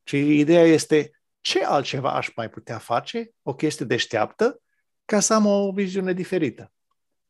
Ci 0.06 0.12
ideea 0.12 0.64
este 0.64 1.12
ce 1.42 1.64
altceva 1.64 2.14
aș 2.14 2.30
mai 2.36 2.50
putea 2.50 2.78
face, 2.78 3.32
o 3.42 3.54
chestie 3.54 3.86
deșteaptă, 3.86 4.62
ca 5.06 5.20
să 5.20 5.34
am 5.34 5.46
o 5.46 5.72
viziune 5.72 6.14
diferită. 6.14 6.72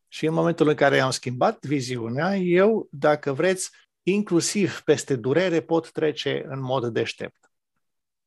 Și 0.08 0.26
în 0.26 0.34
momentul 0.34 0.68
în 0.68 0.76
care 0.76 1.00
am 1.00 1.12
schimbat 1.12 1.66
viziunea, 1.66 2.36
eu, 2.36 2.88
dacă 2.92 3.34
vreți, 3.34 3.72
inclusiv 4.04 4.82
peste 4.86 5.16
durere, 5.16 5.62
pot 5.62 5.92
trece 5.92 6.46
în 6.48 6.62
mod 6.62 6.88
deștept. 6.88 7.52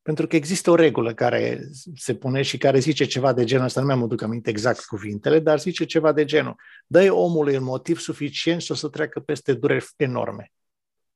Pentru 0.03 0.27
că 0.27 0.37
există 0.37 0.71
o 0.71 0.75
regulă 0.75 1.15
care 1.15 1.69
se 1.95 2.15
pune 2.15 2.43
și 2.43 2.59
care 2.59 2.79
zice 2.79 3.05
ceva 3.05 3.33
de 3.33 3.45
genul 3.45 3.65
ăsta, 3.65 3.81
nu 3.81 3.87
mi-am 3.87 4.03
aduc 4.03 4.23
aminte 4.23 4.51
exact 4.51 4.85
cuvintele, 4.85 5.39
dar 5.39 5.61
zice 5.61 5.85
ceva 5.85 6.13
de 6.13 6.25
genul. 6.25 6.57
dă 6.87 7.13
omului 7.13 7.57
un 7.57 7.65
motiv 7.65 7.99
suficient 7.99 8.63
și 8.63 8.71
o 8.71 8.75
să 8.75 8.89
treacă 8.89 9.21
peste 9.21 9.53
dureri 9.53 9.87
enorme. 9.97 10.53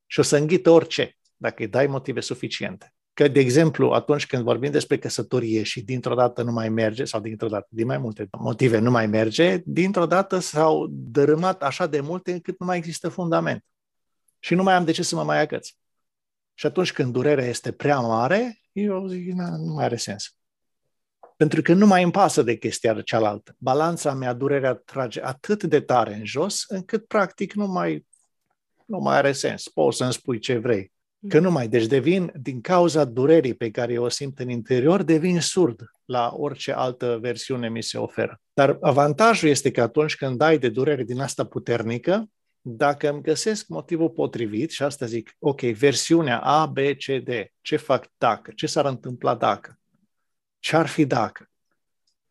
Și 0.07 0.21
o 0.21 0.23
să 0.23 0.37
înghită 0.37 0.71
orice, 0.71 1.17
dacă 1.37 1.63
îi 1.63 1.69
dai 1.69 1.87
motive 1.87 2.21
suficiente. 2.21 2.95
Că, 3.15 3.29
de 3.29 3.41
exemplu, 3.41 3.91
atunci 3.91 4.27
când 4.27 4.43
vorbim 4.43 4.71
despre 4.71 4.99
căsătorie 4.99 5.63
și 5.63 5.83
dintr-o 5.83 6.15
dată 6.15 6.43
nu 6.43 6.53
mai 6.53 6.69
merge, 6.69 7.05
sau 7.05 7.21
dintr-o 7.21 7.49
dată, 7.49 7.67
din 7.71 7.87
mai 7.87 7.99
multe 7.99 8.29
motive 8.39 8.79
nu 8.79 8.91
mai 8.91 9.07
merge, 9.07 9.61
dintr-o 9.65 10.07
dată 10.07 10.39
s-au 10.39 10.87
dărâmat 10.91 11.63
așa 11.63 11.87
de 11.87 12.01
multe 12.01 12.33
încât 12.33 12.61
nu 12.61 12.67
mai 12.67 12.77
există 12.77 13.09
fundament. 13.09 13.65
Și 14.39 14.55
nu 14.55 14.63
mai 14.63 14.75
am 14.75 14.85
de 14.85 14.93
ce 14.93 15.03
să 15.03 15.15
mă 15.15 15.23
mai 15.23 15.41
agăț. 15.41 15.69
Și 16.55 16.67
atunci 16.67 16.93
când 16.93 17.13
durerea 17.13 17.45
este 17.45 17.73
prea 17.73 18.01
mare, 18.01 18.61
eu 18.73 19.07
zic, 19.07 19.33
nu 19.33 19.73
mai 19.75 19.85
are 19.85 19.97
sens. 19.97 20.37
Pentru 21.37 21.63
că 21.63 21.73
nu 21.73 21.87
mai 21.87 22.03
îmi 22.03 22.13
pasă 22.13 22.43
de 22.43 22.57
chestia 22.57 23.01
cealaltă. 23.01 23.55
Balanța 23.59 24.15
mea, 24.15 24.33
durerea 24.33 24.75
trage 24.75 25.23
atât 25.23 25.63
de 25.63 25.81
tare 25.81 26.15
în 26.15 26.25
jos, 26.25 26.65
încât 26.69 27.07
practic 27.07 27.53
nu 27.53 27.67
mai, 27.67 28.07
nu 28.87 28.99
mai 28.99 29.17
are 29.17 29.33
sens. 29.33 29.69
Poți 29.69 29.97
să-mi 29.97 30.13
spui 30.13 30.39
ce 30.39 30.59
vrei. 30.59 30.92
Că 31.29 31.39
nu 31.39 31.51
mai, 31.51 31.69
deci 31.69 31.87
devin, 31.87 32.33
din 32.37 32.61
cauza 32.61 33.05
durerii 33.05 33.55
pe 33.55 33.71
care 33.71 33.93
eu 33.93 34.05
o 34.05 34.09
simt 34.09 34.39
în 34.39 34.49
interior, 34.49 35.03
devin 35.03 35.41
surd 35.41 35.91
la 36.05 36.33
orice 36.37 36.73
altă 36.73 37.19
versiune 37.21 37.69
mi 37.69 37.83
se 37.83 37.99
oferă. 37.99 38.41
Dar 38.53 38.79
avantajul 38.81 39.49
este 39.49 39.71
că 39.71 39.83
atunci 39.83 40.17
când 40.17 40.39
dai 40.39 40.59
de 40.59 40.69
durere 40.69 41.05
din 41.05 41.21
asta 41.21 41.45
puternică, 41.45 42.31
dacă 42.61 43.11
îmi 43.11 43.23
găsesc 43.23 43.69
motivul 43.69 44.11
potrivit, 44.11 44.71
și 44.71 44.83
asta 44.83 45.07
zic, 45.07 45.37
ok, 45.39 45.61
versiunea 45.61 46.39
A, 46.39 46.67
B, 46.67 46.77
C, 46.79 47.23
D, 47.25 47.29
ce 47.61 47.77
fac 47.77 48.11
dacă? 48.19 48.53
Ce 48.55 48.67
s-ar 48.67 48.85
întâmpla 48.85 49.35
dacă? 49.35 49.79
Ce 50.59 50.77
ar 50.77 50.87
fi 50.87 51.07
dacă? 51.07 51.51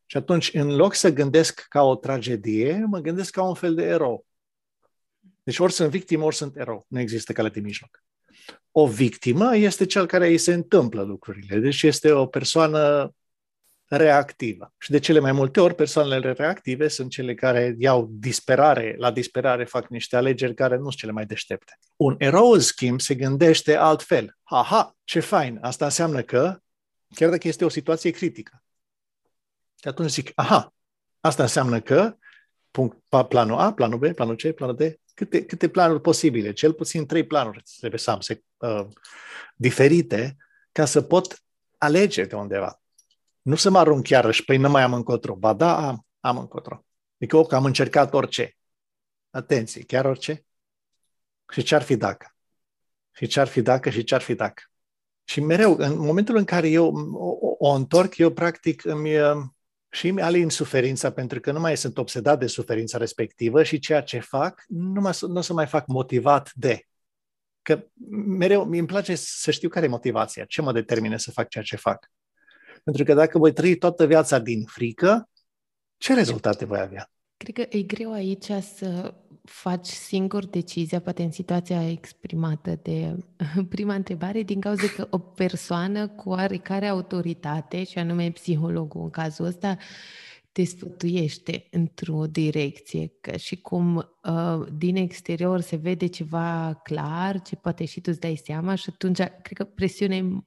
Și 0.05 0.17
atunci, 0.17 0.53
în 0.53 0.75
loc 0.75 0.93
să 0.93 1.13
gândesc 1.13 1.65
ca 1.69 1.83
o 1.83 1.95
tragedie, 1.95 2.85
mă 2.87 2.99
gândesc 2.99 3.31
ca 3.31 3.43
un 3.43 3.53
fel 3.53 3.75
de 3.75 3.83
erou. 3.83 4.25
Deci 5.43 5.59
ori 5.59 5.73
sunt 5.73 5.89
victimă, 5.89 6.23
ori 6.23 6.35
sunt 6.35 6.57
erou. 6.57 6.85
Nu 6.87 6.99
există 6.99 7.33
cale 7.33 7.49
de 7.49 7.59
mijloc. 7.59 8.03
O 8.71 8.87
victimă 8.87 9.55
este 9.55 9.85
cel 9.85 10.05
care 10.05 10.27
îi 10.27 10.37
se 10.37 10.53
întâmplă 10.53 11.01
lucrurile. 11.01 11.59
Deci 11.59 11.83
este 11.83 12.11
o 12.11 12.25
persoană 12.25 13.13
reactivă. 13.85 14.73
Și 14.77 14.91
de 14.91 14.99
cele 14.99 15.19
mai 15.19 15.31
multe 15.31 15.59
ori, 15.59 15.75
persoanele 15.75 16.31
reactive 16.31 16.87
sunt 16.87 17.09
cele 17.09 17.33
care 17.33 17.75
iau 17.77 18.07
disperare, 18.11 18.95
la 18.97 19.11
disperare 19.11 19.63
fac 19.63 19.87
niște 19.87 20.15
alegeri 20.15 20.53
care 20.53 20.75
nu 20.75 20.81
sunt 20.81 20.95
cele 20.95 21.11
mai 21.11 21.25
deștepte. 21.25 21.77
Un 21.95 22.15
erou, 22.17 22.51
în 22.51 22.59
schimb, 22.59 22.99
se 22.99 23.15
gândește 23.15 23.75
altfel. 23.75 24.37
Aha, 24.43 24.95
ce 25.03 25.19
fain! 25.19 25.57
Asta 25.61 25.85
înseamnă 25.85 26.21
că, 26.21 26.59
chiar 27.15 27.29
dacă 27.29 27.47
este 27.47 27.65
o 27.65 27.69
situație 27.69 28.11
critică, 28.11 28.63
și 29.81 29.87
atunci 29.87 30.09
zic, 30.09 30.31
aha, 30.35 30.73
asta 31.19 31.43
înseamnă 31.43 31.81
că 31.81 32.15
punct, 32.71 32.97
planul 33.27 33.57
A, 33.57 33.73
planul 33.73 33.97
B, 33.97 34.13
planul 34.13 34.35
C, 34.35 34.51
planul 34.51 34.75
D, 34.75 34.81
câte, 35.21 35.45
câte 35.45 35.69
planuri 35.69 36.01
posibile, 36.01 36.53
cel 36.53 36.73
puțin 36.73 37.05
trei 37.05 37.25
planuri 37.25 37.63
trebuie 37.79 37.99
să 37.99 38.11
am 38.11 38.19
se, 38.19 38.43
uh, 38.57 38.87
diferite 39.55 40.37
ca 40.71 40.85
să 40.85 41.01
pot 41.01 41.43
alege 41.77 42.25
de 42.25 42.35
undeva. 42.35 42.81
Nu 43.41 43.55
să 43.55 43.69
mă 43.69 43.79
arunc 43.79 44.03
chiar 44.03 44.41
păi 44.45 44.57
nu 44.57 44.69
mai 44.69 44.81
am 44.81 44.93
încotro. 44.93 45.35
Ba 45.35 45.53
da, 45.53 45.87
am, 45.87 46.07
am 46.19 46.37
încotro. 46.37 46.85
Adică 47.19 47.43
că 47.43 47.55
am 47.55 47.65
încercat 47.65 48.13
orice. 48.13 48.57
Atenție, 49.29 49.83
chiar 49.83 50.05
orice? 50.05 50.45
Și 51.51 51.61
ce-ar 51.61 51.81
fi 51.81 51.95
dacă? 51.95 52.35
Și 53.11 53.27
ce-ar 53.27 53.47
fi 53.47 53.61
dacă 53.61 53.89
și 53.89 54.03
ce-ar 54.03 54.21
fi 54.21 54.33
dacă? 54.33 54.63
Și 55.23 55.41
mereu, 55.41 55.75
în 55.77 55.97
momentul 55.97 56.35
în 56.35 56.45
care 56.45 56.69
eu 56.69 56.95
o, 57.13 57.55
o 57.67 57.69
întorc, 57.69 58.17
eu 58.17 58.31
practic 58.31 58.85
îmi, 58.85 59.11
și 59.93 60.07
îmi 60.07 60.21
alin 60.21 60.49
suferința 60.49 61.11
pentru 61.11 61.39
că 61.39 61.51
nu 61.51 61.59
mai 61.59 61.77
sunt 61.77 61.97
obsedat 61.97 62.39
de 62.39 62.47
suferința 62.47 62.97
respectivă 62.97 63.63
și 63.63 63.79
ceea 63.79 64.01
ce 64.01 64.19
fac 64.19 64.63
nu, 64.67 65.01
mă, 65.01 65.17
nu 65.21 65.37
o 65.37 65.41
să 65.41 65.53
mai 65.53 65.67
fac 65.67 65.87
motivat 65.87 66.51
de. 66.53 66.85
Că 67.61 67.87
mereu 68.25 68.65
mi 68.65 68.77
îmi 68.77 68.87
place 68.87 69.15
să 69.15 69.51
știu 69.51 69.69
care 69.69 69.85
e 69.85 69.89
motivația, 69.89 70.45
ce 70.45 70.61
mă 70.61 70.71
determine 70.71 71.17
să 71.17 71.31
fac 71.31 71.49
ceea 71.49 71.63
ce 71.63 71.75
fac. 71.75 72.11
Pentru 72.83 73.03
că 73.03 73.13
dacă 73.13 73.37
voi 73.37 73.53
trăi 73.53 73.77
toată 73.77 74.05
viața 74.05 74.39
din 74.39 74.65
frică, 74.65 75.29
ce 75.97 76.13
rezultate 76.13 76.65
voi 76.65 76.79
avea? 76.79 77.11
Cred 77.37 77.55
că 77.55 77.77
e 77.77 77.81
greu 77.81 78.11
aici 78.11 78.51
să 78.75 79.13
faci 79.43 79.87
singur 79.87 80.45
decizia, 80.45 81.01
poate 81.01 81.23
în 81.23 81.31
situația 81.31 81.89
exprimată 81.89 82.79
de 82.81 83.17
prima 83.69 83.93
întrebare, 83.93 84.41
din 84.41 84.59
cauza 84.59 84.87
că 84.87 85.07
o 85.09 85.17
persoană 85.17 86.07
cu 86.07 86.29
oarecare 86.29 86.87
autoritate, 86.87 87.83
și 87.83 87.97
anume 87.97 88.31
psihologul 88.31 89.01
în 89.01 89.09
cazul 89.09 89.45
ăsta, 89.45 89.77
te 90.51 90.63
sfătuiește 90.63 91.67
într-o 91.71 92.25
direcție, 92.25 93.13
că 93.21 93.37
și 93.37 93.61
cum 93.61 93.95
uh, 93.95 94.67
din 94.77 94.95
exterior 94.95 95.59
se 95.59 95.75
vede 95.75 96.07
ceva 96.07 96.79
clar, 96.83 97.41
ce 97.41 97.55
poate 97.55 97.85
și 97.85 98.01
tu 98.01 98.09
îți 98.11 98.19
dai 98.19 98.35
seama 98.35 98.75
și 98.75 98.89
atunci 98.93 99.17
cred 99.17 99.57
că 99.57 99.63
presiunea 99.63 100.17
e 100.17 100.41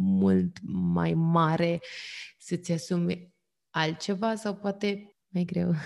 mult 0.00 0.56
mai 0.92 1.14
mare 1.14 1.80
să-ți 2.38 2.72
asumi 2.72 3.34
altceva 3.70 4.34
sau 4.34 4.54
poate 4.54 5.16
mai 5.28 5.44
greu. 5.44 5.74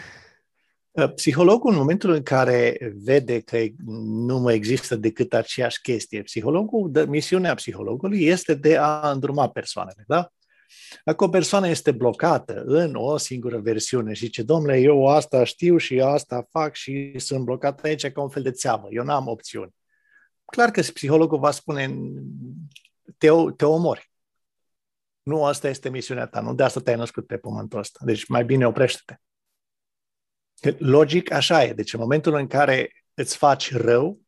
Uh, 0.94 1.12
psihologul, 1.14 1.72
în 1.72 1.78
momentul 1.78 2.10
în 2.10 2.22
care 2.22 2.78
vede 3.02 3.40
că 3.40 3.58
nu 4.04 4.38
mai 4.38 4.54
există 4.54 4.96
decât 4.96 5.34
aceeași 5.34 5.80
chestie, 5.80 6.22
psihologul, 6.22 7.06
misiunea 7.08 7.54
psihologului 7.54 8.24
este 8.24 8.54
de 8.54 8.76
a 8.76 9.10
îndruma 9.10 9.48
persoanele, 9.48 10.04
da? 10.06 10.32
Dacă 11.04 11.24
o 11.24 11.28
persoană 11.28 11.68
este 11.68 11.90
blocată 11.90 12.62
în 12.66 12.94
o 12.94 13.16
singură 13.16 13.58
versiune 13.58 14.12
și 14.12 14.24
zice, 14.24 14.42
domnule, 14.42 14.78
eu 14.78 15.06
asta 15.08 15.44
știu 15.44 15.76
și 15.76 16.00
asta 16.00 16.46
fac 16.50 16.74
și 16.74 17.14
sunt 17.18 17.44
blocat 17.44 17.84
aici 17.84 18.06
ca 18.06 18.22
un 18.22 18.28
fel 18.28 18.42
de 18.42 18.50
țeavă, 18.50 18.86
eu 18.90 19.04
n-am 19.04 19.26
opțiuni. 19.26 19.74
Clar 20.44 20.70
că 20.70 20.80
psihologul 20.80 21.38
va 21.38 21.50
spune, 21.50 21.94
te, 23.18 23.28
te 23.56 23.64
omori. 23.64 24.10
Nu 25.22 25.44
asta 25.44 25.68
este 25.68 25.88
misiunea 25.88 26.26
ta, 26.26 26.40
nu 26.40 26.54
de 26.54 26.62
asta 26.62 26.80
te-ai 26.80 26.96
născut 26.96 27.26
pe 27.26 27.36
pământul 27.36 27.78
ăsta. 27.78 28.00
Deci 28.04 28.26
mai 28.26 28.44
bine 28.44 28.66
oprește-te. 28.66 29.20
Logic 30.78 31.30
așa 31.30 31.64
e. 31.64 31.72
Deci 31.72 31.92
în 31.92 32.00
momentul 32.00 32.34
în 32.34 32.46
care 32.46 33.04
îți 33.14 33.36
faci 33.36 33.72
rău, 33.72 34.20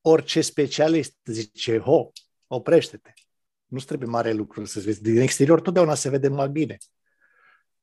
orice 0.00 0.40
specialist 0.40 1.16
zice, 1.24 1.78
ho, 1.78 2.10
oprește-te 2.46 3.12
nu 3.70 3.78
trebuie 3.78 4.08
mare 4.08 4.32
lucru 4.32 4.64
să 4.64 4.80
vezi. 4.80 5.02
Din 5.02 5.20
exterior 5.20 5.60
totdeauna 5.60 5.94
se 5.94 6.08
vede 6.08 6.28
mai 6.28 6.48
bine. 6.48 6.76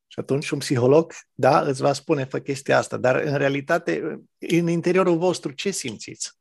Și 0.07 0.19
atunci 0.19 0.49
un 0.49 0.59
psiholog, 0.59 1.13
da, 1.33 1.61
îți 1.61 1.81
va 1.81 1.93
spune, 1.93 2.23
fă 2.23 2.39
chestia 2.39 2.77
asta, 2.77 2.97
dar 2.97 3.15
în 3.15 3.35
realitate, 3.35 4.21
în 4.37 4.67
interiorul 4.67 5.17
vostru, 5.17 5.51
ce 5.51 5.71
simțiți? 5.71 6.31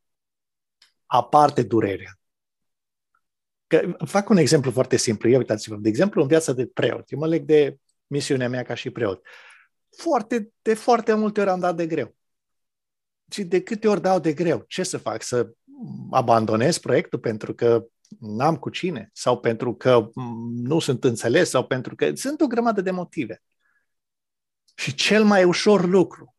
Aparte 1.05 1.63
durerea. 1.63 2.19
Că, 3.67 3.95
fac 4.05 4.29
un 4.29 4.37
exemplu 4.37 4.71
foarte 4.71 4.97
simplu. 4.97 5.29
Ia 5.29 5.37
uitați-vă, 5.37 5.75
de 5.75 5.89
exemplu, 5.89 6.21
în 6.21 6.27
viața 6.27 6.53
de 6.53 6.65
preot. 6.65 7.11
Eu 7.11 7.19
mă 7.19 7.27
leg 7.27 7.43
de 7.43 7.77
misiunea 8.07 8.49
mea 8.49 8.63
ca 8.63 8.73
și 8.73 8.89
preot. 8.89 9.27
Foarte, 9.97 10.51
de 10.61 10.73
foarte 10.73 11.13
multe 11.13 11.41
ori 11.41 11.49
am 11.49 11.59
dat 11.59 11.75
de 11.75 11.87
greu. 11.87 12.15
Și 13.31 13.43
de 13.43 13.61
câte 13.61 13.87
ori 13.87 14.01
dau 14.01 14.19
de 14.19 14.33
greu? 14.33 14.63
Ce 14.67 14.83
să 14.83 14.97
fac? 14.97 15.21
Să 15.21 15.49
abandonez 16.11 16.77
proiectul 16.77 17.19
pentru 17.19 17.53
că 17.53 17.85
n-am 18.19 18.57
cu 18.57 18.69
cine, 18.69 19.09
sau 19.13 19.39
pentru 19.39 19.75
că 19.75 20.09
nu 20.51 20.79
sunt 20.79 21.03
înțeles, 21.03 21.49
sau 21.49 21.65
pentru 21.67 21.95
că 21.95 22.15
sunt 22.15 22.41
o 22.41 22.47
grămadă 22.47 22.81
de 22.81 22.91
motive. 22.91 23.41
Și 24.75 24.93
cel 24.93 25.23
mai 25.23 25.43
ușor 25.43 25.85
lucru 25.85 26.35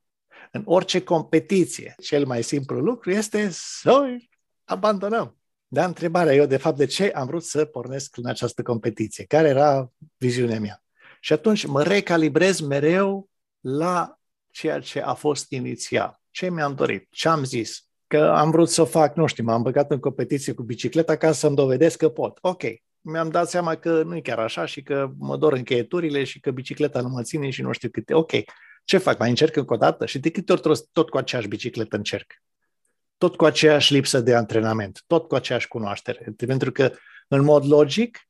în 0.53 0.63
orice 0.65 1.03
competiție, 1.03 1.95
cel 2.03 2.27
mai 2.27 2.43
simplu 2.43 2.81
lucru 2.81 3.11
este 3.11 3.49
să 3.51 4.17
abandonăm. 4.65 5.39
Da, 5.67 5.85
întrebarea 5.85 6.35
eu, 6.35 6.47
de 6.47 6.57
fapt, 6.57 6.77
de 6.77 6.87
ce 6.87 7.11
am 7.11 7.27
vrut 7.27 7.45
să 7.45 7.65
pornesc 7.65 8.17
în 8.17 8.27
această 8.27 8.63
competiție? 8.63 9.25
Care 9.25 9.49
era 9.49 9.93
viziunea 10.17 10.61
mea? 10.61 10.83
Și 11.21 11.33
atunci 11.33 11.67
mă 11.67 11.83
recalibrez 11.83 12.61
mereu 12.61 13.28
la 13.61 14.19
ceea 14.51 14.81
ce 14.81 15.01
a 15.01 15.15
fost 15.15 15.51
inițial. 15.51 16.21
Ce 16.31 16.51
mi-am 16.51 16.75
dorit? 16.75 17.07
Ce 17.11 17.29
am 17.29 17.45
zis? 17.45 17.89
că 18.09 18.33
am 18.37 18.51
vrut 18.51 18.69
să 18.69 18.85
fac, 18.85 19.17
nu 19.17 19.27
știu, 19.27 19.45
m-am 19.45 19.63
băgat 19.63 19.91
în 19.91 19.99
competiție 19.99 20.53
cu 20.53 20.63
bicicleta 20.63 21.17
ca 21.17 21.33
să-mi 21.33 21.57
dovedesc 21.57 21.99
că 21.99 22.09
pot. 22.09 22.39
Ok, 22.41 22.63
mi-am 23.01 23.31
dat 23.31 23.49
seama 23.49 23.75
că 23.75 24.03
nu 24.03 24.17
e 24.17 24.21
chiar 24.21 24.39
așa 24.39 24.65
și 24.65 24.83
că 24.83 25.11
mă 25.19 25.37
dor 25.37 25.53
încheieturile 25.53 26.25
și 26.25 26.41
că 26.41 26.51
bicicleta 26.51 27.01
nu 27.01 27.09
mă 27.09 27.23
ține 27.23 27.51
și 27.51 27.63
nu 27.63 27.73
știu 27.73 27.89
câte. 27.89 28.15
Ok, 28.15 28.31
ce 28.85 28.99
fac? 28.99 29.19
Mai 29.19 29.29
încerc 29.29 29.57
încă 29.57 29.75
o 29.75 29.77
dată? 29.77 30.07
Și 30.07 30.19
de 30.19 30.31
câte 30.31 30.53
ori 30.53 30.81
tot 30.93 31.09
cu 31.09 31.17
aceeași 31.17 31.49
bicicletă 31.49 31.97
încerc? 31.97 32.33
Tot 33.19 33.37
cu 33.37 33.45
aceeași 33.45 33.93
lipsă 33.93 34.21
de 34.21 34.35
antrenament, 34.35 35.05
tot 35.07 35.29
cu 35.29 35.35
aceeași 35.35 35.69
cunoaștere. 35.69 36.33
Pentru 36.47 36.73
că, 36.73 36.93
în 37.29 37.45
mod 37.45 37.67
logic, 37.67 38.28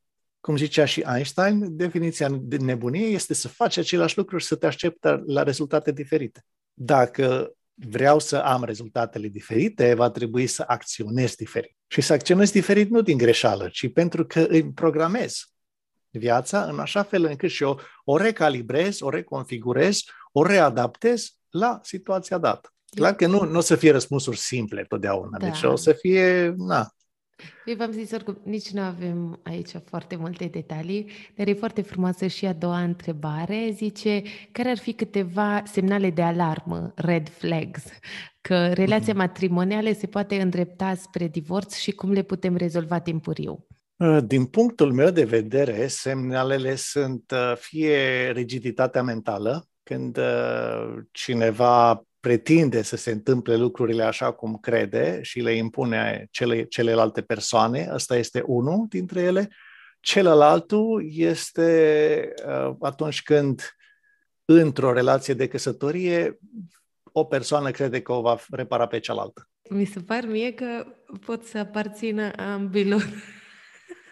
cum 0.49 0.57
zicea 0.57 0.84
și 0.84 1.05
Einstein, 1.14 1.76
definiția 1.76 2.28
de 2.30 2.57
nebunie 2.57 3.07
este 3.07 3.34
să 3.34 3.49
faci 3.49 3.76
același 3.76 4.16
lucru 4.16 4.38
și 4.38 4.46
să 4.46 4.55
te 4.55 4.66
aștepți 4.66 5.09
la 5.26 5.42
rezultate 5.42 5.92
diferite. 5.92 6.44
Dacă 6.72 7.53
vreau 7.74 8.18
să 8.18 8.36
am 8.36 8.64
rezultatele 8.64 9.28
diferite, 9.28 9.94
va 9.94 10.11
trebui 10.11 10.46
să 10.46 10.64
acționez 10.66 11.34
diferit. 11.34 11.76
Și 11.86 12.01
să 12.01 12.12
acționez 12.12 12.51
diferit 12.51 12.90
nu 12.90 13.01
din 13.01 13.16
greșeală, 13.16 13.68
ci 13.68 13.92
pentru 13.92 14.26
că 14.26 14.40
îmi 14.40 14.72
programez 14.72 15.40
viața 16.11 16.64
în 16.64 16.78
așa 16.78 17.03
fel 17.03 17.24
încât 17.24 17.51
și 17.51 17.62
eu 17.62 17.80
o 18.05 18.16
recalibrez, 18.16 19.01
o 19.01 19.11
reconfigurez, 19.11 20.01
o 20.32 20.42
readaptez 20.42 21.30
la 21.49 21.80
situația 21.82 22.38
dată. 22.38 22.72
Clar 22.90 23.14
că 23.14 23.26
nu, 23.26 23.44
nu 23.44 23.59
o 23.59 23.61
să 23.61 23.76
fie 23.76 23.90
răspunsuri 23.90 24.36
simple 24.36 24.84
totdeauna, 24.84 25.38
da. 25.38 25.46
deci 25.46 25.62
o 25.62 25.76
să 25.76 25.92
fie, 25.92 26.55
na, 26.57 26.92
Eu 27.64 27.74
v-am 27.76 27.91
zis 27.91 28.12
oricum, 28.12 28.41
nici 28.45 28.70
nu 28.70 28.80
avem 28.80 29.41
aici 29.43 29.70
foarte 29.84 30.16
multe 30.16 30.45
detalii, 30.45 31.11
dar 31.36 31.49
e 31.49 31.53
foarte 31.53 31.82
frumoasă 31.82 32.26
și 32.26 32.47
a 32.47 32.53
doua 32.53 32.82
întrebare. 32.82 33.70
Zice, 33.74 34.22
care 34.53 34.68
ar 34.68 34.78
fi 34.78 34.93
câteva 34.93 35.62
semnale 35.66 36.11
de 36.11 36.22
alarmă, 36.22 36.93
red 36.95 37.28
flags, 37.28 37.84
că 38.41 38.72
relația 38.72 39.12
mhm. 39.12 39.22
matrimonială 39.22 39.93
se 39.93 40.07
poate 40.07 40.41
îndrepta 40.41 40.95
spre 40.95 41.28
divorț 41.28 41.76
și 41.76 41.93
cum 41.93 42.12
le 42.12 42.22
putem 42.22 42.57
rezolva 42.57 43.01
timpuriu? 43.01 43.66
Uh, 43.97 44.18
din 44.24 44.45
punctul 44.45 44.93
meu 44.93 45.11
de 45.11 45.24
vedere, 45.24 45.86
semnalele 45.86 46.74
sunt 46.74 47.30
uh, 47.30 47.57
fie 47.57 48.30
rigiditatea 48.30 49.03
mentală, 49.03 49.68
când 49.82 50.18
uh, 50.18 50.99
cineva 51.12 52.03
pretinde 52.20 52.82
să 52.82 52.96
se 52.96 53.10
întâmple 53.10 53.56
lucrurile 53.56 54.02
așa 54.02 54.32
cum 54.32 54.56
crede 54.56 55.18
și 55.22 55.40
le 55.40 55.52
impune 55.52 56.28
cele, 56.30 56.64
celelalte 56.64 57.22
persoane, 57.22 57.88
ăsta 57.92 58.16
este 58.16 58.42
unul 58.46 58.86
dintre 58.88 59.20
ele. 59.20 59.48
Celălalt 60.00 60.70
este 61.10 62.34
uh, 62.46 62.74
atunci 62.80 63.22
când 63.22 63.76
într-o 64.44 64.92
relație 64.92 65.34
de 65.34 65.48
căsătorie 65.48 66.38
o 67.12 67.24
persoană 67.24 67.70
crede 67.70 68.02
că 68.02 68.12
o 68.12 68.20
va 68.20 68.38
repara 68.50 68.86
pe 68.86 68.98
cealaltă. 68.98 69.48
Mi 69.70 69.84
se 69.84 70.00
par 70.00 70.24
mie 70.26 70.52
că 70.52 70.86
pot 71.26 71.44
să 71.44 71.58
aparțină 71.58 72.30
ambilor. 72.36 73.08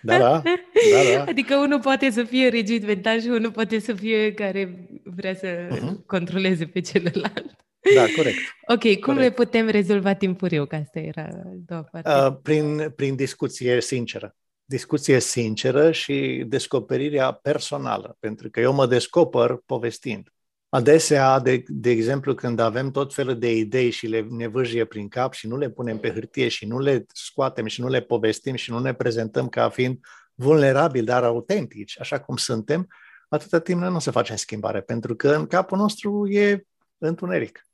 Da, 0.02 0.18
da, 0.18 0.42
da, 0.92 1.16
da. 1.16 1.24
Adică 1.24 1.56
unul 1.56 1.80
poate 1.80 2.10
să 2.10 2.24
fie 2.24 2.48
rigid 2.48 2.84
mental 2.84 3.20
și 3.20 3.28
unul 3.28 3.50
poate 3.50 3.78
să 3.78 3.94
fie 3.94 4.32
care 4.32 4.88
vrea 5.04 5.34
să 5.34 5.68
uh-huh. 5.68 6.06
controleze 6.06 6.66
pe 6.66 6.80
celălalt. 6.80 7.65
Da, 7.94 8.04
corect. 8.16 8.38
Ok, 8.68 8.80
cum 8.80 9.14
corect. 9.14 9.20
le 9.20 9.30
putem 9.30 9.68
rezolva 9.68 10.14
timpuriu? 10.14 10.66
Că 10.66 10.76
asta 10.76 10.98
era 10.98 11.28
doua 11.66 11.82
parte. 11.82 12.10
Uh, 12.10 12.36
prin, 12.42 12.92
prin 12.96 13.14
discuție 13.14 13.80
sinceră. 13.80 14.36
Discuție 14.64 15.20
sinceră 15.20 15.92
și 15.92 16.44
descoperirea 16.46 17.32
personală. 17.32 18.16
Pentru 18.20 18.50
că 18.50 18.60
eu 18.60 18.72
mă 18.72 18.86
descoper 18.86 19.58
povestind. 19.66 20.30
Adesea, 20.68 21.38
de, 21.38 21.64
de 21.66 21.90
exemplu, 21.90 22.34
când 22.34 22.58
avem 22.58 22.90
tot 22.90 23.14
felul 23.14 23.38
de 23.38 23.56
idei 23.56 23.90
și 23.90 24.06
le 24.06 24.26
nevâjie 24.30 24.84
prin 24.84 25.08
cap 25.08 25.32
și 25.32 25.46
nu 25.46 25.56
le 25.56 25.70
punem 25.70 25.98
pe 25.98 26.12
hârtie 26.12 26.48
și 26.48 26.66
nu 26.66 26.78
le 26.78 27.04
scoatem 27.12 27.66
și 27.66 27.80
nu 27.80 27.88
le 27.88 28.00
povestim 28.00 28.54
și 28.54 28.70
nu 28.70 28.78
ne 28.78 28.94
prezentăm 28.94 29.48
ca 29.48 29.68
fiind 29.68 29.98
vulnerabili, 30.34 31.04
dar 31.04 31.24
autentici, 31.24 32.00
așa 32.00 32.20
cum 32.20 32.36
suntem, 32.36 32.88
atâta 33.28 33.58
timp 33.58 33.80
noi 33.80 33.90
nu 33.90 33.98
se 33.98 34.10
face 34.10 34.34
schimbare, 34.34 34.80
pentru 34.80 35.16
că 35.16 35.34
în 35.34 35.46
capul 35.46 35.78
nostru 35.78 36.28
e 36.28 36.66
întuneric 36.98 37.65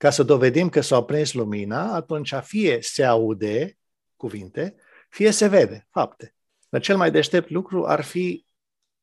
ca 0.00 0.10
să 0.10 0.22
dovedim 0.22 0.68
că 0.68 0.80
s-a 0.80 1.02
prins 1.02 1.32
lumina, 1.32 1.94
atunci 1.94 2.34
fie 2.42 2.78
se 2.80 3.04
aude 3.04 3.78
cuvinte, 4.16 4.74
fie 5.08 5.30
se 5.30 5.48
vede 5.48 5.86
fapte. 5.90 6.34
Dar 6.68 6.80
cel 6.80 6.96
mai 6.96 7.10
deștept 7.10 7.50
lucru 7.50 7.86
ar 7.86 8.02
fi 8.02 8.46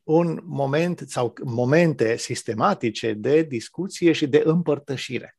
un 0.03 0.39
moment 0.43 1.03
sau 1.07 1.33
momente 1.43 2.15
sistematice 2.15 3.13
de 3.13 3.41
discuție 3.41 4.11
și 4.11 4.27
de 4.27 4.41
împărtășire. 4.45 5.37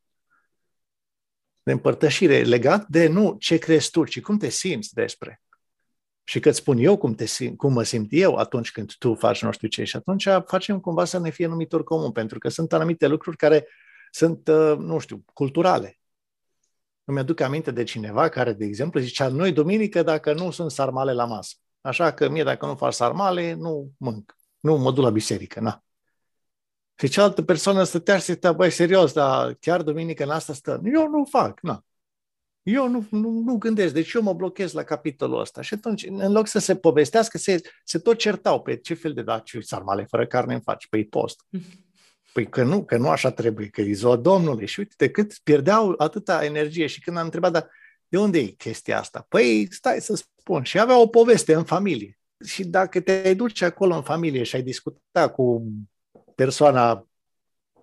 De 1.63 1.73
împărtășire 1.73 2.43
legat 2.43 2.87
de 2.87 3.07
nu 3.07 3.37
ce 3.39 3.59
crezi 3.59 3.91
tu, 3.91 4.05
ci 4.05 4.21
cum 4.21 4.39
te 4.39 4.49
simți 4.49 4.95
despre. 4.95 5.43
Și 6.25 6.41
că 6.41 6.49
îți 6.49 6.59
spun 6.59 6.79
eu 6.79 6.97
cum, 6.97 7.15
te 7.15 7.25
sim, 7.25 7.57
cum 7.57 7.73
mă 7.73 7.83
simt 7.83 8.09
eu 8.11 8.35
atunci 8.35 8.71
când 8.71 8.93
tu 8.95 9.15
faci 9.15 9.43
nu 9.43 9.53
știu 9.53 9.69
ce. 9.69 9.85
Și 9.85 9.97
atunci 9.97 10.29
facem 10.47 10.81
cumva 10.81 11.05
să 11.05 11.19
ne 11.19 11.31
fie 11.31 11.47
numitor 11.47 11.85
comun, 11.85 12.13
pentru 12.13 12.39
că 12.39 12.49
sunt 12.49 12.73
anumite 12.73 13.07
lucruri 13.07 13.37
care 13.37 13.67
sunt, 14.11 14.49
uh, 14.49 14.77
nu 14.79 14.99
știu, 14.99 15.25
culturale. 15.33 16.01
Îmi 17.05 17.19
aduc 17.19 17.41
aminte 17.41 17.71
de 17.71 17.83
cineva 17.83 18.29
care, 18.29 18.53
de 18.53 18.65
exemplu, 18.65 19.01
zicea, 19.01 19.29
noi 19.29 19.53
duminică 19.53 20.03
dacă 20.03 20.33
nu 20.33 20.51
sunt 20.51 20.71
sarmale 20.71 21.13
la 21.13 21.25
masă. 21.25 21.55
Așa 21.81 22.13
că 22.13 22.29
mie 22.29 22.43
dacă 22.43 22.67
nu 22.67 22.75
fac 22.75 22.93
sarmale, 22.93 23.53
nu 23.53 23.93
mânc. 23.97 24.37
Nu 24.61 24.77
mă 24.77 24.93
duc 24.93 25.05
la 25.05 25.11
biserică, 25.11 25.61
na. 25.61 25.83
Și 26.95 27.09
cealaltă 27.09 27.43
persoană 27.43 27.85
stătea 27.85 28.17
și 28.17 28.23
stătea, 28.23 28.53
băi, 28.53 28.71
serios, 28.71 29.13
dar 29.13 29.55
chiar 29.55 29.83
duminică 29.83 30.23
în 30.23 30.31
asta 30.31 30.53
stă. 30.53 30.81
Eu 30.85 31.09
nu 31.09 31.25
fac, 31.25 31.61
na. 31.61 31.85
Eu 32.63 32.89
nu, 32.89 33.07
nu, 33.11 33.31
nu 33.31 33.57
gândesc, 33.57 33.95
deci 33.95 34.13
eu 34.13 34.23
mă 34.23 34.33
blochez 34.33 34.73
la 34.73 34.83
capitolul 34.83 35.41
ăsta. 35.41 35.61
Și 35.61 35.75
atunci, 35.75 36.07
în 36.07 36.33
loc 36.33 36.47
să 36.47 36.59
se 36.59 36.77
povestească, 36.77 37.39
se, 37.39 37.61
se 37.85 37.99
tot 37.99 38.19
certau 38.19 38.63
pe 38.63 38.77
ce 38.77 38.95
fel 38.95 39.13
de 39.13 39.23
da, 39.23 39.39
ce 39.39 39.61
sarmale 39.61 40.05
fără 40.05 40.27
carne 40.27 40.53
îmi 40.53 40.63
faci, 40.63 40.89
păi 40.89 41.07
post. 41.07 41.45
Păi 42.33 42.49
că 42.49 42.63
nu, 42.63 42.85
că 42.85 42.97
nu 42.97 43.09
așa 43.09 43.31
trebuie, 43.31 43.69
că 43.69 43.81
e 43.81 43.93
ziua 43.93 44.17
Domnului. 44.17 44.67
Și 44.67 44.79
uite 44.79 44.95
de 44.97 45.11
cât 45.11 45.39
pierdeau 45.43 45.95
atâta 45.99 46.45
energie. 46.45 46.87
Și 46.87 47.01
când 47.01 47.17
am 47.17 47.25
întrebat, 47.25 47.53
dar 47.53 47.71
de 48.09 48.19
unde 48.19 48.39
e 48.39 48.47
chestia 48.47 48.99
asta? 48.99 49.27
Păi 49.29 49.69
stai 49.71 50.01
să 50.01 50.25
spun. 50.39 50.63
Și 50.63 50.79
avea 50.79 51.01
o 51.01 51.07
poveste 51.07 51.55
în 51.55 51.65
familie. 51.65 52.19
Și 52.45 52.65
dacă 52.65 53.01
te 53.01 53.35
duci 53.35 53.63
acolo 53.63 53.95
în 53.95 54.03
familie 54.03 54.43
și 54.43 54.57
ai 54.57 54.63
discuta 54.63 55.29
cu 55.29 55.67
persoana 56.35 57.07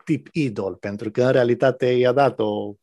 tip 0.04 0.28
idol, 0.32 0.76
pentru 0.76 1.12
că 1.12 1.24
în 1.24 1.32
realitate 1.32 1.86
i-a 1.86 2.12
dat 2.12 2.40
o 2.40 2.76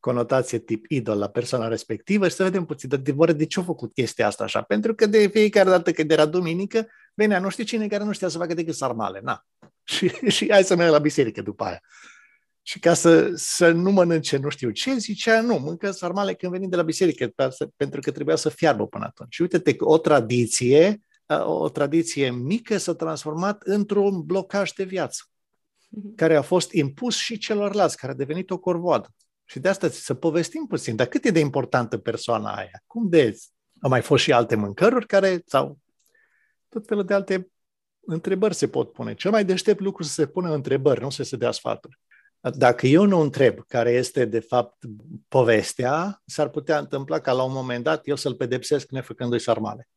conotație 0.00 0.58
tip 0.58 0.84
idol 0.88 1.18
la 1.18 1.28
persoana 1.28 1.68
respectivă 1.68 2.28
și 2.28 2.34
să 2.34 2.42
vedem 2.42 2.64
puțin, 2.64 2.88
dar 2.88 2.98
de, 2.98 3.32
de 3.32 3.46
ce 3.46 3.60
a 3.60 3.62
făcut 3.62 3.92
chestia 3.92 4.26
asta 4.26 4.44
așa? 4.44 4.62
Pentru 4.62 4.94
că 4.94 5.06
de 5.06 5.26
fiecare 5.26 5.68
dată 5.68 5.92
când 5.92 6.10
era 6.10 6.26
duminică, 6.26 6.86
venea 7.14 7.38
nu 7.38 7.48
știu 7.48 7.64
cine 7.64 7.86
care 7.86 8.04
nu 8.04 8.12
știa 8.12 8.28
să 8.28 8.38
facă 8.38 8.54
decât 8.54 8.74
sarmale. 8.74 9.20
Na, 9.22 9.46
și, 9.92 10.08
și 10.08 10.50
hai 10.50 10.64
să 10.64 10.74
merg 10.74 10.90
la 10.90 10.98
biserică 10.98 11.42
după 11.42 11.64
aia. 11.64 11.80
Și 12.62 12.78
ca 12.78 12.94
să, 12.94 13.30
să 13.34 13.70
nu 13.70 13.90
mănânce 13.90 14.36
nu 14.36 14.48
știu 14.48 14.70
ce, 14.70 14.96
zicea, 14.96 15.40
nu, 15.40 15.58
mâncă 15.58 15.90
sarmale 15.90 16.34
când 16.34 16.52
venim 16.52 16.68
de 16.68 16.76
la 16.76 16.82
biserică, 16.82 17.32
pentru 17.76 18.00
că 18.00 18.10
trebuia 18.10 18.36
să 18.36 18.48
fiarbă 18.48 18.86
până 18.86 19.04
atunci. 19.04 19.34
Și 19.34 19.42
uite-te 19.42 19.76
că 19.76 19.88
o 19.88 19.98
tradiție, 19.98 21.00
o 21.44 21.68
tradiție 21.68 22.30
mică 22.30 22.76
s-a 22.76 22.94
transformat 22.94 23.62
într-un 23.62 24.22
blocaj 24.22 24.72
de 24.72 24.84
viață, 24.84 25.22
mhm. 25.88 26.14
care 26.14 26.36
a 26.36 26.42
fost 26.42 26.72
impus 26.72 27.16
și 27.16 27.38
celorlalți, 27.38 27.96
care 27.96 28.12
a 28.12 28.16
devenit 28.16 28.50
o 28.50 28.58
corvoadă. 28.58 29.08
Și 29.44 29.58
de 29.58 29.68
asta 29.68 29.88
să 29.88 30.14
povestim 30.14 30.66
puțin, 30.66 30.96
dar 30.96 31.06
cât 31.06 31.24
e 31.24 31.30
de 31.30 31.40
importantă 31.40 31.98
persoana 31.98 32.54
aia? 32.54 32.82
Cum 32.86 33.08
de? 33.08 33.36
Au 33.80 33.90
mai 33.90 34.02
fost 34.02 34.22
și 34.22 34.32
alte 34.32 34.54
mâncăruri 34.54 35.06
care, 35.06 35.42
sau 35.46 35.78
tot 36.68 36.86
felul 36.86 37.04
de 37.04 37.14
alte 37.14 37.50
întrebări 38.00 38.54
se 38.54 38.68
pot 38.68 38.92
pune. 38.92 39.14
Cel 39.14 39.30
mai 39.30 39.44
deștept 39.44 39.80
lucru 39.80 40.02
să 40.02 40.12
se 40.12 40.26
pună 40.26 40.54
întrebări, 40.54 41.00
nu 41.00 41.10
să 41.10 41.22
se 41.22 41.36
dea 41.36 41.50
sfaturi. 41.50 41.98
Dacă 42.40 42.86
eu 42.86 43.04
nu 43.04 43.18
întreb 43.20 43.58
care 43.66 43.90
este 43.90 44.24
de 44.24 44.40
fapt 44.40 44.84
povestea, 45.28 46.22
s-ar 46.24 46.48
putea 46.48 46.78
întâmpla 46.78 47.18
ca 47.18 47.32
la 47.32 47.42
un 47.42 47.52
moment 47.52 47.84
dat 47.84 48.08
eu 48.08 48.16
să-l 48.16 48.34
pedepsesc 48.34 48.90
nefăcându-i 48.90 49.38
sarmale. 49.38 49.88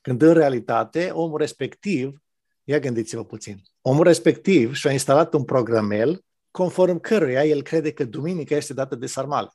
Când 0.00 0.22
în 0.22 0.32
realitate 0.32 1.10
omul 1.12 1.38
respectiv, 1.38 2.22
ia 2.64 2.78
gândiți-vă 2.78 3.24
puțin, 3.24 3.62
omul 3.80 4.04
respectiv 4.04 4.74
și-a 4.74 4.92
instalat 4.92 5.34
un 5.34 5.44
programel 5.44 6.24
conform 6.50 7.00
căruia 7.00 7.44
el 7.44 7.62
crede 7.62 7.92
că 7.92 8.04
duminica 8.04 8.56
este 8.56 8.74
dată 8.74 8.94
de 8.94 9.06
sarmale. 9.06 9.48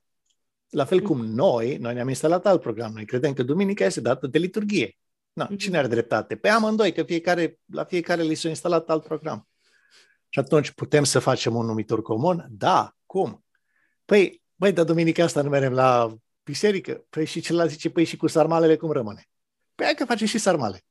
La 0.70 0.86
fel 0.86 1.02
cum 1.02 1.26
noi, 1.26 1.78
noi 1.78 1.94
ne-am 1.94 2.08
instalat 2.08 2.46
alt 2.46 2.62
program, 2.62 2.92
noi 2.94 3.06
credem 3.06 3.34
că 3.34 3.44
duminica 3.44 3.86
este 3.86 4.02
dată 4.02 4.28
de 4.28 4.38
liturghie. 4.38 4.98
Na, 5.42 5.48
mhm. 5.50 5.58
cine 5.58 5.78
are 5.78 5.88
dreptate? 5.88 6.36
Pe 6.36 6.50
amândoi, 6.50 6.94
că 6.94 7.04
fiecare, 7.04 7.60
la 7.66 7.84
fiecare 7.84 8.22
li 8.22 8.36
s-a 8.36 8.50
instalat 8.50 8.90
alt 8.90 9.04
program. 9.04 9.48
Și 10.30 10.40
atunci 10.40 10.72
putem 10.72 11.04
să 11.04 11.20
facem 11.20 11.56
un 11.56 11.66
numitor 11.66 12.02
comun? 12.02 12.48
Da. 12.50 12.96
Cum? 13.06 13.46
Păi, 14.06 14.42
băi, 14.56 14.72
dar 14.72 14.86
duminica 14.86 15.24
asta 15.24 15.42
nu 15.42 15.50
mergem 15.50 15.74
la 15.74 16.16
biserică? 16.44 17.06
Păi 17.10 17.26
și 17.26 17.42
celălalt 17.42 17.70
zice, 17.70 17.90
păi 17.90 18.04
și 18.04 18.18
cu 18.18 18.28
sarmalele 18.28 18.76
cum 18.76 18.92
rămâne? 18.92 19.26
Păi 19.76 19.86
hai 19.86 19.96
că 19.96 20.06
facem 20.06 20.28
și 20.28 20.38
sarmale. 20.38 20.84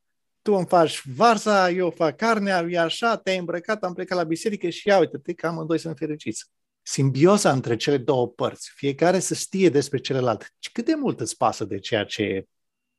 Tu 0.42 0.52
îmi 0.52 0.66
faci 0.66 1.02
varza, 1.06 1.70
eu 1.70 1.90
fac 1.90 2.16
carnea, 2.16 2.66
e 2.68 2.78
așa, 2.78 3.16
te-ai 3.16 3.38
îmbrăcat, 3.38 3.82
am 3.82 3.94
plecat 3.94 4.18
la 4.18 4.24
biserică 4.24 4.68
și 4.68 4.88
ia 4.88 4.98
uite-te 4.98 5.32
că 5.32 5.46
amândoi 5.46 5.78
sunt 5.78 5.96
fericiți. 5.96 6.44
Simbioza 6.82 7.52
între 7.52 7.76
cele 7.76 7.96
două 7.96 8.28
părți, 8.28 8.70
fiecare 8.74 9.18
să 9.18 9.34
știe 9.34 9.68
despre 9.68 9.98
celălalt. 9.98 10.52
Cât 10.72 10.84
de 10.84 10.94
mult 10.94 11.20
îți 11.20 11.36
pasă 11.36 11.64
de 11.64 11.78
ceea 11.78 12.04
ce 12.04 12.46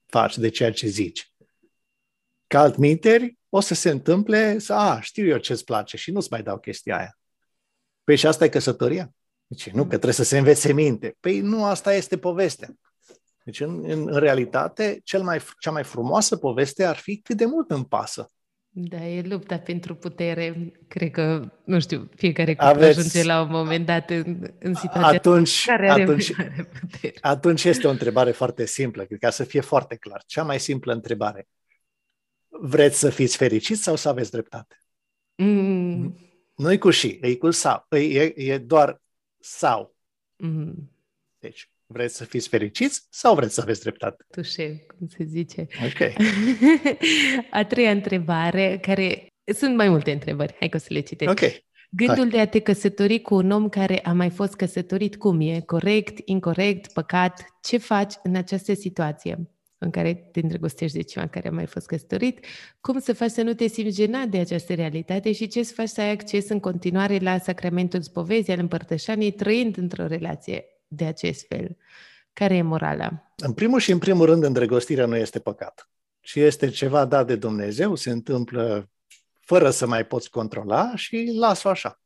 faci, 0.06 0.38
de 0.38 0.50
ceea 0.50 0.72
ce 0.72 0.88
zici? 0.88 1.31
Că 2.52 2.58
altminteri 2.58 3.38
o 3.50 3.60
să 3.60 3.74
se 3.74 3.90
întâmple 3.90 4.60
să, 4.60 4.74
a, 4.74 5.00
știu 5.02 5.28
eu 5.28 5.38
ce-ți 5.38 5.64
place 5.64 5.98
și 5.98 6.12
nu-ți 6.12 6.28
mai 6.32 6.44
dau 6.44 6.60
chestia 6.60 6.98
aia. 6.98 7.18
Păi 8.04 8.16
și 8.16 8.28
asta 8.28 8.46
e 8.46 8.50
căsătoria? 8.50 9.12
Deci 9.48 9.70
nu, 9.70 9.82
că 9.82 9.88
trebuie 9.88 10.14
să 10.14 10.24
se 10.24 10.38
învețe 10.38 10.74
minte. 10.74 11.16
Păi 11.20 11.40
nu, 11.40 11.66
asta 11.66 11.94
este 11.94 12.18
povestea. 12.18 12.70
Deci, 13.44 13.60
în, 13.60 13.84
în, 13.84 14.08
în 14.08 14.20
realitate, 14.20 15.00
cel 15.04 15.22
mai, 15.22 15.40
cea 15.60 15.72
mai 15.72 15.84
frumoasă 15.84 16.38
poveste 16.38 16.86
ar 16.86 16.96
fi 16.96 17.18
cât 17.18 17.38
de 17.38 17.46
mult 17.46 17.72
îmi 17.72 17.86
pasă. 17.86 18.32
Da, 18.70 19.06
e 19.06 19.22
lupta 19.22 19.58
pentru 19.58 19.96
putere. 19.96 20.72
Cred 20.88 21.12
că, 21.12 21.52
nu 21.66 21.80
știu, 21.80 22.10
fiecare 22.16 22.56
cuplu 22.56 22.70
Aveți... 22.70 23.00
ajunge 23.00 23.24
la 23.24 23.42
un 23.42 23.50
moment 23.50 23.86
dat 23.86 24.10
în, 24.10 24.54
în 24.60 24.74
situația 24.74 25.18
atunci, 25.18 25.66
care 25.66 25.90
are 25.90 26.02
atunci, 26.02 26.32
putere. 26.80 27.14
Atunci 27.22 27.64
este 27.64 27.88
o 27.88 27.90
întrebare 27.90 28.32
foarte 28.32 28.66
simplă, 28.66 29.04
cred, 29.04 29.20
ca 29.20 29.30
să 29.30 29.44
fie 29.44 29.62
foarte 29.62 29.96
clar. 29.96 30.24
Cea 30.26 30.44
mai 30.44 30.60
simplă 30.60 30.94
întrebare 30.94 31.48
vreți 32.60 33.00
să 33.00 33.10
fiți 33.10 33.38
fericiți 33.38 33.84
sau 33.84 33.96
să 33.96 34.10
aveți 34.10 34.32
dreptate? 34.32 34.76
Mm. 35.36 36.18
Nu-i 36.56 36.78
cu 36.78 36.90
și, 36.90 37.20
e 37.22 37.36
cu 37.36 37.52
sau. 37.52 37.86
E, 37.90 38.34
e 38.36 38.58
doar 38.58 39.02
sau. 39.40 39.96
Mm. 40.36 40.92
Deci, 41.40 41.72
Vreți 41.92 42.16
să 42.16 42.24
fiți 42.24 42.48
fericiți 42.48 43.08
sau 43.10 43.36
vreți 43.36 43.54
să 43.54 43.62
aveți 43.62 43.82
dreptate? 43.82 44.26
Tușe, 44.32 44.86
cum 44.98 45.08
se 45.08 45.24
zice. 45.24 45.68
Ok. 45.86 46.14
a 47.52 47.66
treia 47.66 47.92
întrebare, 47.92 48.80
care 48.82 49.28
sunt 49.54 49.76
mai 49.76 49.90
multe 49.90 50.12
întrebări, 50.12 50.56
hai 50.60 50.70
că 50.70 50.78
o 50.78 50.80
să 50.80 50.88
le 50.90 51.00
citesc. 51.00 51.32
Ok. 51.32 51.52
Gândul 51.90 52.16
Hai. 52.16 52.30
de 52.30 52.40
a 52.40 52.48
te 52.48 52.60
căsători 52.60 53.22
cu 53.22 53.36
un 53.36 53.52
om 53.52 53.70
care 53.70 54.00
a 54.00 54.14
mai 54.14 54.30
fost 54.30 54.54
căsătorit, 54.54 55.18
cum 55.18 55.40
e? 55.40 55.60
Corect, 55.60 56.20
incorrect, 56.26 56.94
păcat? 56.94 57.46
Ce 57.62 57.78
faci 57.78 58.14
în 58.24 58.36
această 58.36 58.74
situație 58.74 59.50
în 59.84 59.90
care 59.90 60.14
te 60.14 60.40
îndrăgostești 60.40 60.98
de 60.98 61.04
cineva 61.04 61.30
care 61.30 61.48
a 61.48 61.52
mai 61.52 61.66
fost 61.66 61.86
căsătorit? 61.86 62.46
Cum 62.82 63.00
să 63.00 63.14
faci 63.14 63.30
să 63.30 63.42
nu 63.42 63.54
te 63.54 63.68
simți 63.68 64.02
jenat 64.02 64.28
de 64.28 64.38
această 64.38 64.74
realitate 64.74 65.32
și 65.32 65.48
ce 65.48 65.64
să 65.64 65.74
faci 65.74 65.88
să 65.88 66.02
ai 66.02 66.12
acces 66.12 66.50
în 66.50 66.60
continuare 66.60 67.18
la 67.18 67.38
sacramentul 67.38 68.02
spovezii, 68.02 68.54
al 68.54 68.60
împărtășanii, 68.60 69.32
trăind 69.32 69.78
într-o 69.78 70.06
relație 70.06 70.66
de 70.88 71.06
acest 71.06 71.46
fel? 71.48 71.78
Care 72.34 72.56
e 72.56 72.62
morala? 72.62 73.34
În 73.36 73.54
primul 73.54 73.80
și 73.80 73.92
în 73.92 73.98
primul 73.98 74.26
rând, 74.26 74.44
îndrăgostirea 74.44 75.06
nu 75.06 75.16
este 75.16 75.40
păcat. 75.40 75.90
Și 76.20 76.40
este 76.40 76.70
ceva 76.70 77.06
dat 77.06 77.28
de 77.28 77.36
Dumnezeu, 77.36 77.96
se 77.96 78.10
întâmplă 78.10 78.90
fără 79.40 79.70
să 79.70 79.88
mai 79.88 80.06
poți 80.06 80.30
controla 80.30 80.96
și 80.96 81.32
las-o 81.36 81.70
așa. 81.70 82.01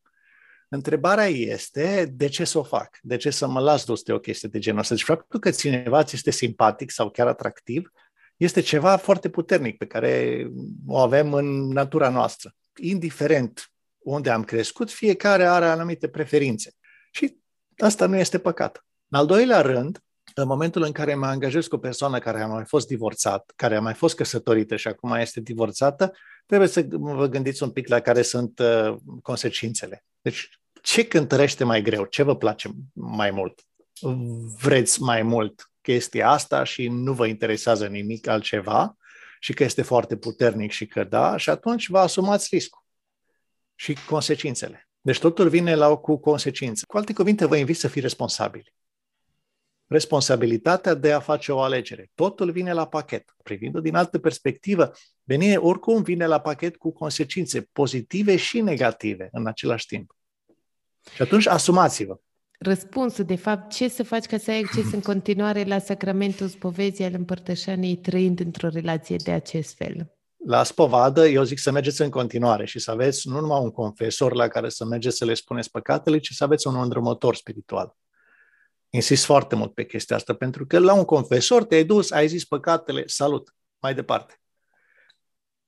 Întrebarea 0.67 1.25
este 1.25 2.13
de 2.15 2.27
ce 2.27 2.43
să 2.43 2.57
o 2.57 2.63
fac? 2.63 2.97
De 3.01 3.15
ce 3.15 3.29
să 3.29 3.47
mă 3.47 3.59
las 3.59 3.85
dus 3.85 4.01
de 4.01 4.13
o 4.13 4.19
chestie 4.19 4.49
de 4.49 4.59
genul 4.59 4.79
ăsta? 4.79 4.93
Deci 4.93 5.03
faptul 5.03 5.39
că 5.39 5.51
cineva 5.51 6.03
ți 6.03 6.15
este 6.15 6.31
simpatic 6.31 6.91
sau 6.91 7.09
chiar 7.09 7.27
atractiv 7.27 7.91
este 8.37 8.61
ceva 8.61 8.95
foarte 8.95 9.29
puternic 9.29 9.77
pe 9.77 9.85
care 9.85 10.45
o 10.87 10.97
avem 10.97 11.33
în 11.33 11.67
natura 11.67 12.09
noastră. 12.09 12.55
Indiferent 12.75 13.71
unde 13.97 14.29
am 14.29 14.43
crescut, 14.43 14.91
fiecare 14.91 15.45
are 15.45 15.65
anumite 15.65 16.07
preferințe. 16.07 16.73
Și 17.11 17.37
asta 17.77 18.05
nu 18.05 18.15
este 18.15 18.39
păcat. 18.39 18.85
În 19.09 19.19
al 19.19 19.25
doilea 19.25 19.61
rând, 19.61 19.99
în 20.33 20.47
momentul 20.47 20.83
în 20.83 20.91
care 20.91 21.15
mă 21.15 21.25
angajez 21.25 21.67
cu 21.67 21.75
o 21.75 21.79
persoană 21.79 22.19
care 22.19 22.41
a 22.41 22.47
mai 22.47 22.65
fost 22.65 22.87
divorțat, 22.87 23.51
care 23.55 23.75
a 23.75 23.81
mai 23.81 23.93
fost 23.93 24.15
căsătorită 24.15 24.75
și 24.75 24.87
acum 24.87 25.11
este 25.11 25.39
divorțată, 25.39 26.13
trebuie 26.45 26.69
să 26.69 26.85
vă 26.89 27.27
gândiți 27.27 27.63
un 27.63 27.71
pic 27.71 27.87
la 27.87 27.99
care 27.99 28.21
sunt 28.21 28.59
uh, 28.59 28.95
consecințele. 29.21 30.05
Deci, 30.25 30.59
ce 30.81 31.07
cântărește 31.07 31.63
mai 31.63 31.81
greu? 31.81 32.05
Ce 32.05 32.23
vă 32.23 32.35
place 32.35 32.69
mai 32.93 33.31
mult? 33.31 33.65
Vreți 34.61 35.01
mai 35.01 35.21
mult 35.21 35.71
chestia 35.81 36.29
asta 36.29 36.63
și 36.63 36.87
nu 36.87 37.13
vă 37.13 37.25
interesează 37.25 37.87
nimic 37.87 38.27
altceva 38.27 38.97
și 39.39 39.53
că 39.53 39.63
este 39.63 39.81
foarte 39.81 40.17
puternic 40.17 40.71
și 40.71 40.85
că 40.85 41.03
da, 41.03 41.37
și 41.37 41.49
atunci 41.49 41.87
vă 41.87 41.99
asumați 41.99 42.47
riscul 42.51 42.83
și 43.75 43.97
consecințele. 44.07 44.87
Deci 45.01 45.19
totul 45.19 45.49
vine 45.49 45.75
la, 45.75 45.95
cu 45.95 46.17
consecințe. 46.17 46.85
Cu 46.87 46.97
alte 46.97 47.13
cuvinte, 47.13 47.45
vă 47.45 47.55
invit 47.55 47.77
să 47.77 47.87
fii 47.87 48.01
responsabili 48.01 48.73
responsabilitatea 49.87 50.93
de 50.93 51.11
a 51.11 51.19
face 51.19 51.51
o 51.51 51.59
alegere. 51.59 52.11
Totul 52.13 52.51
vine 52.51 52.73
la 52.73 52.87
pachet. 52.87 53.35
Privind-o 53.43 53.79
din 53.79 53.95
altă 53.95 54.19
perspectivă, 54.19 54.91
venirea 55.23 55.65
oricum 55.65 56.01
vine 56.01 56.25
la 56.25 56.39
pachet 56.39 56.75
cu 56.75 56.93
consecințe 56.93 57.69
pozitive 57.71 58.35
și 58.35 58.61
negative 58.61 59.29
în 59.31 59.47
același 59.47 59.85
timp. 59.85 60.15
Și 61.15 61.21
atunci 61.21 61.47
asumați-vă. 61.47 62.19
Răspunsul, 62.59 63.23
de 63.23 63.35
fapt, 63.35 63.71
ce 63.71 63.87
să 63.87 64.03
faci 64.03 64.25
ca 64.25 64.37
să 64.37 64.51
ai 64.51 64.59
acces 64.59 64.91
în 64.91 65.01
continuare 65.01 65.63
la 65.63 65.79
sacramentul 65.79 66.47
spovezii 66.47 67.05
al 67.05 67.13
împărtășanii 67.13 67.95
trăind 67.95 68.39
într-o 68.39 68.67
relație 68.67 69.15
de 69.23 69.31
acest 69.31 69.75
fel? 69.75 70.15
La 70.47 70.63
spovadă, 70.63 71.27
eu 71.27 71.43
zic 71.43 71.59
să 71.59 71.71
mergeți 71.71 72.01
în 72.01 72.09
continuare 72.09 72.65
și 72.65 72.79
să 72.79 72.91
aveți 72.91 73.29
nu 73.29 73.39
numai 73.39 73.59
un 73.59 73.71
confesor 73.71 74.33
la 74.33 74.47
care 74.47 74.69
să 74.69 74.85
mergeți 74.85 75.17
să 75.17 75.25
le 75.25 75.33
spuneți 75.33 75.71
păcatele, 75.71 76.19
ci 76.19 76.31
să 76.31 76.43
aveți 76.43 76.67
un 76.67 76.75
îndrumător 76.75 77.35
spiritual. 77.35 77.95
Insist 78.95 79.25
foarte 79.25 79.55
mult 79.55 79.73
pe 79.73 79.85
chestia 79.85 80.15
asta, 80.15 80.33
pentru 80.33 80.65
că 80.65 80.79
la 80.79 80.93
un 80.93 81.03
confesor 81.03 81.63
te-ai 81.63 81.83
dus, 81.83 82.11
ai 82.11 82.27
zis 82.27 82.45
păcatele, 82.45 83.03
salut, 83.05 83.55
mai 83.79 83.93
departe. 83.93 84.39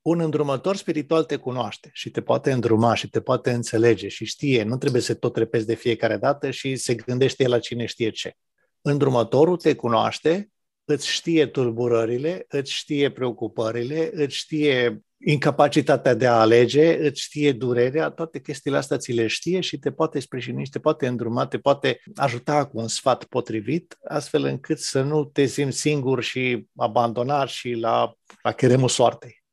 Un 0.02 0.20
îndrumător 0.20 0.76
spiritual 0.76 1.24
te 1.24 1.36
cunoaște 1.36 1.90
și 1.94 2.12
te 2.12 2.22
poate 2.22 2.52
îndruma 2.52 2.94
și 2.94 3.10
te 3.10 3.22
poate 3.22 3.52
înțelege 3.52 4.08
și 4.08 4.26
știe, 4.26 4.64
nu 4.64 4.78
trebuie 4.78 5.02
să 5.02 5.14
tot 5.14 5.36
repezi 5.36 5.66
de 5.66 5.74
fiecare 5.74 6.18
dată 6.18 6.52
și 6.52 6.76
se 6.76 6.96
gândește 6.96 7.44
el 7.44 7.50
la 7.50 7.60
cine 7.60 7.86
știe 7.86 8.10
ce. 8.10 8.34
Îndrumătorul 8.82 9.58
te 9.58 9.76
cunoaște, 9.76 10.52
îți 10.86 11.08
știe 11.08 11.46
tulburările, 11.46 12.46
îți 12.48 12.72
știe 12.72 13.12
preocupările, 13.12 14.10
îți 14.14 14.36
știe 14.36 15.02
incapacitatea 15.20 16.14
de 16.14 16.28
a 16.28 16.40
alege, 16.40 17.08
îți 17.08 17.22
știe 17.22 17.52
durerea, 17.52 18.10
toate 18.10 18.40
chestiile 18.40 18.78
astea 18.78 18.98
ți 18.98 19.12
le 19.12 19.28
știe 19.28 19.60
și 19.60 19.80
te 19.80 19.92
poate 19.92 20.20
sprijini, 20.20 20.68
te 20.68 20.80
poate 20.80 21.08
îndruma, 21.08 21.48
te 21.48 21.60
poate 21.60 22.02
ajuta 22.16 22.66
cu 22.66 22.80
un 22.80 22.88
sfat 22.88 23.24
potrivit, 23.24 23.98
astfel 24.08 24.44
încât 24.44 24.80
să 24.80 25.02
nu 25.02 25.26
te 25.26 25.46
simți 25.46 25.80
singur 25.80 26.24
și 26.24 26.68
abandonat 26.76 27.48
și 27.48 27.74
la, 27.74 28.14
la 28.42 28.52
cheremul 28.52 28.90
soartei. 28.90 29.44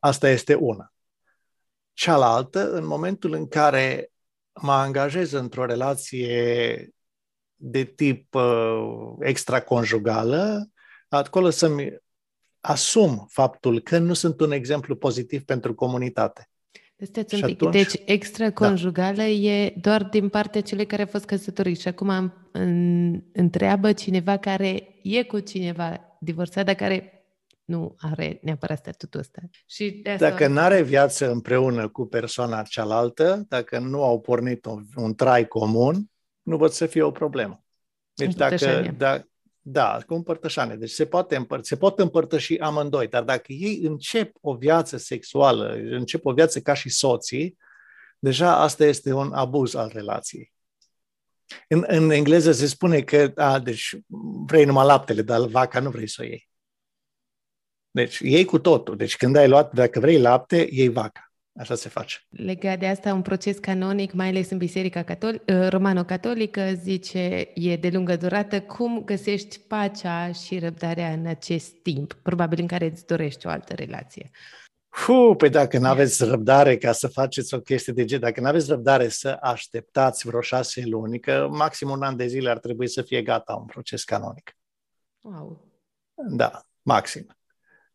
Asta 0.00 0.28
este 0.28 0.54
una. 0.54 0.92
Cealaltă, 1.92 2.72
în 2.72 2.86
momentul 2.86 3.32
în 3.32 3.48
care 3.48 4.10
mă 4.62 4.72
angajez 4.72 5.32
într-o 5.32 5.64
relație 5.64 6.90
de 7.54 7.84
tip 7.84 8.34
uh, 8.34 9.14
extraconjugală, 9.20 10.70
acolo 11.08 11.50
să-mi 11.50 11.98
asum 12.60 13.26
faptul 13.28 13.80
că 13.80 13.98
nu 13.98 14.12
sunt 14.12 14.40
un 14.40 14.52
exemplu 14.52 14.96
pozitiv 14.96 15.42
pentru 15.42 15.74
comunitate. 15.74 16.48
Stați 17.02 17.34
un 17.34 17.40
pic. 17.40 17.62
Atunci, 17.62 17.72
deci, 17.72 18.02
extraconjugală 18.04 19.16
da. 19.16 19.26
e 19.26 19.74
doar 19.80 20.04
din 20.04 20.28
partea 20.28 20.60
celui 20.60 20.86
care 20.86 21.02
a 21.02 21.06
fost 21.06 21.24
căsătorit 21.24 21.80
și 21.80 21.88
acum 21.88 22.32
în, 22.52 23.22
întreabă 23.32 23.92
cineva 23.92 24.36
care 24.36 24.98
e 25.02 25.22
cu 25.22 25.38
cineva 25.38 26.16
divorțat, 26.20 26.64
dar 26.64 26.74
care 26.74 27.24
nu 27.64 27.96
are 27.98 28.38
neapărat 28.42 28.78
statutul 28.78 29.20
ăsta. 29.20 29.40
Și 29.66 29.90
de 29.90 30.10
asta... 30.10 30.28
Dacă 30.28 30.46
nu 30.46 30.58
are 30.58 30.82
viață 30.82 31.30
împreună 31.30 31.88
cu 31.88 32.06
persoana 32.06 32.62
cealaltă, 32.62 33.44
dacă 33.48 33.78
nu 33.78 34.02
au 34.02 34.20
pornit 34.20 34.64
un, 34.64 34.84
un 34.96 35.14
trai 35.14 35.46
comun, 35.46 36.10
nu 36.42 36.56
văd 36.56 36.70
să 36.70 36.86
fie 36.86 37.02
o 37.02 37.10
problemă. 37.10 37.64
Deci 38.14 38.34
dacă, 38.34 38.94
da, 38.96 39.24
da, 39.62 39.98
cu 40.06 40.14
împărtășanie. 40.14 40.76
Deci 40.76 40.90
se, 40.90 41.06
poate 41.06 41.36
împăr- 41.36 41.60
se 41.60 41.76
pot 41.76 41.98
împărtăși 41.98 42.58
amândoi, 42.58 43.08
dar 43.08 43.22
dacă 43.22 43.52
ei 43.52 43.80
încep 43.82 44.36
o 44.40 44.54
viață 44.54 44.96
sexuală, 44.96 45.72
încep 45.72 46.24
o 46.24 46.32
viață 46.32 46.60
ca 46.60 46.74
și 46.74 46.88
soții, 46.88 47.56
deja 48.18 48.56
asta 48.56 48.84
este 48.84 49.12
un 49.12 49.32
abuz 49.32 49.74
al 49.74 49.90
relației. 49.92 50.52
În, 51.68 51.84
în 51.86 52.10
engleză 52.10 52.52
se 52.52 52.66
spune 52.66 53.00
că, 53.00 53.32
a, 53.34 53.58
deci 53.58 53.96
vrei 54.46 54.64
numai 54.64 54.86
laptele, 54.86 55.22
dar 55.22 55.40
vaca 55.40 55.80
nu 55.80 55.90
vrei 55.90 56.08
să 56.08 56.22
o 56.22 56.24
iei. 56.24 56.48
Deci 57.90 58.18
iei 58.18 58.44
cu 58.44 58.58
totul. 58.58 58.96
Deci 58.96 59.16
când 59.16 59.36
ai 59.36 59.48
luat, 59.48 59.74
dacă 59.74 60.00
vrei 60.00 60.18
lapte, 60.18 60.68
iei 60.70 60.88
vaca. 60.88 61.29
Așa 61.60 61.74
se 61.74 61.88
face. 61.88 62.16
Legat 62.28 62.78
de 62.78 62.86
asta, 62.86 63.14
un 63.14 63.22
proces 63.22 63.58
canonic, 63.58 64.12
mai 64.12 64.28
ales 64.28 64.50
în 64.50 64.58
Biserica 64.58 65.02
Catol- 65.02 65.42
uh, 65.46 65.68
Romano-Catolică, 65.68 66.72
zice, 66.82 67.50
e 67.54 67.76
de 67.76 67.88
lungă 67.88 68.16
durată. 68.16 68.60
Cum 68.60 69.04
găsești 69.04 69.58
pacea 69.58 70.32
și 70.32 70.58
răbdarea 70.58 71.12
în 71.12 71.26
acest 71.26 71.72
timp? 71.82 72.12
Probabil 72.12 72.58
în 72.60 72.66
care 72.66 72.84
îți 72.84 73.06
dorești 73.06 73.46
o 73.46 73.50
altă 73.50 73.74
relație. 73.74 74.30
Fu, 74.88 75.34
păi 75.36 75.48
dacă 75.50 75.78
nu 75.78 75.86
aveți 75.86 76.24
răbdare 76.24 76.76
ca 76.76 76.92
să 76.92 77.08
faceți 77.08 77.54
o 77.54 77.60
chestie 77.60 77.92
de 77.92 78.04
gen, 78.04 78.20
dacă 78.20 78.40
nu 78.40 78.46
aveți 78.46 78.68
răbdare 78.68 79.08
să 79.08 79.38
așteptați 79.40 80.26
vreo 80.26 80.40
șase 80.40 80.82
luni, 80.86 81.20
că 81.20 81.48
maxim 81.50 81.90
un 81.90 82.02
an 82.02 82.16
de 82.16 82.26
zile 82.26 82.50
ar 82.50 82.58
trebui 82.58 82.88
să 82.88 83.02
fie 83.02 83.22
gata 83.22 83.54
un 83.54 83.64
proces 83.64 84.04
canonic. 84.04 84.56
Wow. 85.20 85.64
Da, 86.30 86.66
maxim. 86.82 87.26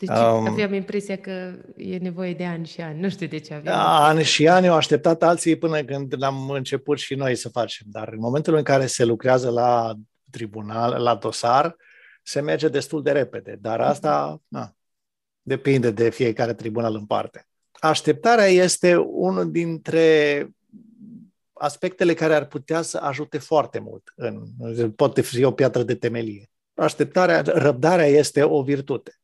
Deci 0.05 0.17
um, 0.17 0.47
aveam 0.47 0.73
impresia 0.73 1.17
că 1.17 1.53
e 1.77 1.97
nevoie 1.97 2.33
de 2.33 2.45
ani 2.45 2.65
și 2.65 2.81
ani. 2.81 2.99
Nu 2.99 3.09
știu 3.09 3.27
de 3.27 3.37
ce 3.37 3.53
aveam. 3.53 3.79
Ani 3.79 4.23
și 4.23 4.47
ani 4.47 4.67
au 4.67 4.75
așteptat 4.75 5.23
alții 5.23 5.55
până 5.55 5.83
când 5.83 6.13
l-am 6.17 6.49
început 6.49 6.99
și 6.99 7.15
noi 7.15 7.35
să 7.35 7.49
facem. 7.49 7.87
Dar 7.89 8.09
în 8.11 8.19
momentul 8.19 8.55
în 8.55 8.63
care 8.63 8.85
se 8.85 9.05
lucrează 9.05 9.49
la 9.49 9.93
tribunal, 10.31 11.01
la 11.01 11.15
dosar, 11.15 11.75
se 12.23 12.41
merge 12.41 12.67
destul 12.67 13.03
de 13.03 13.11
repede. 13.11 13.57
Dar 13.61 13.79
mhm. 13.79 13.87
asta 13.87 14.41
na, 14.47 14.75
depinde 15.41 15.91
de 15.91 16.09
fiecare 16.09 16.53
tribunal 16.53 16.95
în 16.95 17.05
parte. 17.05 17.47
Așteptarea 17.71 18.45
este 18.45 18.95
unul 18.95 19.51
dintre 19.51 20.47
aspectele 21.53 22.13
care 22.13 22.35
ar 22.35 22.45
putea 22.45 22.81
să 22.81 22.97
ajute 22.97 23.37
foarte 23.37 23.79
mult. 23.79 24.13
În, 24.15 24.91
poate 24.91 25.21
fi 25.21 25.43
o 25.43 25.51
piatră 25.51 25.83
de 25.83 25.95
temelie. 25.95 26.49
Așteptarea, 26.73 27.41
răbdarea 27.41 28.05
este 28.05 28.43
o 28.43 28.61
virtute. 28.61 29.19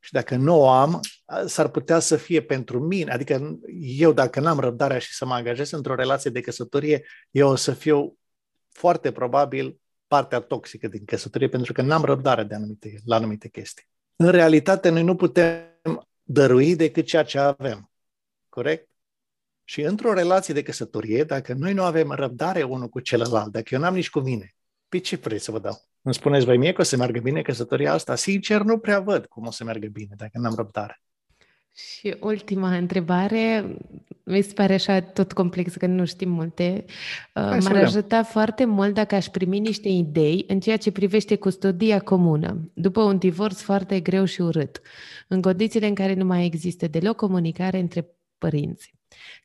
Și 0.00 0.12
dacă 0.12 0.36
nu 0.36 0.60
o 0.60 0.68
am, 0.68 1.00
s-ar 1.46 1.68
putea 1.68 1.98
să 1.98 2.16
fie 2.16 2.42
pentru 2.42 2.80
mine. 2.80 3.12
Adică 3.12 3.58
eu, 3.80 4.12
dacă 4.12 4.40
n-am 4.40 4.58
răbdarea 4.58 4.98
și 4.98 5.14
să 5.14 5.26
mă 5.26 5.34
angajez 5.34 5.70
într-o 5.70 5.94
relație 5.94 6.30
de 6.30 6.40
căsătorie, 6.40 7.04
eu 7.30 7.48
o 7.48 7.54
să 7.54 7.72
fiu 7.72 8.18
foarte 8.68 9.12
probabil 9.12 9.80
partea 10.06 10.40
toxică 10.40 10.88
din 10.88 11.04
căsătorie, 11.04 11.48
pentru 11.48 11.72
că 11.72 11.82
n-am 11.82 12.02
răbdare 12.02 12.42
de 12.42 12.54
anumite, 12.54 13.00
la 13.04 13.16
anumite 13.16 13.48
chestii. 13.48 13.88
În 14.16 14.30
realitate, 14.30 14.88
noi 14.88 15.02
nu 15.02 15.16
putem 15.16 16.08
dărui 16.22 16.76
decât 16.76 17.06
ceea 17.06 17.22
ce 17.22 17.38
avem. 17.38 17.90
Corect? 18.48 18.88
Și 19.64 19.80
într-o 19.80 20.12
relație 20.12 20.54
de 20.54 20.62
căsătorie, 20.62 21.24
dacă 21.24 21.52
noi 21.52 21.72
nu 21.72 21.82
avem 21.82 22.10
răbdare 22.10 22.62
unul 22.62 22.88
cu 22.88 23.00
celălalt, 23.00 23.52
dacă 23.52 23.74
eu 23.74 23.80
n-am 23.80 23.94
nici 23.94 24.10
cu 24.10 24.20
mine, 24.20 24.54
pe 24.88 24.98
ce 24.98 25.16
vrei 25.16 25.38
să 25.38 25.50
vă 25.50 25.58
dau? 25.58 25.87
Îmi 26.08 26.16
spuneți 26.16 26.44
voi 26.44 26.56
mie 26.56 26.72
că 26.72 26.80
o 26.80 26.84
să 26.84 26.96
meargă 26.96 27.20
bine 27.20 27.42
căsătoria 27.42 27.92
asta? 27.92 28.14
Sincer, 28.14 28.62
nu 28.62 28.78
prea 28.78 29.00
văd 29.00 29.26
cum 29.26 29.46
o 29.46 29.50
să 29.50 29.64
meargă 29.64 29.86
bine 29.86 30.14
dacă 30.16 30.38
n-am 30.38 30.54
răbdare. 30.56 31.02
Și 31.74 32.16
ultima 32.20 32.76
întrebare, 32.76 33.76
mi 34.24 34.42
se 34.42 34.52
pare 34.52 34.74
așa 34.74 35.00
tot 35.00 35.32
complex 35.32 35.74
că 35.74 35.86
nu 35.86 36.04
știm 36.04 36.30
multe. 36.30 36.84
Hai 37.34 37.58
M-ar 37.58 37.76
ajuta 37.76 38.22
foarte 38.22 38.64
mult 38.64 38.94
dacă 38.94 39.14
aș 39.14 39.26
primi 39.26 39.58
niște 39.58 39.88
idei 39.88 40.44
în 40.46 40.60
ceea 40.60 40.76
ce 40.76 40.90
privește 40.90 41.36
custodia 41.36 42.00
comună, 42.00 42.70
după 42.74 43.02
un 43.02 43.18
divorț 43.18 43.60
foarte 43.60 44.00
greu 44.00 44.24
și 44.24 44.40
urât, 44.40 44.80
în 45.28 45.42
condițiile 45.42 45.86
în 45.86 45.94
care 45.94 46.14
nu 46.14 46.24
mai 46.24 46.44
există 46.44 46.86
deloc 46.86 47.16
comunicare 47.16 47.78
între 47.78 48.08
părinți. 48.38 48.97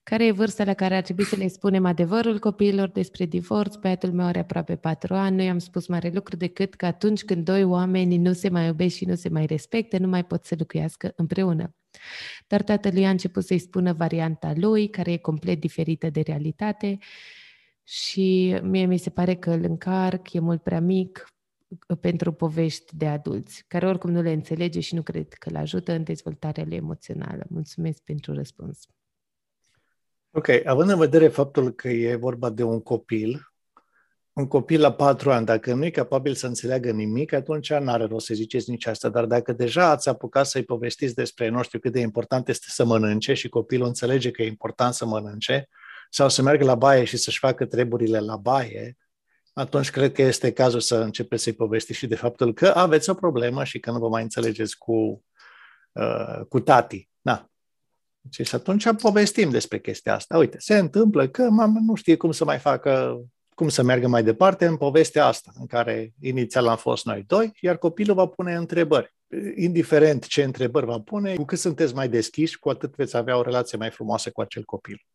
Care 0.03 0.25
e 0.25 0.31
vârsta 0.31 0.63
la 0.63 0.73
care 0.73 0.95
ar 0.95 1.01
trebui 1.01 1.23
să 1.23 1.35
le 1.35 1.47
spunem 1.47 1.85
adevărul 1.85 2.39
copiilor 2.39 2.89
despre 2.89 3.25
divorț? 3.25 3.75
Băiatul 3.75 4.11
meu 4.11 4.25
are 4.25 4.39
aproape 4.39 4.75
patru 4.75 5.13
ani, 5.13 5.35
nu 5.35 5.41
i-am 5.41 5.59
spus 5.59 5.87
mare 5.87 6.09
lucru 6.09 6.35
decât 6.35 6.73
că 6.73 6.85
atunci 6.85 7.23
când 7.23 7.45
doi 7.45 7.63
oameni 7.63 8.17
nu 8.17 8.33
se 8.33 8.49
mai 8.49 8.65
iubesc 8.65 8.95
și 8.95 9.05
nu 9.05 9.15
se 9.15 9.29
mai 9.29 9.45
respectă, 9.45 9.97
nu 9.97 10.07
mai 10.07 10.25
pot 10.25 10.45
să 10.45 10.55
locuiască 10.57 11.13
împreună. 11.15 11.75
Dar 12.47 12.61
tatălui 12.61 13.05
a 13.05 13.09
început 13.09 13.45
să-i 13.45 13.59
spună 13.59 13.93
varianta 13.93 14.53
lui, 14.55 14.89
care 14.89 15.11
e 15.11 15.17
complet 15.17 15.59
diferită 15.59 16.09
de 16.09 16.21
realitate 16.21 16.97
și 17.83 18.59
mie 18.63 18.85
mi 18.85 18.97
se 18.97 19.09
pare 19.09 19.35
că 19.35 19.51
îl 19.51 19.63
încarc, 19.63 20.33
e 20.33 20.39
mult 20.39 20.63
prea 20.63 20.81
mic 20.81 21.27
pentru 21.99 22.31
povești 22.31 22.95
de 22.95 23.07
adulți, 23.07 23.63
care 23.67 23.87
oricum 23.87 24.11
nu 24.11 24.21
le 24.21 24.31
înțelege 24.31 24.79
și 24.79 24.95
nu 24.95 25.01
cred 25.01 25.33
că 25.33 25.49
îl 25.49 25.55
ajută 25.55 25.93
în 25.93 26.03
dezvoltarea 26.03 26.63
lui 26.67 26.75
emoțională. 26.75 27.45
Mulțumesc 27.49 28.01
pentru 28.03 28.33
răspuns. 28.33 28.87
Ok, 30.35 30.47
având 30.65 30.89
în 30.89 30.97
vedere 30.97 31.27
faptul 31.27 31.71
că 31.71 31.87
e 31.87 32.15
vorba 32.15 32.49
de 32.49 32.63
un 32.63 32.81
copil, 32.81 33.53
un 34.33 34.47
copil 34.47 34.81
la 34.81 34.93
patru 34.93 35.31
ani, 35.31 35.45
dacă 35.45 35.73
nu 35.73 35.85
e 35.85 35.89
capabil 35.89 36.33
să 36.33 36.47
înțeleagă 36.47 36.91
nimic, 36.91 37.33
atunci 37.33 37.73
nu 37.73 37.91
are 37.91 38.05
rost 38.05 38.25
să 38.25 38.33
ziceți 38.33 38.69
nici 38.69 38.85
asta. 38.85 39.09
Dar 39.09 39.25
dacă 39.25 39.51
deja 39.53 39.89
ați 39.89 40.09
apucat 40.09 40.45
să-i 40.45 40.63
povestiți 40.63 41.15
despre, 41.15 41.49
nu 41.49 41.63
știu, 41.63 41.79
cât 41.79 41.91
de 41.91 41.99
important 41.99 42.47
este 42.47 42.65
să 42.69 42.85
mănânce 42.85 43.33
și 43.33 43.49
copilul 43.49 43.87
înțelege 43.87 44.31
că 44.31 44.41
e 44.41 44.47
important 44.47 44.93
să 44.93 45.05
mănânce, 45.05 45.69
sau 46.09 46.29
să 46.29 46.41
meargă 46.41 46.63
la 46.63 46.75
baie 46.75 47.03
și 47.03 47.17
să-și 47.17 47.39
facă 47.39 47.65
treburile 47.65 48.19
la 48.19 48.35
baie, 48.35 48.97
atunci 49.53 49.89
cred 49.89 50.11
că 50.11 50.21
este 50.21 50.51
cazul 50.51 50.79
să 50.79 50.95
începeți 50.95 51.43
să-i 51.43 51.53
povestiți 51.53 51.99
și 51.99 52.07
de 52.07 52.15
faptul 52.15 52.53
că 52.53 52.67
aveți 52.67 53.09
o 53.09 53.13
problemă 53.13 53.63
și 53.63 53.79
că 53.79 53.91
nu 53.91 53.99
vă 53.99 54.09
mai 54.09 54.21
înțelegeți 54.21 54.77
cu, 54.77 55.23
uh, 55.91 56.39
cu 56.49 56.59
tati. 56.59 57.09
Na, 57.21 57.52
deci 57.52 57.52
și 58.29 58.55
atunci 58.55 58.95
povestim 59.01 59.49
despre 59.49 59.79
chestia 59.79 60.15
asta. 60.15 60.37
Uite, 60.37 60.57
se 60.59 60.77
întâmplă 60.77 61.27
că 61.27 61.49
mama 61.49 61.79
nu 61.85 61.95
știe 61.95 62.15
cum 62.15 62.31
să 62.31 62.45
mai 62.45 62.57
facă, 62.57 63.21
cum 63.55 63.69
să 63.69 63.83
meargă 63.83 64.07
mai 64.07 64.23
departe 64.23 64.65
în 64.65 64.77
povestea 64.77 65.25
asta, 65.25 65.51
în 65.59 65.65
care 65.65 66.13
inițial 66.21 66.67
am 66.67 66.77
fost 66.77 67.05
noi 67.05 67.23
doi, 67.27 67.51
iar 67.59 67.77
copilul 67.77 68.15
va 68.15 68.25
pune 68.25 68.55
întrebări. 68.55 69.13
Indiferent 69.55 70.27
ce 70.27 70.43
întrebări 70.43 70.85
va 70.85 70.99
pune, 70.99 71.35
cu 71.35 71.45
cât 71.45 71.59
sunteți 71.59 71.93
mai 71.93 72.09
deschiși, 72.09 72.59
cu 72.59 72.69
atât 72.69 72.95
veți 72.95 73.17
avea 73.17 73.37
o 73.37 73.41
relație 73.41 73.77
mai 73.77 73.89
frumoasă 73.89 74.29
cu 74.29 74.41
acel 74.41 74.63
copil. 74.63 75.05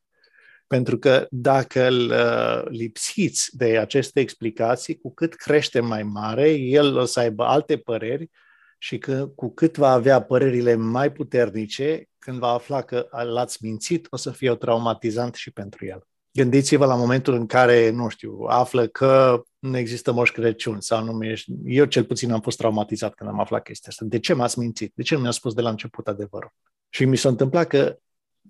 Pentru 0.66 0.98
că 0.98 1.26
dacă 1.30 1.86
îl 1.86 2.10
uh, 2.10 2.62
lipsiți 2.68 3.56
de 3.56 3.78
aceste 3.78 4.20
explicații, 4.20 4.98
cu 4.98 5.14
cât 5.14 5.34
crește 5.34 5.80
mai 5.80 6.02
mare, 6.02 6.50
el 6.50 6.96
o 6.96 7.04
să 7.04 7.20
aibă 7.20 7.44
alte 7.44 7.76
păreri 7.76 8.30
și 8.78 8.98
că 8.98 9.26
cu 9.34 9.50
cât 9.54 9.76
va 9.76 9.92
avea 9.92 10.22
părerile 10.22 10.74
mai 10.74 11.12
puternice, 11.12 12.08
când 12.18 12.38
va 12.38 12.48
afla 12.48 12.82
că 12.82 13.08
l-ați 13.10 13.64
mințit, 13.64 14.06
o 14.10 14.16
să 14.16 14.30
fie 14.30 14.50
o 14.50 14.54
traumatizant 14.54 15.34
și 15.34 15.50
pentru 15.50 15.86
el. 15.86 16.06
Gândiți-vă 16.32 16.84
la 16.84 16.94
momentul 16.94 17.34
în 17.34 17.46
care, 17.46 17.90
nu 17.90 18.08
știu, 18.08 18.44
află 18.48 18.86
că 18.86 19.42
nu 19.58 19.76
există 19.76 20.12
Moș 20.12 20.30
Crăciun 20.30 20.80
sau 20.80 21.04
nu 21.04 21.24
ești... 21.24 21.52
Eu 21.64 21.84
cel 21.84 22.04
puțin 22.04 22.32
am 22.32 22.40
fost 22.40 22.58
traumatizat 22.58 23.14
când 23.14 23.30
am 23.30 23.40
aflat 23.40 23.62
chestia 23.62 23.88
asta. 23.90 24.04
De 24.04 24.18
ce 24.18 24.32
m-ați 24.32 24.58
mințit? 24.58 24.92
De 24.94 25.02
ce 25.02 25.14
nu 25.14 25.20
mi-a 25.20 25.30
spus 25.30 25.54
de 25.54 25.60
la 25.60 25.70
început 25.70 26.08
adevărul? 26.08 26.52
Și 26.88 27.04
mi 27.04 27.16
s-a 27.16 27.28
întâmplat 27.28 27.66
că 27.66 27.98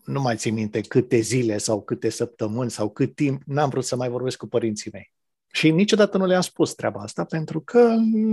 nu 0.05 0.21
mai 0.21 0.37
țin 0.37 0.55
minte 0.55 0.81
câte 0.81 1.19
zile 1.19 1.59
sau 1.59 1.83
câte 1.83 2.09
săptămâni 2.09 2.71
sau 2.71 2.91
cât 2.91 3.15
timp 3.15 3.43
n-am 3.47 3.69
vrut 3.69 3.85
să 3.85 3.97
mai 3.97 4.09
vorbesc 4.09 4.37
cu 4.37 4.47
părinții 4.47 4.91
mei. 4.93 5.13
Și 5.53 5.71
niciodată 5.71 6.19
nu 6.19 6.27
le-am 6.27 6.41
spus 6.41 6.75
treaba 6.75 7.01
asta 7.01 7.25
pentru 7.25 7.61
că 7.61 7.79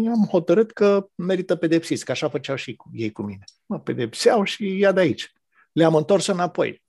am 0.07 0.27
hotărât 0.29 0.71
că 0.71 1.07
merită 1.15 1.55
pedepsiți, 1.55 2.05
că 2.05 2.11
așa 2.11 2.29
făceau 2.29 2.55
și 2.55 2.75
cu, 2.75 2.89
ei 2.93 3.11
cu 3.11 3.21
mine. 3.21 3.43
Mă 3.65 3.79
pedepseau 3.79 4.43
și 4.43 4.77
ia 4.77 4.91
de 4.91 4.99
aici. 4.99 5.33
Le-am 5.71 5.95
întors 5.95 6.27
înapoi. 6.27 6.83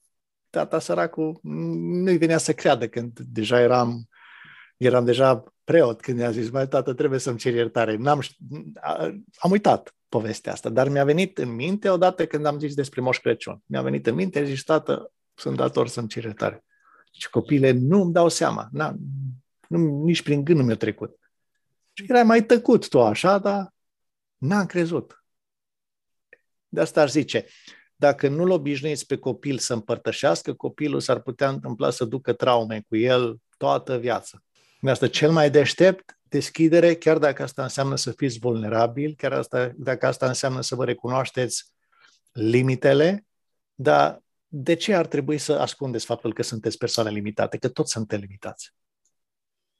Tata 0.51 0.79
săracul 0.79 1.39
nu-i 1.43 2.17
venea 2.17 2.39
să 2.39 2.53
creadă 2.53 2.89
când 2.89 3.19
deja 3.19 3.61
eram, 3.61 4.09
eram 4.77 5.05
deja 5.05 5.45
preot 5.65 6.01
când 6.01 6.19
i-a 6.19 6.31
zis, 6.31 6.51
mai 6.51 6.69
tată, 6.69 6.95
trebuie 6.95 7.19
să-mi 7.19 7.39
cer 7.39 7.55
iertare. 7.55 7.97
N-am, 7.97 8.21
am 9.37 9.51
uitat 9.51 9.95
povestea 10.09 10.53
asta, 10.53 10.69
dar 10.69 10.89
mi-a 10.89 11.05
venit 11.05 11.39
în 11.39 11.55
minte 11.55 11.89
odată 11.89 12.27
când 12.27 12.47
am 12.47 12.59
zis 12.59 12.75
despre 12.75 13.01
Moș 13.01 13.19
Crăciun. 13.19 13.63
Mi-a 13.67 13.83
venit 13.83 14.07
în 14.07 14.15
minte, 14.15 14.41
și 14.45 14.51
zis, 14.51 14.63
tată, 14.63 15.13
sunt 15.35 15.57
dator 15.57 15.89
să-mi 15.89 16.09
cer 16.09 16.25
iertare. 16.25 16.65
Și 17.13 17.31
copile 17.31 17.71
nu 17.71 18.03
îmi 18.03 18.13
dau 18.13 18.29
seama. 18.29 18.69
N-am, 18.73 18.99
nu, 19.69 20.05
nici 20.05 20.23
prin 20.23 20.45
gând 20.45 20.59
nu 20.59 20.65
mi-a 20.65 20.77
trecut. 20.77 21.19
Și 21.93 22.05
era 22.09 22.23
mai 22.23 22.45
tăcut 22.45 22.89
tu 22.89 23.03
așa, 23.03 23.39
dar 23.39 23.75
n-am 24.37 24.67
crezut. 24.67 25.25
De 26.69 26.81
asta 26.81 27.01
ar 27.01 27.11
zice, 27.11 27.47
dacă 27.97 28.29
nu-l 28.29 28.51
obișnuiți 28.51 29.07
pe 29.07 29.17
copil 29.17 29.59
să 29.59 29.73
împărtășească, 29.73 30.55
copilul 30.55 31.01
s-ar 31.01 31.21
putea 31.21 31.49
întâmpla 31.49 31.91
să 31.91 32.05
ducă 32.05 32.33
traume 32.33 32.85
cu 32.89 32.97
el 32.97 33.37
toată 33.57 33.99
viața. 33.99 34.43
De 34.81 34.91
asta 34.91 35.09
cel 35.09 35.31
mai 35.31 35.51
deștept, 35.51 36.19
deschidere, 36.23 36.95
chiar 36.95 37.19
dacă 37.19 37.43
asta 37.43 37.63
înseamnă 37.63 37.97
să 37.97 38.11
fiți 38.11 38.39
vulnerabili, 38.39 39.15
chiar 39.15 39.33
asta, 39.33 39.73
dacă 39.77 40.07
asta 40.07 40.27
înseamnă 40.27 40.61
să 40.61 40.75
vă 40.75 40.85
recunoașteți 40.85 41.73
limitele, 42.33 43.27
dar 43.75 44.23
de 44.49 44.75
ce 44.75 44.95
ar 44.95 45.07
trebui 45.07 45.39
să 45.39 45.53
ascundeți 45.53 46.05
faptul 46.05 46.33
că 46.33 46.43
sunteți 46.43 46.79
persoane 46.79 47.11
limitate? 47.11 47.59
Că 47.59 47.69
toți 47.69 47.93
suntem 47.93 48.21
limitați. 48.21 48.75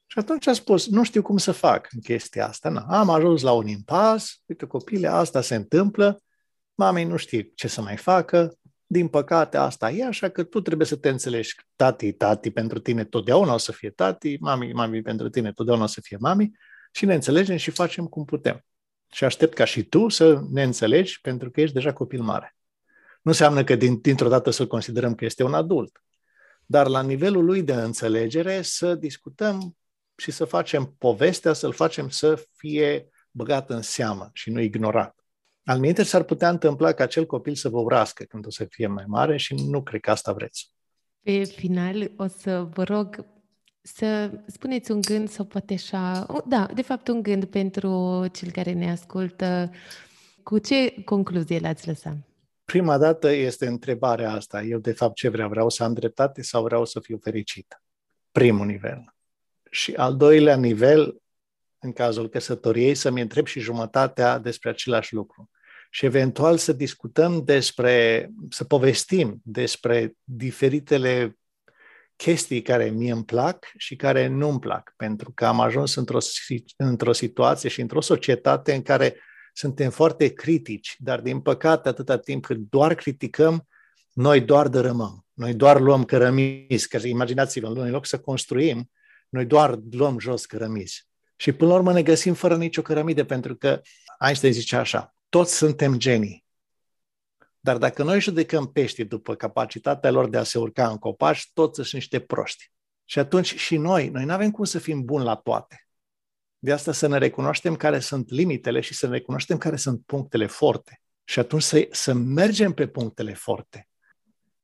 Și 0.07 0.19
atunci 0.19 0.47
a 0.47 0.53
spus, 0.53 0.87
nu 0.87 1.03
știu 1.03 1.21
cum 1.21 1.37
să 1.37 1.51
fac 1.51 1.87
în 1.91 1.99
chestia 1.99 2.47
asta. 2.47 2.69
Na, 2.69 2.85
am 2.89 3.09
ajuns 3.09 3.41
la 3.41 3.51
un 3.51 3.67
impas, 3.67 4.41
uite 4.45 4.65
copile, 4.65 5.07
asta 5.07 5.41
se 5.41 5.55
întâmplă, 5.55 6.21
mamei 6.75 7.03
nu 7.03 7.15
știe 7.15 7.51
ce 7.55 7.67
să 7.67 7.81
mai 7.81 7.97
facă, 7.97 8.57
din 8.85 9.07
păcate 9.07 9.57
asta 9.57 9.91
e, 9.91 10.05
așa 10.05 10.29
că 10.29 10.43
tu 10.43 10.61
trebuie 10.61 10.87
să 10.87 10.95
te 10.95 11.09
înțelegi. 11.09 11.55
Tati, 11.75 12.11
tati 12.11 12.51
pentru 12.51 12.79
tine 12.79 13.03
totdeauna 13.03 13.53
o 13.53 13.57
să 13.57 13.71
fie 13.71 13.89
tati, 13.89 14.37
mami, 14.39 14.73
mami 14.73 15.01
pentru 15.01 15.29
tine 15.29 15.51
totdeauna 15.51 15.83
o 15.83 15.87
să 15.87 16.01
fie 16.01 16.17
mami 16.19 16.51
și 16.91 17.05
ne 17.05 17.13
înțelegem 17.13 17.57
și 17.57 17.71
facem 17.71 18.05
cum 18.05 18.25
putem. 18.25 18.65
Și 19.11 19.23
aștept 19.23 19.53
ca 19.53 19.65
și 19.65 19.83
tu 19.83 20.09
să 20.09 20.41
ne 20.51 20.63
înțelegi 20.63 21.21
pentru 21.21 21.51
că 21.51 21.61
ești 21.61 21.73
deja 21.73 21.93
copil 21.93 22.21
mare. 22.21 22.55
Nu 23.21 23.31
înseamnă 23.31 23.63
că 23.63 23.75
din, 23.75 23.99
dintr-o 24.01 24.27
dată 24.27 24.49
să 24.49 24.67
considerăm 24.67 25.15
că 25.15 25.25
este 25.25 25.43
un 25.43 25.53
adult, 25.53 26.03
dar 26.65 26.87
la 26.87 27.01
nivelul 27.01 27.45
lui 27.45 27.63
de 27.63 27.73
înțelegere 27.73 28.61
să 28.61 28.95
discutăm 28.95 29.76
și 30.17 30.31
să 30.31 30.45
facem 30.45 30.95
povestea, 30.97 31.53
să-l 31.53 31.73
facem 31.73 32.09
să 32.09 32.43
fie 32.55 33.09
băgat 33.31 33.69
în 33.69 33.81
seamă 33.81 34.29
și 34.33 34.49
nu 34.49 34.59
ignorat. 34.59 35.25
Al 35.63 35.79
minte 35.79 36.03
s-ar 36.03 36.23
putea 36.23 36.49
întâmpla 36.49 36.91
ca 36.91 37.03
acel 37.03 37.25
copil 37.25 37.55
să 37.55 37.69
vă 37.69 37.79
urască 37.79 38.23
când 38.23 38.45
o 38.45 38.49
să 38.49 38.65
fie 38.69 38.87
mai 38.87 39.03
mare 39.07 39.37
și 39.37 39.53
nu 39.53 39.83
cred 39.83 40.01
că 40.01 40.11
asta 40.11 40.33
vreți. 40.33 40.71
Pe 41.21 41.43
final 41.43 42.11
o 42.17 42.27
să 42.27 42.67
vă 42.73 42.83
rog 42.83 43.25
să 43.81 44.31
spuneți 44.47 44.91
un 44.91 45.01
gând 45.01 45.29
sau 45.29 45.45
poate 45.45 45.73
așa, 45.73 46.25
da, 46.45 46.69
de 46.73 46.81
fapt 46.81 47.07
un 47.07 47.21
gând 47.21 47.45
pentru 47.45 48.25
cel 48.33 48.51
care 48.51 48.71
ne 48.71 48.91
ascultă. 48.91 49.71
Cu 50.43 50.57
ce 50.57 51.03
concluzie 51.03 51.59
l-ați 51.59 51.87
lăsat? 51.87 52.15
Prima 52.63 52.97
dată 52.97 53.31
este 53.31 53.67
întrebarea 53.67 54.31
asta. 54.31 54.61
Eu 54.61 54.79
de 54.79 54.91
fapt 54.91 55.15
ce 55.15 55.29
vreau? 55.29 55.49
Vreau 55.49 55.69
să 55.69 55.83
am 55.83 55.93
dreptate 55.93 56.41
sau 56.41 56.63
vreau 56.63 56.85
să 56.85 56.99
fiu 56.99 57.17
fericit? 57.17 57.81
Primul 58.31 58.65
nivel. 58.65 59.16
Și 59.69 59.93
al 59.93 60.17
doilea 60.17 60.55
nivel, 60.55 61.15
în 61.79 61.93
cazul 61.93 62.29
căsătoriei, 62.29 62.95
să-mi 62.95 63.21
întreb 63.21 63.45
și 63.45 63.59
jumătatea 63.59 64.37
despre 64.37 64.69
același 64.69 65.13
lucru. 65.13 65.49
Și 65.89 66.05
eventual 66.05 66.57
să 66.57 66.73
discutăm 66.73 67.43
despre, 67.45 68.29
să 68.49 68.63
povestim 68.63 69.41
despre 69.43 70.13
diferitele 70.23 71.37
chestii 72.15 72.61
care 72.61 72.89
mie 72.89 73.11
îmi 73.11 73.25
plac 73.25 73.65
și 73.77 73.95
care 73.95 74.27
nu 74.27 74.49
îmi 74.49 74.59
plac, 74.59 74.93
pentru 74.97 75.31
că 75.31 75.45
am 75.45 75.59
ajuns 75.59 75.95
într-o, 75.95 76.17
într-o 76.75 77.11
situație 77.11 77.69
și 77.69 77.81
într-o 77.81 78.01
societate 78.01 78.73
în 78.73 78.81
care 78.81 79.15
suntem 79.53 79.89
foarte 79.89 80.33
critici, 80.33 80.95
dar 80.97 81.21
din 81.21 81.39
păcate 81.39 81.89
atâta 81.89 82.17
timp 82.17 82.45
cât 82.45 82.57
doar 82.57 82.95
criticăm, 82.95 83.67
noi 84.13 84.41
doar 84.41 84.67
dărâmăm, 84.67 85.25
noi 85.33 85.53
doar 85.53 85.79
luăm 85.79 86.03
cărămizi, 86.03 86.87
că 86.87 87.07
imaginați-vă, 87.07 87.67
în 87.67 87.91
loc 87.91 88.05
să 88.05 88.19
construim, 88.19 88.91
noi 89.29 89.45
doar 89.45 89.79
luăm 89.91 90.19
jos 90.19 90.45
cărămizi. 90.45 91.07
Și 91.35 91.51
până 91.51 91.69
la 91.69 91.75
urmă 91.75 91.93
ne 91.93 92.03
găsim 92.03 92.33
fără 92.33 92.57
nicio 92.57 92.81
cărămidă, 92.81 93.25
pentru 93.25 93.55
că 93.55 93.81
Einstein 94.19 94.53
zice 94.53 94.75
așa, 94.75 95.13
toți 95.29 95.55
suntem 95.55 95.97
genii. 95.97 96.45
Dar 97.59 97.77
dacă 97.77 98.03
noi 98.03 98.21
judecăm 98.21 98.71
peștii 98.71 99.05
după 99.05 99.35
capacitatea 99.35 100.11
lor 100.11 100.29
de 100.29 100.37
a 100.37 100.43
se 100.43 100.57
urca 100.57 100.89
în 100.89 100.97
copaci, 100.97 101.49
toți 101.53 101.75
sunt 101.75 101.91
niște 101.91 102.19
proști. 102.19 102.71
Și 103.05 103.19
atunci 103.19 103.55
și 103.55 103.77
noi, 103.77 104.09
noi 104.09 104.25
nu 104.25 104.33
avem 104.33 104.51
cum 104.51 104.63
să 104.63 104.79
fim 104.79 105.05
buni 105.05 105.23
la 105.23 105.35
toate. 105.35 105.87
De 106.59 106.71
asta 106.71 106.91
să 106.91 107.07
ne 107.07 107.17
recunoaștem 107.17 107.75
care 107.75 107.99
sunt 107.99 108.29
limitele 108.29 108.79
și 108.79 108.93
să 108.93 109.07
ne 109.07 109.11
recunoaștem 109.11 109.57
care 109.57 109.75
sunt 109.75 110.01
punctele 110.05 110.45
forte. 110.45 111.01
Și 111.23 111.39
atunci 111.39 111.61
să, 111.61 111.87
să 111.91 112.13
mergem 112.13 112.73
pe 112.73 112.87
punctele 112.87 113.33
forte. 113.33 113.87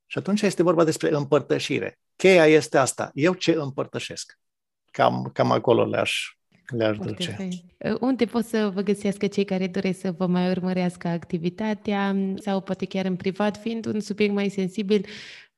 Și 0.05 0.17
atunci 0.17 0.41
este 0.41 0.63
vorba 0.63 0.83
despre 0.83 1.09
împărtășire. 1.09 1.99
Cheia 2.15 2.47
este 2.47 2.77
asta. 2.77 3.11
Eu 3.13 3.33
ce 3.33 3.51
împărtășesc? 3.51 4.39
Cam, 4.93 5.29
cam 5.33 5.51
acolo 5.51 5.85
le-aș, 5.85 6.37
le-aș 6.65 6.97
duce. 6.97 7.37
Uh, 7.77 7.95
unde 7.99 8.25
pot 8.25 8.45
să 8.45 8.71
vă 8.73 8.81
găsească 8.81 9.27
cei 9.27 9.45
care 9.45 9.67
doresc 9.67 9.99
să 9.99 10.11
vă 10.11 10.27
mai 10.27 10.49
urmărească 10.49 11.07
activitatea 11.07 12.15
sau 12.35 12.61
poate 12.61 12.85
chiar 12.85 13.05
în 13.05 13.15
privat, 13.15 13.57
fiind 13.57 13.85
un 13.85 13.99
subiect 13.99 14.33
mai 14.33 14.49
sensibil, 14.49 15.05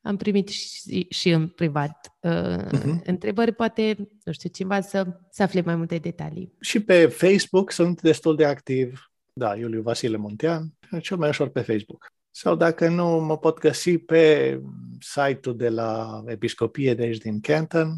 am 0.01 0.17
primit 0.17 0.47
și, 0.47 1.07
și 1.09 1.29
în 1.29 1.47
privat 1.47 2.15
uh, 2.19 2.31
uh-huh. 2.31 3.03
întrebări, 3.03 3.51
poate, 3.51 3.95
nu 4.23 4.31
știu, 4.31 4.49
cineva 4.49 4.81
să, 4.81 5.07
să 5.29 5.43
afle 5.43 5.61
mai 5.61 5.75
multe 5.75 5.97
detalii. 5.97 6.53
Și 6.61 6.79
pe 6.79 7.05
Facebook 7.05 7.71
sunt 7.71 8.01
destul 8.01 8.35
de 8.35 8.45
activ, 8.45 9.11
da, 9.33 9.55
Iuliu 9.55 9.81
Vasile 9.81 10.17
Muntean, 10.17 10.73
cel 11.01 11.17
mai 11.17 11.29
ușor 11.29 11.47
pe 11.49 11.61
Facebook. 11.61 12.13
Sau 12.31 12.55
dacă 12.55 12.87
nu, 12.87 13.19
mă 13.19 13.37
pot 13.37 13.57
găsi 13.57 13.97
pe 13.97 14.61
site-ul 14.99 15.57
de 15.57 15.69
la 15.69 16.23
Episcopie 16.25 16.93
de 16.93 17.03
aici 17.03 17.17
din 17.17 17.39
Canton, 17.39 17.97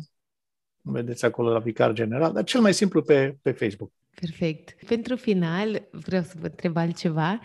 vedeți 0.92 1.26
acolo 1.26 1.52
la 1.52 1.60
Vicar 1.60 1.94
General, 1.94 2.34
dar 2.34 2.44
cel 2.44 2.62
mai 2.62 2.74
simplu 2.74 3.02
pe, 3.02 3.38
pe 3.42 3.52
Facebook. 3.52 3.92
Perfect. 4.20 4.84
Pentru 4.86 5.16
final, 5.16 5.88
vreau 5.92 6.24
să 6.24 6.34
vă 6.40 6.46
întreb 6.46 6.78
altceva. 6.78 7.40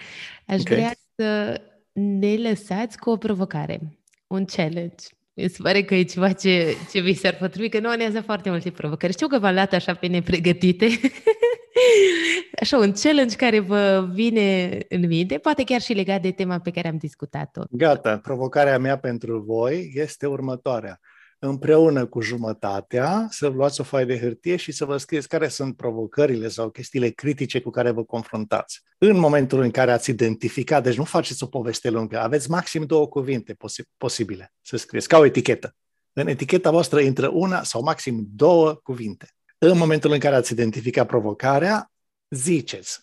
Aș 0.47 0.61
okay. 0.61 0.77
vrea 0.77 0.93
să 1.15 1.61
ne 1.93 2.37
lăsați 2.37 2.99
cu 2.99 3.11
o 3.11 3.17
provocare 3.17 3.81
un 4.27 4.45
challenge. 4.45 5.05
Mi 5.35 5.49
se 5.49 5.63
pare 5.63 5.83
că 5.83 5.95
e 5.95 6.03
ceva 6.03 6.33
ce, 6.33 6.75
ce 6.91 7.01
vi 7.01 7.13
s-ar 7.15 7.37
potrivi, 7.37 7.69
că 7.69 7.81
nu 7.81 7.89
anează 7.89 8.21
foarte 8.21 8.51
multe 8.51 8.71
provocări. 8.71 9.13
Știu 9.13 9.27
că 9.27 9.39
v-am 9.39 9.55
luat 9.55 9.73
așa 9.73 9.95
pe 9.95 10.07
nepregătite. 10.07 10.89
așa, 12.61 12.79
un 12.79 12.93
challenge 12.93 13.37
care 13.37 13.59
vă 13.59 14.09
vine 14.13 14.79
în 14.89 15.07
minte, 15.07 15.39
poate 15.39 15.65
chiar 15.65 15.81
și 15.81 15.93
legat 15.93 16.23
de 16.23 16.31
tema 16.31 16.59
pe 16.59 16.71
care 16.71 16.89
am 16.89 16.97
discutat-o. 16.97 17.63
Gata, 17.71 18.19
provocarea 18.19 18.79
mea 18.79 18.99
pentru 18.99 19.41
voi 19.41 19.93
este 19.95 20.27
următoarea 20.27 21.01
împreună 21.45 22.07
cu 22.07 22.21
jumătatea, 22.21 23.27
să 23.31 23.49
luați 23.49 23.81
o 23.81 23.85
foaie 23.85 24.05
de 24.05 24.19
hârtie 24.19 24.57
și 24.57 24.73
să 24.73 24.85
vă 24.85 24.97
scrieți 24.97 25.29
care 25.29 25.49
sunt 25.49 25.77
provocările 25.77 26.49
sau 26.49 26.71
chestiile 26.71 27.09
critice 27.11 27.61
cu 27.61 27.71
care 27.71 27.91
vă 27.91 28.05
confruntați. 28.05 28.83
În 28.99 29.19
momentul 29.19 29.61
în 29.61 29.71
care 29.71 29.93
ați 29.93 30.11
identificat, 30.11 30.83
deci 30.83 30.97
nu 30.97 31.05
faceți 31.05 31.43
o 31.43 31.47
poveste 31.47 31.91
lungă, 31.91 32.19
aveți 32.19 32.51
maxim 32.51 32.85
două 32.85 33.09
cuvinte 33.09 33.55
posi- 33.55 33.89
posibile 33.97 34.53
să 34.61 34.77
scrieți, 34.77 35.09
ca 35.09 35.19
o 35.19 35.25
etichetă. 35.25 35.75
În 36.13 36.27
eticheta 36.27 36.71
voastră 36.71 37.01
intră 37.01 37.29
una 37.29 37.63
sau 37.63 37.83
maxim 37.83 38.27
două 38.35 38.75
cuvinte. 38.75 39.35
În 39.59 39.79
momentul 39.79 40.13
în 40.13 40.19
care 40.19 40.35
ați 40.35 40.53
identificat 40.53 41.07
provocarea, 41.07 41.93
ziceți, 42.31 43.01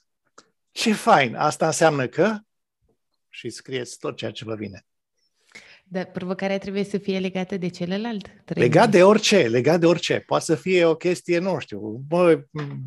ce 0.72 0.94
fain, 0.94 1.36
asta 1.36 1.66
înseamnă 1.66 2.07
că, 2.07 2.38
și 3.30 3.49
scrieți 3.49 3.98
tot 3.98 4.16
ceea 4.16 4.32
ce 4.32 4.45
vă 4.45 4.56
vine. 4.56 4.86
Dar 5.91 6.06
provocarea 6.06 6.57
trebuie 6.57 6.84
să 6.84 6.98
fie 6.98 7.20
legată 7.20 7.57
de 7.57 7.68
celălalt. 7.68 8.24
Trebuie. 8.45 8.66
Legat 8.66 8.90
de 8.90 9.03
orice, 9.03 9.48
legat 9.48 9.80
de 9.80 9.86
orice. 9.86 10.24
Poate 10.26 10.44
să 10.44 10.56
fie 10.56 10.86
o 10.86 10.95
chestie, 10.95 11.40
nu 11.40 11.60
știu, 11.60 12.02
mă, 12.10 12.44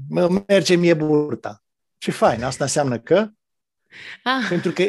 mă 0.09 0.43
merge 0.47 0.75
mie 0.75 0.95
burta. 0.95 1.63
Ce 1.99 2.11
fain, 2.11 2.43
asta 2.43 2.65
înseamnă 2.65 2.99
că 2.99 3.29
Ah. 4.23 4.47
Pentru, 4.49 4.71
că, 4.71 4.85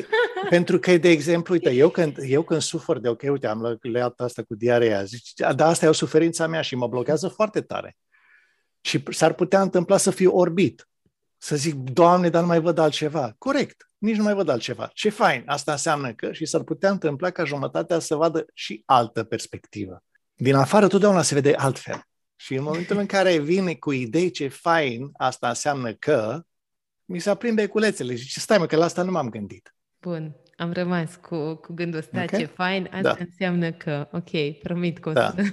pentru 0.49 0.79
că, 0.79 0.97
de 0.97 1.09
exemplu, 1.09 1.53
uite, 1.53 1.71
eu 1.71 1.89
când, 1.89 2.17
eu 2.21 2.43
când 2.43 2.61
sufăr 2.61 2.99
de, 2.99 3.09
ok, 3.09 3.21
uite, 3.21 3.47
am 3.47 3.79
leat 3.81 4.19
asta 4.19 4.43
cu 4.43 4.55
diarea, 4.55 5.03
zici, 5.03 5.33
dar 5.35 5.67
asta 5.67 5.85
e 5.85 5.89
o 5.89 5.93
suferință 5.93 6.47
mea 6.47 6.61
și 6.61 6.75
mă 6.75 6.87
blochează 6.87 7.27
foarte 7.27 7.61
tare. 7.61 7.97
Și 8.81 9.03
s-ar 9.09 9.33
putea 9.33 9.61
întâmpla 9.61 9.97
să 9.97 10.11
fiu 10.11 10.35
orbit. 10.35 10.87
Să 11.37 11.55
zic, 11.55 11.73
Doamne, 11.73 12.29
dar 12.29 12.41
nu 12.41 12.47
mai 12.47 12.59
văd 12.59 12.77
altceva. 12.77 13.35
Corect 13.37 13.89
nici 14.03 14.15
nu 14.15 14.23
mai 14.23 14.33
văd 14.33 14.49
altceva. 14.49 14.89
Ce 14.93 15.09
fain! 15.09 15.43
Asta 15.45 15.71
înseamnă 15.71 16.13
că 16.13 16.31
și 16.31 16.45
s-ar 16.45 16.63
putea 16.63 16.89
întâmpla 16.89 17.29
ca 17.29 17.43
jumătatea 17.43 17.99
să 17.99 18.15
vadă 18.15 18.45
și 18.53 18.83
altă 18.85 19.23
perspectivă. 19.23 20.03
Din 20.33 20.55
afară 20.55 20.87
totdeauna 20.87 21.21
se 21.21 21.33
vede 21.33 21.53
altfel. 21.53 22.01
Și 22.35 22.55
în 22.55 22.63
momentul 22.63 22.97
în 22.97 23.05
care 23.05 23.37
vine 23.37 23.73
cu 23.75 23.91
idei 23.91 24.31
ce 24.31 24.47
fain, 24.47 25.09
asta 25.13 25.47
înseamnă 25.47 25.93
că 25.93 26.41
mi 27.05 27.19
se 27.19 27.29
aprind 27.29 27.55
beculețele 27.55 28.15
și 28.15 28.39
stai 28.39 28.57
mă, 28.57 28.65
că 28.65 28.75
la 28.75 28.85
asta 28.85 29.03
nu 29.03 29.11
m-am 29.11 29.29
gândit. 29.29 29.75
Bun, 30.01 30.35
am 30.63 30.71
rămas 30.71 31.15
cu, 31.15 31.53
cu 31.53 31.73
gândul 31.73 31.99
ăsta, 31.99 32.23
okay. 32.23 32.39
ce 32.39 32.45
fain, 32.45 32.89
asta 32.91 33.01
da. 33.01 33.17
înseamnă 33.19 33.71
că, 33.71 34.07
ok, 34.11 34.59
promit 34.61 34.99
că 34.99 35.09
o 35.09 35.11
da. 35.11 35.33
să, 35.35 35.43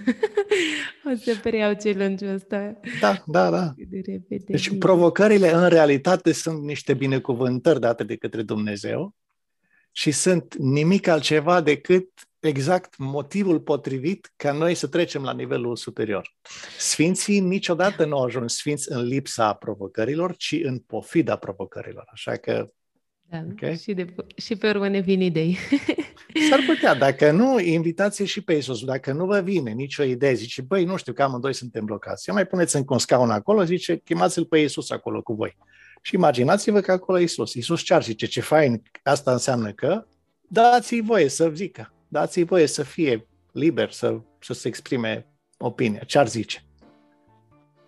o 1.13 1.17
să 1.17 1.39
preiau 1.43 1.75
challenge-ul 1.75 2.35
ăsta. 2.35 2.81
Da, 3.01 3.23
da, 3.27 3.51
da. 3.51 3.73
De 3.77 4.01
repede. 4.13 4.45
Deci 4.47 4.79
provocările 4.79 5.53
în 5.53 5.69
realitate 5.69 6.33
sunt 6.33 6.63
niște 6.63 6.95
binecuvântări 6.95 7.81
date 7.81 8.05
de 8.05 8.17
către 8.17 8.43
Dumnezeu 8.43 9.15
și 9.93 10.11
sunt 10.11 10.55
nimic 10.57 11.07
altceva 11.07 11.61
decât 11.61 12.09
exact 12.41 12.97
motivul 12.97 13.61
potrivit 13.61 14.33
ca 14.37 14.53
noi 14.53 14.75
să 14.75 14.87
trecem 14.87 15.23
la 15.23 15.33
nivelul 15.33 15.77
superior. 15.77 16.35
Sfinții 16.79 17.41
niciodată 17.41 18.05
nu 18.05 18.17
au 18.17 18.25
ajuns 18.25 18.57
sfinți 18.57 18.93
în 18.93 19.03
lipsa 19.03 19.53
provocărilor, 19.53 20.37
ci 20.37 20.57
în 20.63 20.79
pofida 20.79 21.37
provocărilor. 21.37 22.09
Așa 22.13 22.37
că 22.37 22.71
da, 23.31 23.45
okay? 23.51 23.77
și, 23.77 23.93
de, 23.93 24.15
și 24.37 24.57
pe 24.57 24.69
urmă 24.69 24.89
ne 24.89 25.01
vin 25.01 25.21
idei. 25.21 25.57
S-ar 26.51 26.61
putea, 26.67 26.95
dacă 26.95 27.31
nu, 27.31 27.59
invitați 27.59 28.25
și 28.25 28.41
pe 28.43 28.53
Isus. 28.53 28.85
Dacă 28.85 29.13
nu 29.13 29.27
vă 29.27 29.41
vine 29.41 29.71
nicio 29.71 30.03
idee, 30.03 30.35
zice, 30.35 30.63
băi, 30.63 30.85
nu 30.85 30.97
știu, 30.97 31.13
că 31.13 31.23
amândoi 31.23 31.55
suntem 31.55 31.85
blocați. 31.85 32.29
Ia 32.29 32.35
mai 32.35 32.47
puneți 32.47 32.77
în 32.77 32.85
un 32.89 32.99
scaun 32.99 33.31
acolo, 33.31 33.65
zice, 33.65 33.97
chemați-l 33.97 34.45
pe 34.45 34.59
Isus 34.59 34.91
acolo 34.91 35.23
cu 35.23 35.33
voi. 35.33 35.57
Și 36.03 36.15
imaginați-vă 36.15 36.81
că 36.81 36.93
acolo 36.93 37.19
e 37.19 37.23
Isus. 37.23 37.55
Isus 37.55 37.83
ce 37.83 37.95
ar 37.95 38.03
zice, 38.03 38.27
ce 38.27 38.41
fain, 38.41 38.83
asta 39.03 39.33
înseamnă 39.33 39.73
că 39.73 40.07
dați-i 40.49 41.01
voie 41.01 41.29
să 41.29 41.51
zică, 41.55 41.93
dați-i 42.09 42.45
voie 42.45 42.67
să 42.67 42.83
fie 42.83 43.27
liber, 43.53 43.91
să, 43.91 44.21
să 44.41 44.53
se 44.53 44.69
exprime 44.69 45.27
opinia. 45.59 46.01
Ce 46.07 46.19
ar 46.19 46.29
zice? 46.29 46.65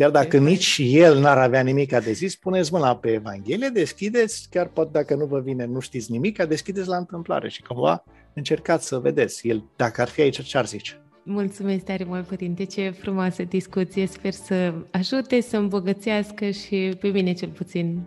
Iar 0.03 0.11
dacă 0.11 0.39
nici 0.39 0.81
el 0.85 1.19
n-ar 1.19 1.39
avea 1.39 1.61
nimic 1.61 1.91
de 1.99 2.13
zis, 2.13 2.37
puneți 2.37 2.73
mâna 2.73 2.97
pe 2.97 3.11
Evanghelie, 3.13 3.69
deschideți, 3.69 4.47
chiar 4.51 4.67
poate 4.67 4.91
dacă 4.93 5.15
nu 5.15 5.25
vă 5.25 5.41
vine, 5.41 5.65
nu 5.65 5.81
știți 5.81 6.11
nimic, 6.11 6.43
deschideți 6.43 6.89
la 6.89 6.97
întâmplare 6.97 7.49
și 7.49 7.63
cumva 7.63 8.05
încercați 8.35 8.87
să 8.87 8.99
vedeți 8.99 9.49
el, 9.49 9.65
dacă 9.77 10.01
ar 10.01 10.09
fi 10.09 10.21
aici, 10.21 10.43
ce 10.43 10.59
ar 10.59 10.67
zice. 10.67 11.01
Mulțumesc 11.23 11.85
tare 11.85 12.05
mult, 12.05 12.27
Părinte, 12.27 12.65
ce 12.65 12.91
frumoasă 12.91 13.43
discuție, 13.43 14.07
sper 14.07 14.33
să 14.33 14.75
ajute, 14.91 15.41
să 15.41 15.57
îmbogățească 15.57 16.51
și 16.51 16.97
pe 17.01 17.09
mine 17.09 17.33
cel 17.33 17.49
puțin 17.49 18.01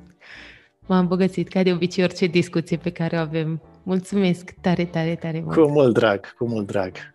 m-a 0.86 1.00
îmbogățit, 1.00 1.48
ca 1.50 1.64
de 1.64 1.72
obicei, 1.72 2.04
orice 2.04 2.26
discuție 2.26 2.78
pe 2.78 2.90
care 2.92 3.18
o 3.18 3.20
avem. 3.20 3.62
Mulțumesc 3.84 4.54
tare, 4.62 4.86
tare, 4.86 5.16
tare 5.16 5.42
mult! 5.44 5.56
Cu 5.56 5.70
mult 5.70 5.94
drag, 5.94 6.34
cu 6.38 6.48
mult 6.48 6.68
drag! 6.68 7.15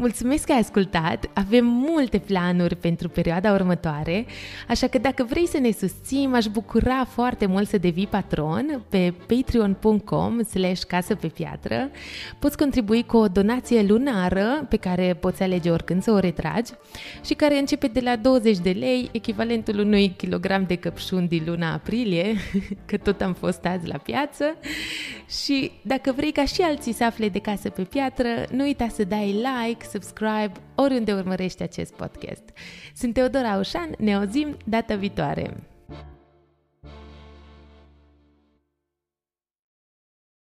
Mulțumesc 0.00 0.44
că 0.44 0.52
ai 0.52 0.58
ascultat! 0.58 1.30
Avem 1.32 1.66
multe 1.66 2.18
planuri 2.18 2.76
pentru 2.76 3.08
perioada 3.08 3.52
următoare, 3.52 4.26
așa 4.68 4.86
că 4.86 4.98
dacă 4.98 5.24
vrei 5.28 5.46
să 5.46 5.58
ne 5.58 5.70
susții, 5.70 6.26
m-aș 6.26 6.46
bucura 6.46 7.04
foarte 7.04 7.46
mult 7.46 7.68
să 7.68 7.78
devii 7.78 8.06
patron 8.06 8.82
pe 8.88 9.14
patreon.com 9.26 10.42
slash 10.42 10.82
casă 10.82 11.14
pe 11.14 11.26
piatră. 11.26 11.90
Poți 12.38 12.56
contribui 12.56 13.04
cu 13.04 13.16
o 13.16 13.26
donație 13.26 13.82
lunară 13.82 14.66
pe 14.68 14.76
care 14.76 15.16
poți 15.20 15.42
alege 15.42 15.70
oricând 15.70 16.02
să 16.02 16.10
o 16.10 16.18
retragi 16.18 16.72
și 17.24 17.34
care 17.34 17.58
începe 17.58 17.86
de 17.86 18.00
la 18.00 18.16
20 18.16 18.58
de 18.58 18.70
lei, 18.70 19.08
echivalentul 19.12 19.78
unui 19.78 20.14
kilogram 20.16 20.64
de 20.66 20.74
căpșuni 20.74 21.28
din 21.28 21.42
luna 21.46 21.72
aprilie, 21.72 22.36
că 22.88 22.96
tot 22.96 23.20
am 23.20 23.32
fost 23.32 23.64
azi 23.64 23.86
la 23.86 23.96
piață. 23.96 24.44
Și 25.44 25.70
dacă 25.82 26.12
vrei 26.12 26.32
ca 26.32 26.44
și 26.44 26.60
alții 26.62 26.92
să 26.92 27.04
afle 27.04 27.28
de 27.28 27.38
casă 27.38 27.68
pe 27.68 27.82
piatră, 27.82 28.28
nu 28.50 28.62
uita 28.62 28.88
să 28.88 29.04
dai 29.04 29.26
like, 29.26 29.84
subscribe 29.90 30.52
oriunde 30.74 31.12
urmărești 31.12 31.62
acest 31.62 31.92
podcast. 31.92 32.42
Sunt 32.94 33.14
Teodora 33.14 33.52
Aușan, 33.52 33.94
ne 33.98 34.14
auzim 34.14 34.56
data 34.64 34.94
viitoare! 34.94 35.69